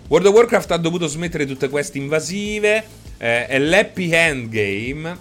[0.06, 2.84] World of Warcraft ha dovuto smettere tutte queste invasive.
[3.18, 5.18] Eh, è l'happy endgame.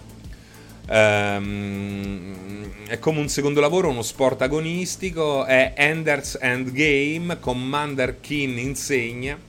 [0.88, 5.46] Um, è come un secondo lavoro, uno sport agonistico.
[5.46, 7.40] È Ender's Endgame.
[7.40, 9.40] Commander Keen insegna.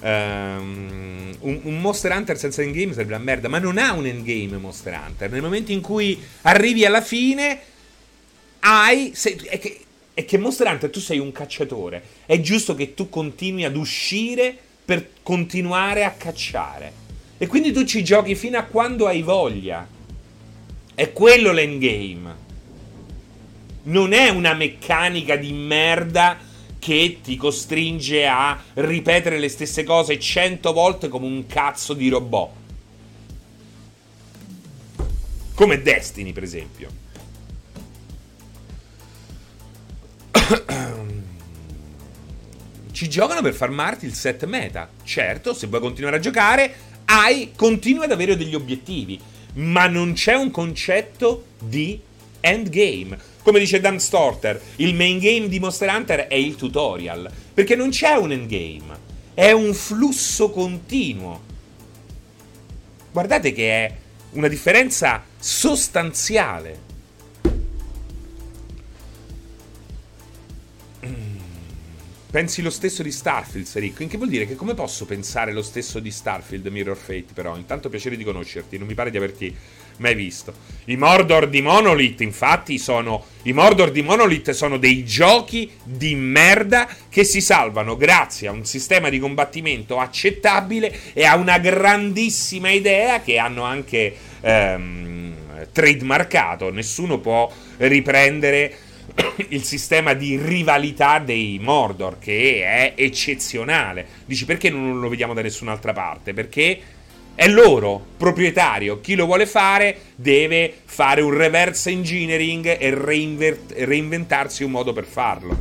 [0.00, 3.48] Um, un, Monster Hunter senza endgame sarebbe la merda.
[3.48, 5.30] Ma non ha un endgame Monster Hunter.
[5.30, 7.60] Nel momento in cui arrivi alla fine,
[8.60, 9.12] hai.
[9.14, 9.80] Se, è, che,
[10.14, 12.02] è che Monster Hunter tu sei un cacciatore.
[12.26, 17.06] È giusto che tu continui ad uscire per continuare a cacciare.
[17.38, 19.86] E quindi tu ci giochi fino a quando hai voglia.
[20.94, 22.46] È quello l'endgame.
[23.84, 26.38] Non è una meccanica di merda
[26.78, 32.50] che ti costringe a ripetere le stesse cose cento volte come un cazzo di robot.
[35.54, 37.06] Come Destiny, per esempio.
[42.92, 44.88] Ci giocano per farmarti il set meta.
[45.04, 46.74] Certo, se vuoi continuare a giocare,
[47.06, 49.20] hai, continui ad avere degli obiettivi.
[49.54, 52.00] Ma non c'è un concetto di
[52.40, 53.18] endgame.
[53.48, 57.32] Come dice Dan Storter, il main game di Monster Hunter è il tutorial.
[57.54, 58.98] Perché non c'è un endgame.
[59.32, 61.40] È un flusso continuo.
[63.10, 63.96] Guardate che è
[64.32, 66.78] una differenza sostanziale.
[72.30, 74.02] Pensi lo stesso di Starfield, Serico?
[74.02, 77.56] In che vuol dire che come posso pensare lo stesso di Starfield, Mirror Fate, però?
[77.56, 79.56] Intanto piacere di conoscerti, non mi pare di averti
[79.98, 80.52] mai visto.
[80.86, 83.24] I Mordor di Monolith, infatti, sono...
[83.42, 88.64] I Mordor di Monolith sono dei giochi di merda che si salvano grazie a un
[88.64, 96.70] sistema di combattimento accettabile e a una grandissima idea che hanno anche ehm, trademarkato.
[96.70, 98.76] Nessuno può riprendere
[99.48, 104.06] il sistema di rivalità dei Mordor, che è eccezionale.
[104.24, 106.32] Dici perché non lo vediamo da nessun'altra parte?
[106.32, 106.80] Perché
[107.38, 109.00] è loro, proprietario.
[109.00, 115.04] Chi lo vuole fare deve fare un reverse engineering e reinvert- reinventarsi un modo per
[115.04, 115.56] farlo.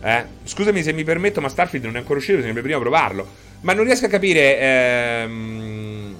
[0.00, 0.24] Eh?
[0.44, 3.26] Scusami se mi permetto, ma Starfield non è ancora uscito, sembra prima provarlo.
[3.62, 4.60] Ma non riesco a capire.
[4.60, 6.16] Ehm...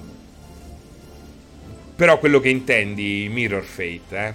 [1.95, 4.33] Però quello che intendi, Mirror Fate, eh?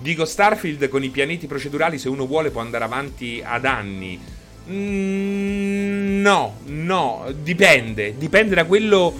[0.00, 4.20] Dico Starfield con i pianeti procedurali, se uno vuole può andare avanti ad anni.
[4.68, 5.75] Mm,
[6.26, 8.16] no, no, dipende.
[8.18, 9.14] Dipende da quello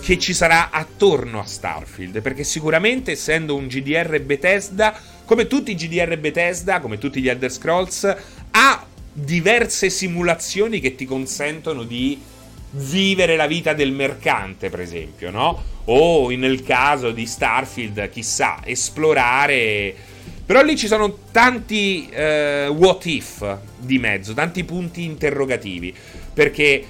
[0.00, 2.22] che ci sarà attorno a Starfield.
[2.22, 7.52] Perché sicuramente, essendo un GDR Bethesda, come tutti i GDR Bethesda, come tutti gli Elder
[7.52, 8.16] Scrolls,
[8.52, 12.18] ha diverse simulazioni che ti consentono di
[12.70, 15.62] vivere la vita del mercante, per esempio, no?
[15.84, 20.14] O nel caso di Starfield, chissà, esplorare
[20.46, 25.92] però lì ci sono tanti uh, what if di mezzo, tanti punti interrogativi.
[26.36, 26.84] Perché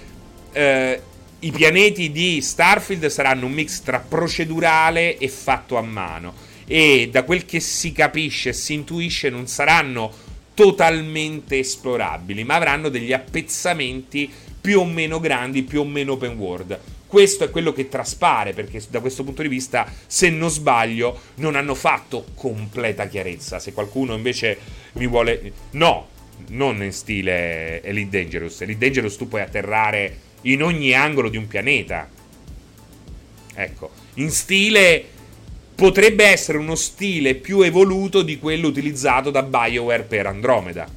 [0.53, 1.01] uh,
[1.39, 6.35] i pianeti di Starfield saranno un mix tra procedurale e fatto a mano.
[6.67, 10.13] E da quel che si capisce e si intuisce non saranno
[10.53, 14.29] totalmente esplorabili, ma avranno degli appezzamenti
[14.61, 16.81] più o meno grandi, più o meno open world.
[17.07, 21.55] Questo è quello che traspare, perché da questo punto di vista, se non sbaglio, non
[21.55, 23.61] hanno fatto completa chiarezza.
[23.61, 24.59] Se qualcuno invece
[24.95, 25.53] mi vuole...
[25.73, 26.09] No,
[26.49, 28.61] non in stile Elite Dangerous.
[28.61, 32.09] Elite Dangerous tu puoi atterrare in ogni angolo di un pianeta.
[33.55, 35.05] Ecco, in stile
[35.75, 40.89] potrebbe essere uno stile più evoluto di quello utilizzato da BioWare per Andromeda.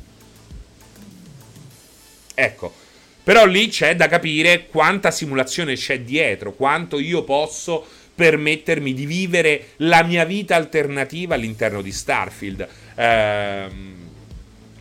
[2.34, 2.74] Ecco,
[3.24, 7.86] però lì c'è da capire quanta simulazione c'è dietro, quanto io posso
[8.16, 12.68] permettermi di vivere la mia vita alternativa all'interno di Starfield.
[12.96, 13.99] Ehm,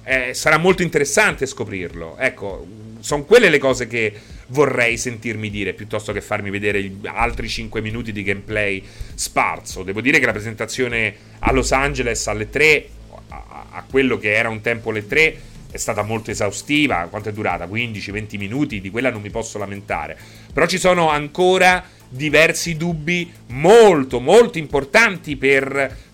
[0.09, 2.16] eh, sarà molto interessante scoprirlo.
[2.16, 2.66] Ecco,
[3.01, 4.10] sono quelle le cose che
[4.47, 8.82] vorrei sentirmi dire piuttosto che farmi vedere altri 5 minuti di gameplay
[9.14, 9.82] sparso.
[9.82, 12.89] Devo dire che la presentazione a Los Angeles alle 3,
[13.28, 15.40] a, a quello che era un tempo alle 3,
[15.70, 17.06] è stata molto esaustiva.
[17.10, 17.66] Quanto è durata?
[17.66, 20.16] 15-20 minuti, di quella non mi posso lamentare.
[20.51, 26.07] Però ci sono ancora diversi dubbi molto, molto importanti per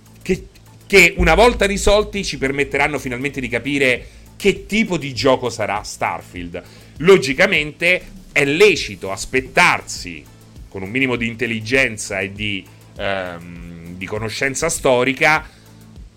[0.87, 4.07] che, una volta risolti ci permetteranno finalmente di capire
[4.37, 6.63] che tipo di gioco sarà Starfield.
[6.99, 8.03] Logicamente
[8.33, 10.25] è lecito aspettarsi,
[10.69, 12.65] con un minimo di intelligenza e di,
[12.97, 15.49] ehm, di conoscenza storica,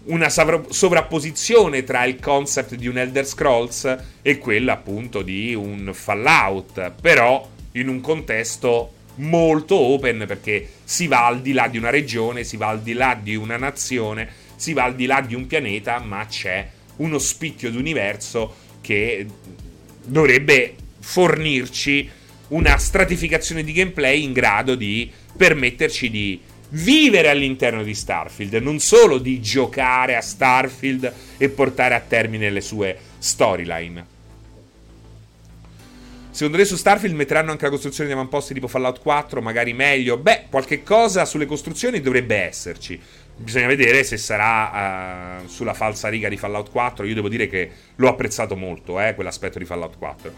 [0.06, 6.94] una sovrapposizione tra il concept di un Elder Scrolls e quello appunto di un Fallout,
[7.02, 12.44] però in un contesto molto open perché si va al di là di una regione,
[12.44, 15.48] si va al di là di una nazione, si va al di là di un
[15.48, 19.26] pianeta, ma c'è uno spicchio d'universo che
[20.04, 22.10] dovrebbe fornirci
[22.50, 29.20] una stratificazione di gameplay in grado di permetterci di vivere all'interno di Starfield, non solo
[29.20, 34.16] di giocare a Starfield e portare a termine le sue storyline.
[36.32, 40.18] Secondo te su Starfield metteranno anche la costruzione di avamposti tipo Fallout 4, magari meglio?
[40.18, 43.00] Beh, qualche cosa sulle costruzioni dovrebbe esserci.
[43.40, 47.06] Bisogna vedere se sarà uh, sulla falsa riga di Fallout 4.
[47.06, 50.34] Io devo dire che l'ho apprezzato molto, eh, quell'aspetto di Fallout 4.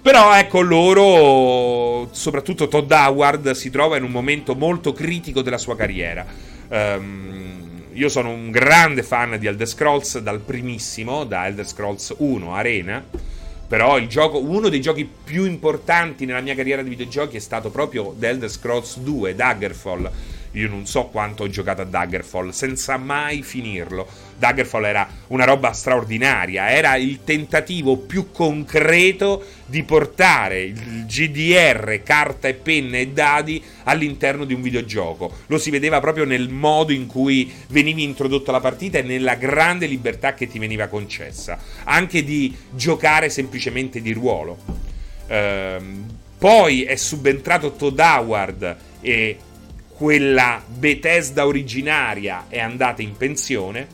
[0.00, 5.76] Però ecco loro, soprattutto Todd Howard, si trova in un momento molto critico della sua
[5.76, 6.24] carriera.
[6.68, 12.54] Um, io sono un grande fan di Elder Scrolls dal primissimo, da Elder Scrolls 1
[12.54, 13.04] Arena.
[13.68, 18.14] Però gioco, uno dei giochi più importanti nella mia carriera di videogiochi è stato proprio
[18.16, 20.10] The Elder Scrolls 2, Daggerfall
[20.52, 24.06] io non so quanto ho giocato a Daggerfall senza mai finirlo.
[24.38, 32.48] Daggerfall era una roba straordinaria, era il tentativo più concreto di portare il GDR, carta
[32.48, 35.30] e penna e dadi all'interno di un videogioco.
[35.46, 39.86] Lo si vedeva proprio nel modo in cui venivi introdotto alla partita e nella grande
[39.86, 44.58] libertà che ti veniva concessa, anche di giocare semplicemente di ruolo.
[45.26, 46.06] Ehm,
[46.38, 49.36] poi è subentrato Todd Howard e
[49.98, 53.88] quella Bethesda originaria è andata in pensione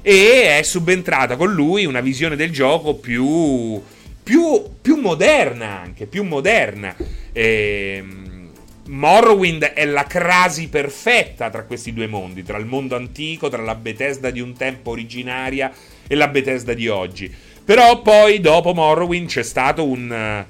[0.00, 3.82] e è subentrata con lui una visione del gioco più,
[4.22, 6.94] più, più moderna anche, più moderna.
[7.32, 8.52] Ehm,
[8.86, 13.74] Morrowind è la crasi perfetta tra questi due mondi, tra il mondo antico, tra la
[13.74, 15.72] Bethesda di un tempo originaria
[16.06, 17.34] e la Bethesda di oggi.
[17.64, 20.44] Però poi dopo Morrowind c'è stato un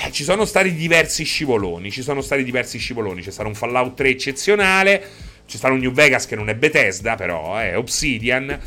[0.00, 1.90] eh, ci sono stati diversi scivoloni.
[1.90, 3.22] Ci sono stati diversi scivoloni.
[3.22, 5.02] C'è stato un Fallout 3 eccezionale.
[5.44, 8.58] C'è stato un New Vegas che non è Bethesda, però è Obsidian.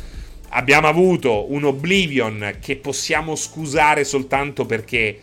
[0.50, 5.20] Abbiamo avuto un Oblivion che possiamo scusare soltanto perché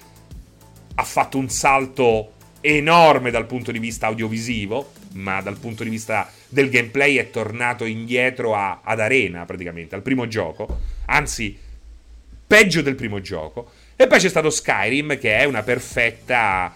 [0.95, 2.31] ha fatto un salto
[2.61, 7.85] enorme dal punto di vista audiovisivo, ma dal punto di vista del gameplay è tornato
[7.85, 11.55] indietro a, ad Arena praticamente, al primo gioco, anzi
[12.47, 13.71] peggio del primo gioco.
[14.01, 16.73] E poi c'è stato Skyrim, che è una perfetta.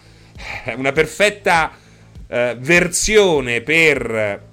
[0.75, 1.71] Una perfetta
[2.27, 4.49] eh, versione per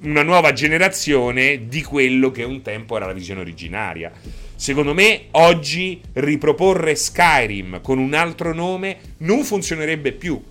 [0.00, 4.10] una nuova generazione di quello che un tempo era la visione originaria.
[4.56, 10.42] Secondo me, oggi riproporre Skyrim con un altro nome non funzionerebbe più.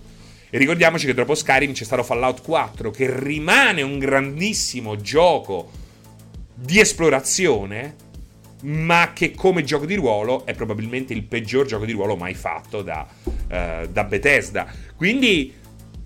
[0.50, 5.68] E ricordiamoci che dopo Skyrim c'è stato Fallout 4, che rimane un grandissimo gioco
[6.54, 7.96] di esplorazione,
[8.62, 12.82] ma che come gioco di ruolo è probabilmente il peggior gioco di ruolo mai fatto
[12.82, 14.66] da, uh, da Bethesda.
[14.96, 15.54] Quindi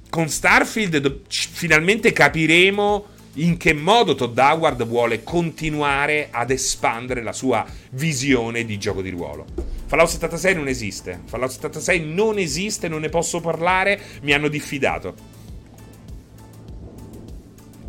[0.09, 7.67] con Starfield finalmente capiremo in che modo Todd Howard vuole continuare ad espandere la sua
[7.91, 9.45] visione di gioco di ruolo.
[9.87, 11.21] Fallout 76 non esiste.
[11.27, 15.15] Fallout 76 non esiste, non ne posso parlare, mi hanno diffidato.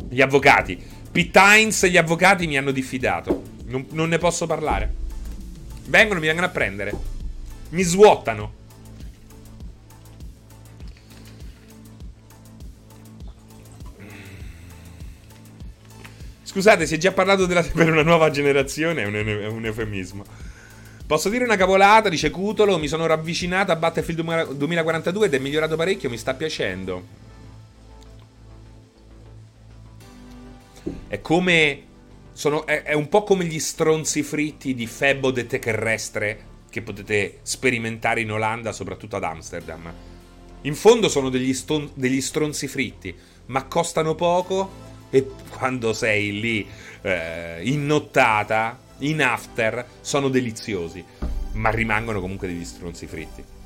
[0.08, 0.78] Gli avvocati.
[1.10, 3.56] Pete Hines e gli avvocati mi hanno diffidato.
[3.68, 4.92] Non, non ne posso parlare.
[5.86, 6.92] Vengono, mi vengono a prendere.
[7.70, 8.56] Mi svuotano.
[16.42, 20.24] Scusate, si è già parlato della, per una nuova generazione, è un, è un, eufemismo.
[21.06, 25.76] Posso dire una cavolata, dice Cutolo, mi sono ravvicinato a Battlefield 2042 ed è migliorato
[25.76, 27.06] parecchio, mi sta piacendo.
[31.06, 31.87] È come
[32.38, 37.40] sono, è, è, un po' come gli stronzi fritti di Febo de Terrestre che potete
[37.42, 39.92] sperimentare in Olanda, soprattutto ad Amsterdam.
[40.60, 43.12] In fondo sono degli, ston- degli stronzi fritti,
[43.46, 44.70] ma costano poco
[45.10, 46.64] e quando sei lì
[47.02, 51.04] eh, in nottata, in after, sono deliziosi,
[51.54, 53.57] ma rimangono comunque degli stronzi fritti.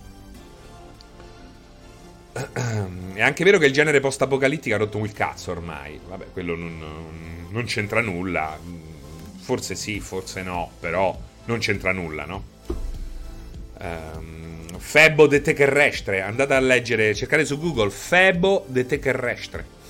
[2.32, 6.00] È anche vero che il genere post-apocalittico ha rotto il cazzo ormai.
[6.08, 8.58] Vabbè, quello non, non, c'entra nulla.
[9.40, 12.44] Forse sì, forse no, però non c'entra nulla, no?
[13.78, 16.22] Um, Febo de Terrestre.
[16.22, 19.80] Andate a leggere, cercate su Google Febo de Terrestre.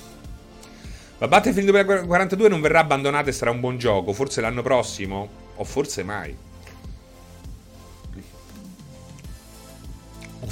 [1.19, 4.13] Ma Battlefield 2042 non verrà abbandonato e sarà un buon gioco.
[4.13, 6.37] Forse l'anno prossimo, o forse mai.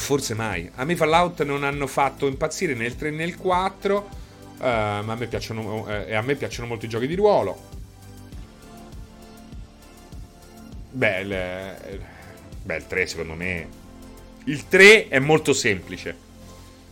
[0.00, 0.68] Forse mai.
[0.74, 3.96] A me Fallout non hanno fatto impazzire nel 3 e nel 4.
[4.58, 4.66] Uh, eh,
[5.04, 7.68] ma a me, piacciono, uh, a me piacciono molto i giochi di ruolo.
[10.90, 12.00] Beh, il,
[12.62, 13.68] beh, il 3 secondo me.
[14.44, 16.28] Il 3 è molto semplice.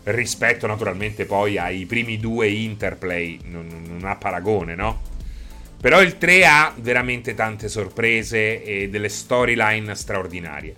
[0.05, 3.41] Rispetto naturalmente poi ai primi due Interplay.
[3.45, 5.03] Non, non ha paragone, no?
[5.81, 10.75] Però il 3 ha veramente tante sorprese e delle storyline straordinarie.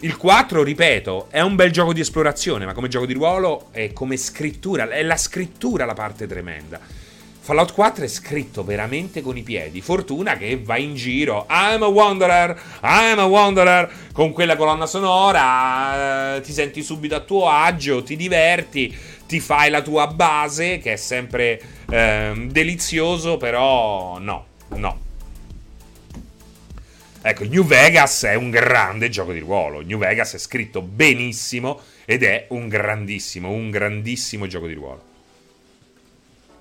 [0.00, 3.92] Il 4, ripeto, è un bel gioco di esplorazione, ma come gioco di ruolo e
[3.92, 6.78] come scrittura, è la scrittura la parte tremenda.
[7.40, 9.80] Fallout 4 è scritto veramente con i piedi.
[9.80, 11.46] Fortuna che va in giro.
[11.50, 13.90] I'm a wanderer, I'm a wanderer.
[14.12, 18.96] Con quella colonna sonora eh, ti senti subito a tuo agio, ti diverti,
[19.26, 21.60] ti fai la tua base, che è sempre
[21.90, 24.46] eh, delizioso, però no,
[24.76, 25.06] no.
[27.20, 29.80] Ecco, New Vegas è un grande gioco di ruolo.
[29.82, 35.04] New Vegas è scritto benissimo ed è un grandissimo, un grandissimo gioco di ruolo.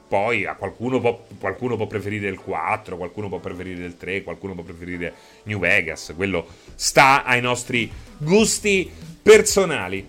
[0.07, 4.53] poi a qualcuno può, qualcuno può preferire il 4, qualcuno può preferire il 3, qualcuno
[4.53, 5.13] può preferire
[5.43, 6.13] New Vegas.
[6.15, 8.89] Quello sta ai nostri gusti
[9.21, 10.07] personali.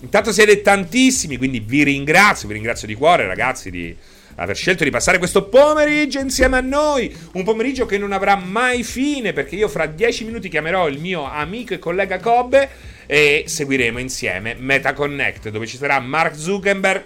[0.00, 3.94] Intanto siete tantissimi, quindi vi ringrazio, vi ringrazio di cuore ragazzi di
[4.36, 7.14] aver scelto di passare questo pomeriggio insieme a noi.
[7.32, 11.24] Un pomeriggio che non avrà mai fine perché io fra 10 minuti chiamerò il mio
[11.24, 12.68] amico e collega Cobbe
[13.06, 17.04] e seguiremo insieme Meta Connect dove ci sarà Mark Zuckerberg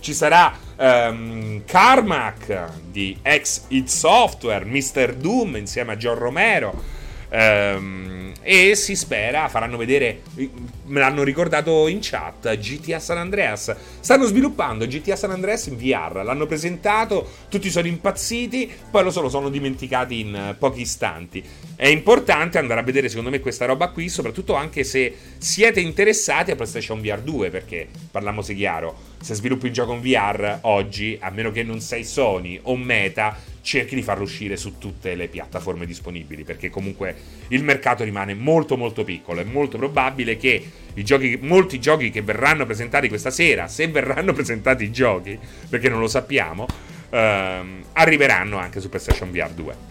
[0.00, 5.14] ci sarà um, Carmack di ex It Software, Mr.
[5.14, 6.98] Doom insieme a John Romero.
[7.30, 13.74] Um, e si spera faranno vedere me l'hanno ricordato in chat GTA San Andreas.
[14.00, 19.20] Stanno sviluppando GTA San Andreas in VR l'hanno presentato tutti sono impazziti poi lo, so,
[19.20, 21.44] lo sono dimenticati in pochi istanti.
[21.76, 26.50] È importante andare a vedere secondo me questa roba qui soprattutto anche se siete interessati
[26.50, 31.30] a PlayStation VR 2 perché parliamoci chiaro se sviluppi un gioco in VR oggi a
[31.30, 35.86] meno che non sei Sony o Meta cerchi di farlo uscire su tutte le piattaforme
[35.86, 37.14] disponibili, perché comunque
[37.48, 39.40] il mercato rimane molto molto piccolo.
[39.40, 44.84] È molto probabile che giochi, molti giochi che verranno presentati questa sera, se verranno presentati
[44.84, 45.38] i giochi,
[45.68, 46.66] perché non lo sappiamo,
[47.10, 49.88] ehm, arriveranno anche su PlayStation VR 2.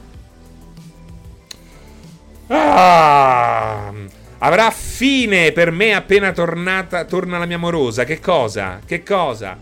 [2.52, 3.94] Ah,
[4.40, 8.06] avrà fine per me appena tornata, torna la mia amorosa.
[8.06, 8.80] Che cosa?
[8.86, 9.58] Che cosa?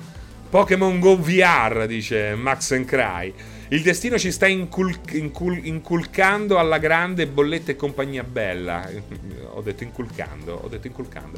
[0.49, 3.33] Pokémon Go VR, dice Max and Cry.
[3.69, 8.89] Il destino ci sta incul- incul- inculcando alla grande bolletta e compagnia bella.
[9.51, 11.37] ho detto inculcando, ho detto inculcando.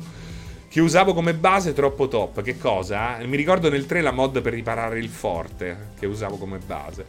[0.69, 2.43] Che usavo come base troppo top.
[2.43, 3.18] Che cosa?
[3.23, 5.89] Mi ricordo nel 3 la mod per riparare il forte.
[5.97, 7.03] Che usavo come base.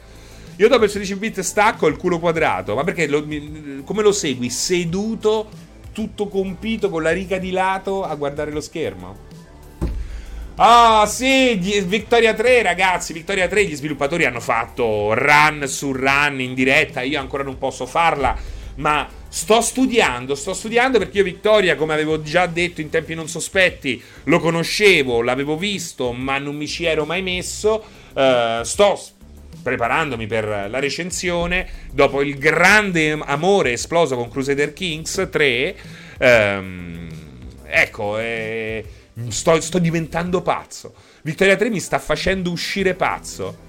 [0.56, 2.74] Io dopo il 16 bit stacco il culo quadrato.
[2.74, 3.22] Ma perché lo,
[3.84, 4.48] come lo segui?
[4.48, 5.48] Seduto,
[5.92, 9.28] tutto compito con la riga di lato a guardare lo schermo?
[10.62, 13.14] Ah, sì, Victoria 3, ragazzi.
[13.14, 17.00] Victoria 3, gli sviluppatori hanno fatto run su run in diretta.
[17.00, 18.36] Io ancora non posso farla,
[18.74, 20.34] ma sto studiando.
[20.34, 25.22] Sto studiando perché io Victoria, come avevo già detto in tempi non sospetti, lo conoscevo,
[25.22, 27.82] l'avevo visto, ma non mi ci ero mai messo.
[28.12, 29.00] Uh, sto
[29.62, 35.76] preparandomi per la recensione dopo il grande amore esploso con Crusader Kings 3.
[36.18, 37.08] Um, ehm,
[37.64, 38.84] ecco, eh
[39.28, 40.94] Sto, sto diventando pazzo.
[41.22, 43.68] Vittoria 3 mi sta facendo uscire pazzo.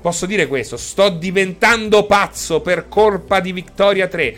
[0.00, 0.76] Posso dire questo?
[0.76, 4.36] Sto diventando pazzo per colpa di Vittoria 3.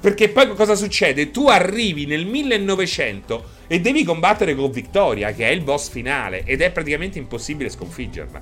[0.00, 1.30] Perché poi cosa succede?
[1.30, 6.60] Tu arrivi nel 1900 e devi combattere con Victoria, che è il boss finale, ed
[6.60, 8.40] è praticamente impossibile sconfiggerla.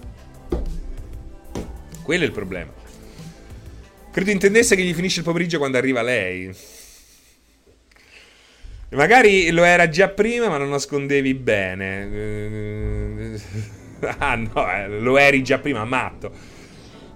[2.02, 2.72] Quello è il problema.
[4.10, 6.50] Credo intendesse che gli finisce il pomeriggio quando arriva lei.
[8.90, 13.38] Magari lo era già prima, ma lo nascondevi bene.
[14.18, 16.32] ah, no, eh, lo eri già prima, matto.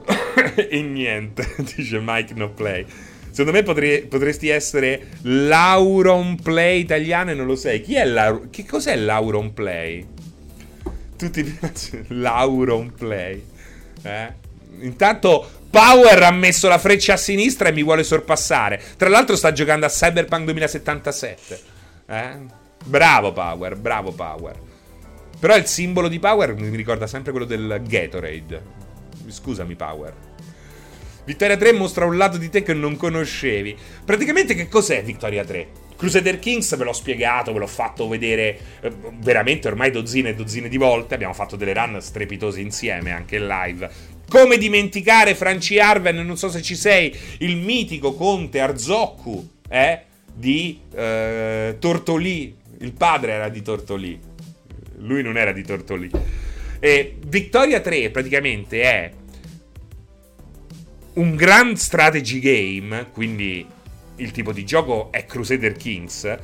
[0.68, 2.84] e niente, dice Mike No Play.
[3.30, 7.80] Secondo me potrei, potresti essere l'Auron Play italiano e non lo sei.
[7.80, 8.50] Chi è l'Auron?
[8.50, 10.06] Che cos'è l'Auron Play?
[11.16, 11.58] Tutti
[12.08, 13.42] l'Auron Play.
[14.02, 14.32] Eh?
[14.80, 18.78] Intanto Power ha messo la freccia a sinistra e mi vuole sorpassare.
[18.98, 21.60] Tra l'altro sta giocando a Cyberpunk 2077.
[22.08, 22.38] Eh?
[22.84, 24.54] Bravo Power, bravo Power.
[25.40, 28.62] Però il simbolo di Power mi ricorda sempre quello del Gatorade.
[29.28, 30.14] Scusami Power.
[31.24, 33.74] Vittoria 3 mostra un lato di te che non conoscevi.
[34.04, 35.68] Praticamente che cos'è Vittoria 3?
[35.96, 40.68] Crusader Kings ve l'ho spiegato, ve l'ho fatto vedere eh, veramente ormai dozzine e dozzine
[40.68, 41.14] di volte.
[41.14, 43.88] Abbiamo fatto delle run strepitose insieme anche in live.
[44.32, 50.04] Come dimenticare Franci Arven, non so se ci sei, il mitico conte Arzoccu, eh?
[50.32, 52.56] Di eh, Tortolì.
[52.78, 54.18] Il padre era di Tortolì.
[55.00, 56.10] Lui non era di Tortolì.
[56.80, 59.12] E Victoria 3 praticamente è
[61.12, 63.66] un grand strategy game, quindi
[64.16, 66.38] il tipo di gioco è Crusader Kings,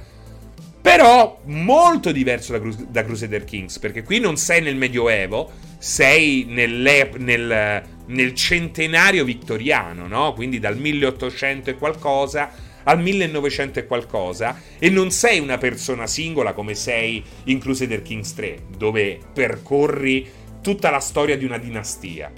[0.82, 6.44] però molto diverso da, Cru- da Crusader Kings, perché qui non sei nel Medioevo, sei
[6.48, 10.32] nel, nel centenario vittoriano, no?
[10.34, 12.50] Quindi dal 1800 e qualcosa
[12.84, 18.34] al 1900 e qualcosa e non sei una persona singola come sei in Crusader Kings
[18.34, 20.26] 3, dove percorri
[20.62, 22.32] tutta la storia di una dinastia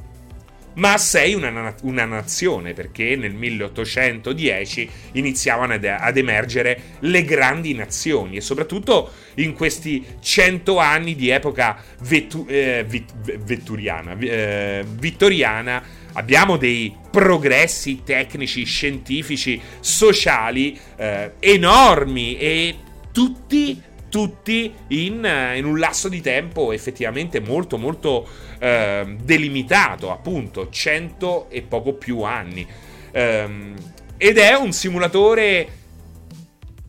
[0.75, 8.37] ma sei una, una, nazione, perché nel 1810 iniziavano ad, ad, emergere le grandi nazioni
[8.37, 15.83] e soprattutto in questi cento anni di epoca vettu, eh, vit, vetturiana, eh, vittoriana
[16.13, 22.77] abbiamo dei progressi tecnici, scientifici, sociali eh, enormi e
[23.13, 23.81] tutti
[24.11, 28.29] tutti in, in, un lasso di tempo effettivamente molto molto
[28.59, 32.67] eh, delimitato, appunto 100 e poco più anni.
[33.13, 33.75] Um,
[34.19, 35.69] ed è un simulatore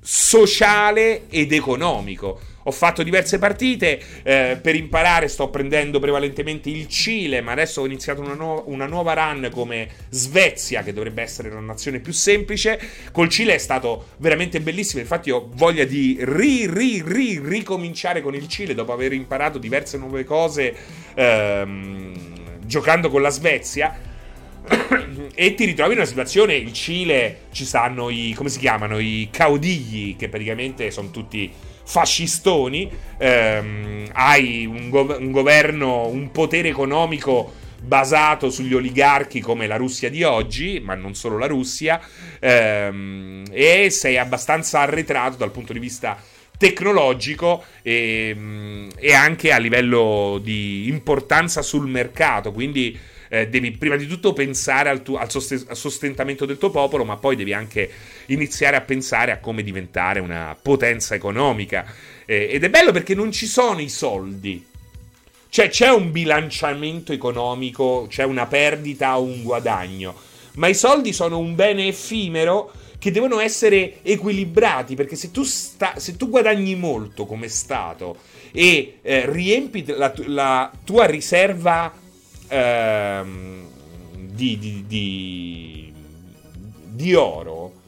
[0.02, 2.41] sociale ed economico.
[2.63, 7.85] Ho fatto diverse partite, eh, per imparare sto prendendo prevalentemente il Cile, ma adesso ho
[7.85, 12.79] iniziato una, nu- una, nuova run come Svezia, che dovrebbe essere una nazione più semplice.
[13.11, 18.35] Col Cile è stato veramente bellissimo, infatti ho voglia di ri, ri, ri, ricominciare con
[18.35, 20.75] il Cile dopo aver imparato diverse nuove cose
[21.15, 24.09] ehm, giocando con la Svezia
[25.33, 29.29] e ti ritrovi in una situazione, il Cile ci stanno i, come si chiamano, i
[29.31, 31.51] caudigli, che praticamente sono tutti
[31.83, 39.75] fascistoni, ehm, hai un, gov- un governo, un potere economico basato sugli oligarchi come la
[39.75, 41.99] Russia di oggi, ma non solo la Russia,
[42.39, 46.21] ehm, e sei abbastanza arretrato dal punto di vista
[46.57, 52.95] tecnologico e, e anche a livello di importanza sul mercato, quindi
[53.33, 57.37] eh, devi prima di tutto pensare al, tuo, al, sostentamento del tuo popolo, ma poi
[57.37, 57.89] devi anche
[58.25, 61.85] iniziare a pensare a come diventare una potenza economica.
[62.25, 64.65] Eh, ed è bello perché non ci sono i soldi.
[65.47, 70.13] Cioè c'è un bilanciamento economico, c'è una perdita o un guadagno,
[70.55, 75.93] ma i soldi sono un bene effimero che devono essere equilibrati, perché se tu, sta,
[75.97, 78.17] se tu guadagni molto come Stato
[78.51, 82.00] e eh, riempi la, la, tua riserva
[82.51, 83.67] ehm,
[84.13, 85.93] di, di, di,
[86.89, 87.79] di oro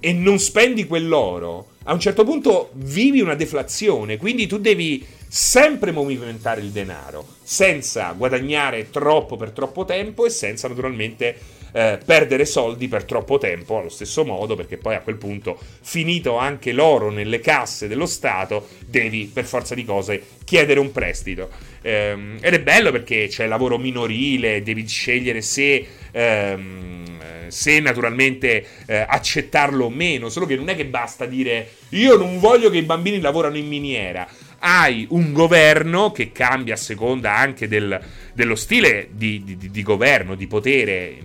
[0.00, 5.90] e non spendi quell'oro, a un certo punto vivi una deflazione, quindi tu devi sempre
[5.90, 11.36] movimentare il denaro, senza guadagnare troppo per troppo tempo e senza naturalmente
[11.72, 16.36] eh, perdere soldi per troppo tempo allo stesso modo, perché poi a quel punto, finito
[16.36, 21.50] anche l'oro nelle casse dello Stato, devi per forza di cose chiedere un prestito.
[21.82, 25.86] Ehm, ed è bello perché c'è lavoro minorile, devi scegliere se...
[26.12, 27.06] Ehm,
[27.48, 32.38] se naturalmente eh, accettarlo o meno, solo che non è che basta dire io non
[32.38, 34.28] voglio che i bambini lavorano in miniera.
[34.60, 37.98] Hai un governo che cambia a seconda anche del,
[38.32, 41.16] dello stile di, di, di governo, di potere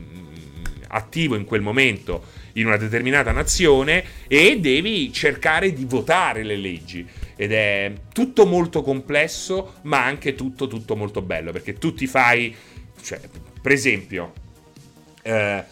[0.93, 7.05] attivo in quel momento in una determinata nazione e devi cercare di votare le leggi.
[7.35, 12.55] Ed è tutto molto complesso, ma anche tutto, tutto molto bello, perché tu ti fai,
[13.01, 13.19] cioè,
[13.61, 14.33] per esempio,
[15.23, 15.63] eh,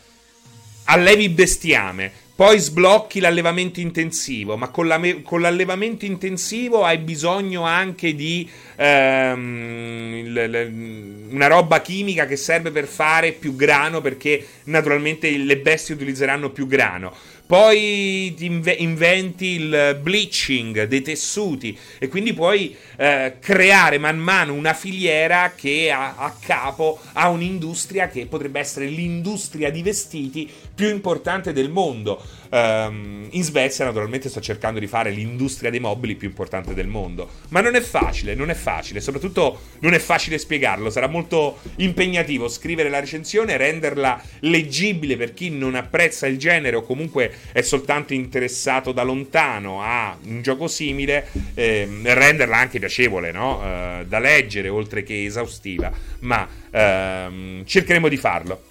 [0.85, 2.11] allevi bestiame,
[2.41, 10.23] poi sblocchi l'allevamento intensivo, ma con, la, con, l'allevamento intensivo hai bisogno anche di ehm,
[10.26, 15.93] l, l, una roba chimica che serve per fare più grano perché naturalmente le bestie
[15.93, 17.13] utilizzeranno più grano.
[17.51, 24.73] Poi ti inventi il bleaching dei tessuti e quindi puoi eh, creare man mano una
[24.73, 31.51] filiera che ha a capo a un'industria che potrebbe essere l'industria di vestiti più importante
[31.51, 32.23] del mondo.
[32.51, 37.29] Um, in Svezia, naturalmente, sto cercando di fare l'industria dei mobili più importante del mondo.
[37.49, 38.99] Ma non è facile, non è facile.
[38.99, 40.89] Soprattutto non è facile spiegarlo.
[40.89, 46.83] Sarà molto impegnativo scrivere la recensione, renderla leggibile per chi non apprezza il genere o
[46.83, 53.59] comunque è soltanto interessato da lontano a un gioco simile, eh, renderla anche piacevole no?
[53.59, 55.91] uh, da leggere oltre che esaustiva.
[56.19, 58.69] Ma uh, cercheremo di farlo.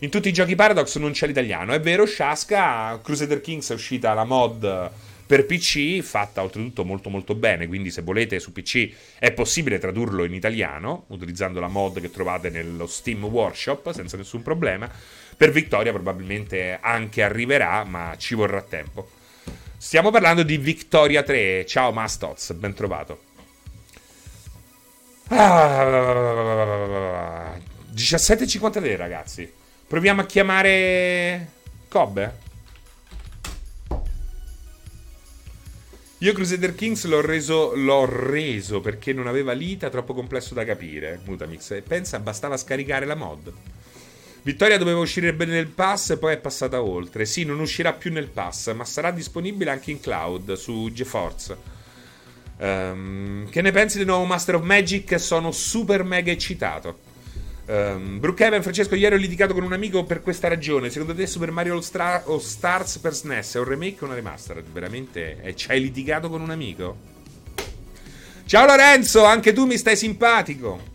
[0.00, 1.72] In tutti i giochi Paradox non c'è l'italiano.
[1.72, 4.90] È vero, Shaska, Crusader Kings è uscita la mod
[5.26, 10.24] per PC, fatta oltretutto molto molto bene, quindi se volete su PC è possibile tradurlo
[10.24, 14.90] in italiano, utilizzando la mod che trovate nello Steam Workshop senza nessun problema.
[15.36, 19.08] Per Victoria probabilmente anche arriverà, ma ci vorrà tempo.
[19.76, 21.64] Stiamo parlando di Victoria 3.
[21.66, 23.22] Ciao Mastoz, ben trovato.
[25.28, 25.84] Ah,
[27.94, 29.62] 17,53 ragazzi.
[29.86, 31.48] Proviamo a chiamare
[31.88, 32.42] Cobbe.
[36.18, 41.20] Io Crusader Kings l'ho reso, l'ho reso perché non aveva lita troppo complesso da capire.
[41.24, 41.72] Mutamix.
[41.72, 43.52] E pensa, bastava scaricare la mod.
[44.40, 47.26] Vittoria doveva uscire bene nel pass e poi è passata oltre.
[47.26, 51.56] Sì, non uscirà più nel pass, ma sarà disponibile anche in cloud su GeForce.
[52.56, 55.20] Um, che ne pensi del nuovo Master of Magic?
[55.20, 57.03] Sono super mega eccitato.
[57.66, 60.90] Um, Brookhaven, Francesco, ieri ho litigato con un amico per questa ragione.
[60.90, 64.14] Secondo te Super Mario All, Star- All Stars per SNES è un remake o una
[64.14, 64.66] remastered?
[64.70, 65.40] Veramente?
[65.40, 67.12] Eh, ci hai litigato con un amico?
[68.44, 70.92] Ciao Lorenzo, anche tu mi stai simpatico.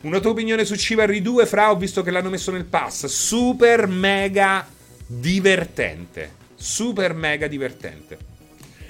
[0.00, 1.70] Una tua opinione su Chivalry 2, Fra?
[1.70, 3.06] Ho visto che l'hanno messo nel pass.
[3.06, 4.66] Super mega
[5.06, 6.34] divertente.
[6.56, 8.18] Super mega divertente.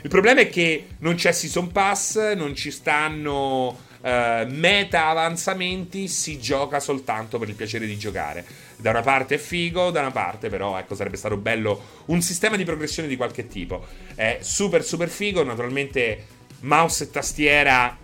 [0.00, 6.38] Il problema è che non c'è Season Pass, non ci stanno uh, meta avanzamenti, si
[6.38, 8.44] gioca soltanto per il piacere di giocare.
[8.76, 12.56] Da una parte è figo, da una parte però ecco sarebbe stato bello un sistema
[12.56, 13.86] di progressione di qualche tipo.
[14.14, 16.26] È super super figo, naturalmente
[16.60, 17.96] mouse e tastiera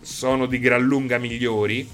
[0.00, 1.88] sono di gran lunga migliori,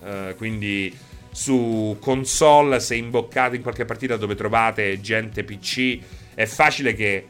[0.00, 5.98] uh, quindi su console se imboccate in qualche partita dove trovate gente PC
[6.34, 7.26] è facile che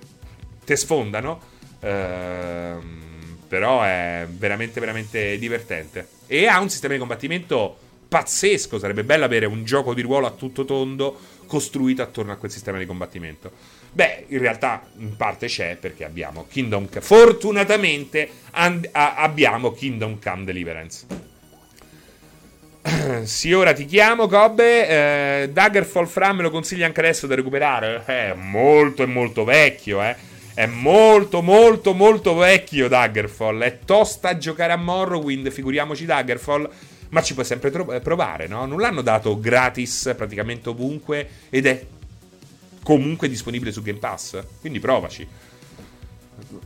[0.65, 1.41] te sfondano.
[1.81, 3.10] Ehm,
[3.51, 6.07] però è veramente, veramente divertente.
[6.29, 8.79] E ha un sistema di combattimento pazzesco.
[8.79, 11.19] Sarebbe bello avere un gioco di ruolo a tutto tondo
[11.49, 13.51] costruito attorno a quel sistema di combattimento.
[13.91, 17.01] Beh, in realtà in parte c'è perché abbiamo Kingdom Come.
[17.01, 21.07] Fortunatamente and- a- abbiamo Kingdom Come Deliverance.
[23.25, 25.43] sì, ora ti chiamo, Cobbe.
[25.43, 28.05] Eh, Daggerfall Fra me lo consigli anche adesso da recuperare?
[28.05, 30.15] È molto e molto vecchio, eh.
[30.53, 33.63] È molto, molto, molto vecchio Daggerfall.
[33.63, 36.69] È tosta a giocare a Morrowind, figuriamoci Daggerfall.
[37.11, 38.67] Ma ci puoi sempre tro- provare, no?
[38.67, 41.85] Non l'hanno dato gratis praticamente ovunque ed è
[42.83, 44.43] comunque disponibile su Game Pass.
[44.61, 45.27] Quindi provaci.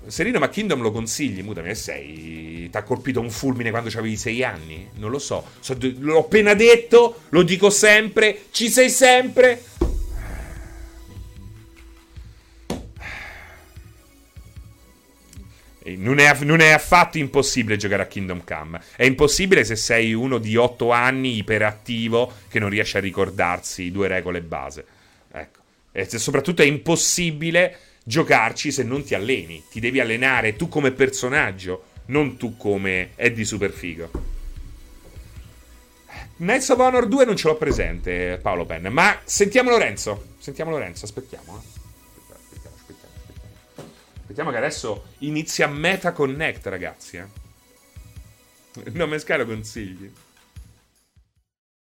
[0.06, 1.42] Serino, ma Kingdom lo consigli?
[1.42, 2.68] Mutami, che sei?
[2.70, 4.88] Ti ha colpito un fulmine quando avevi sei anni?
[4.94, 5.44] Non lo so.
[5.60, 5.76] so.
[5.80, 8.44] L'ho appena detto, lo dico sempre.
[8.50, 9.62] Ci sei sempre.
[15.84, 18.80] Non è, non è, affatto impossibile giocare a Kingdom Come.
[18.96, 24.08] È impossibile se sei uno di 8 anni iperattivo che non riesce a ricordarsi due
[24.08, 24.84] regole base.
[25.30, 25.60] Ecco.
[25.92, 29.62] E soprattutto è impossibile giocarci se non ti alleni.
[29.70, 34.32] Ti devi allenare tu come personaggio, non tu come Eddie Superfigo.
[36.36, 38.86] Knights of Honor 2 non ce l'ho presente, Paolo Penn.
[38.88, 40.32] Ma sentiamo Lorenzo.
[40.38, 41.62] Sentiamo Lorenzo, aspettiamo.
[41.62, 41.73] Eh.
[44.34, 47.18] Aspettiamo, che adesso inizia Meta Connect, ragazzi.
[47.18, 48.90] Eh.
[48.90, 50.12] Nome scalo consigli.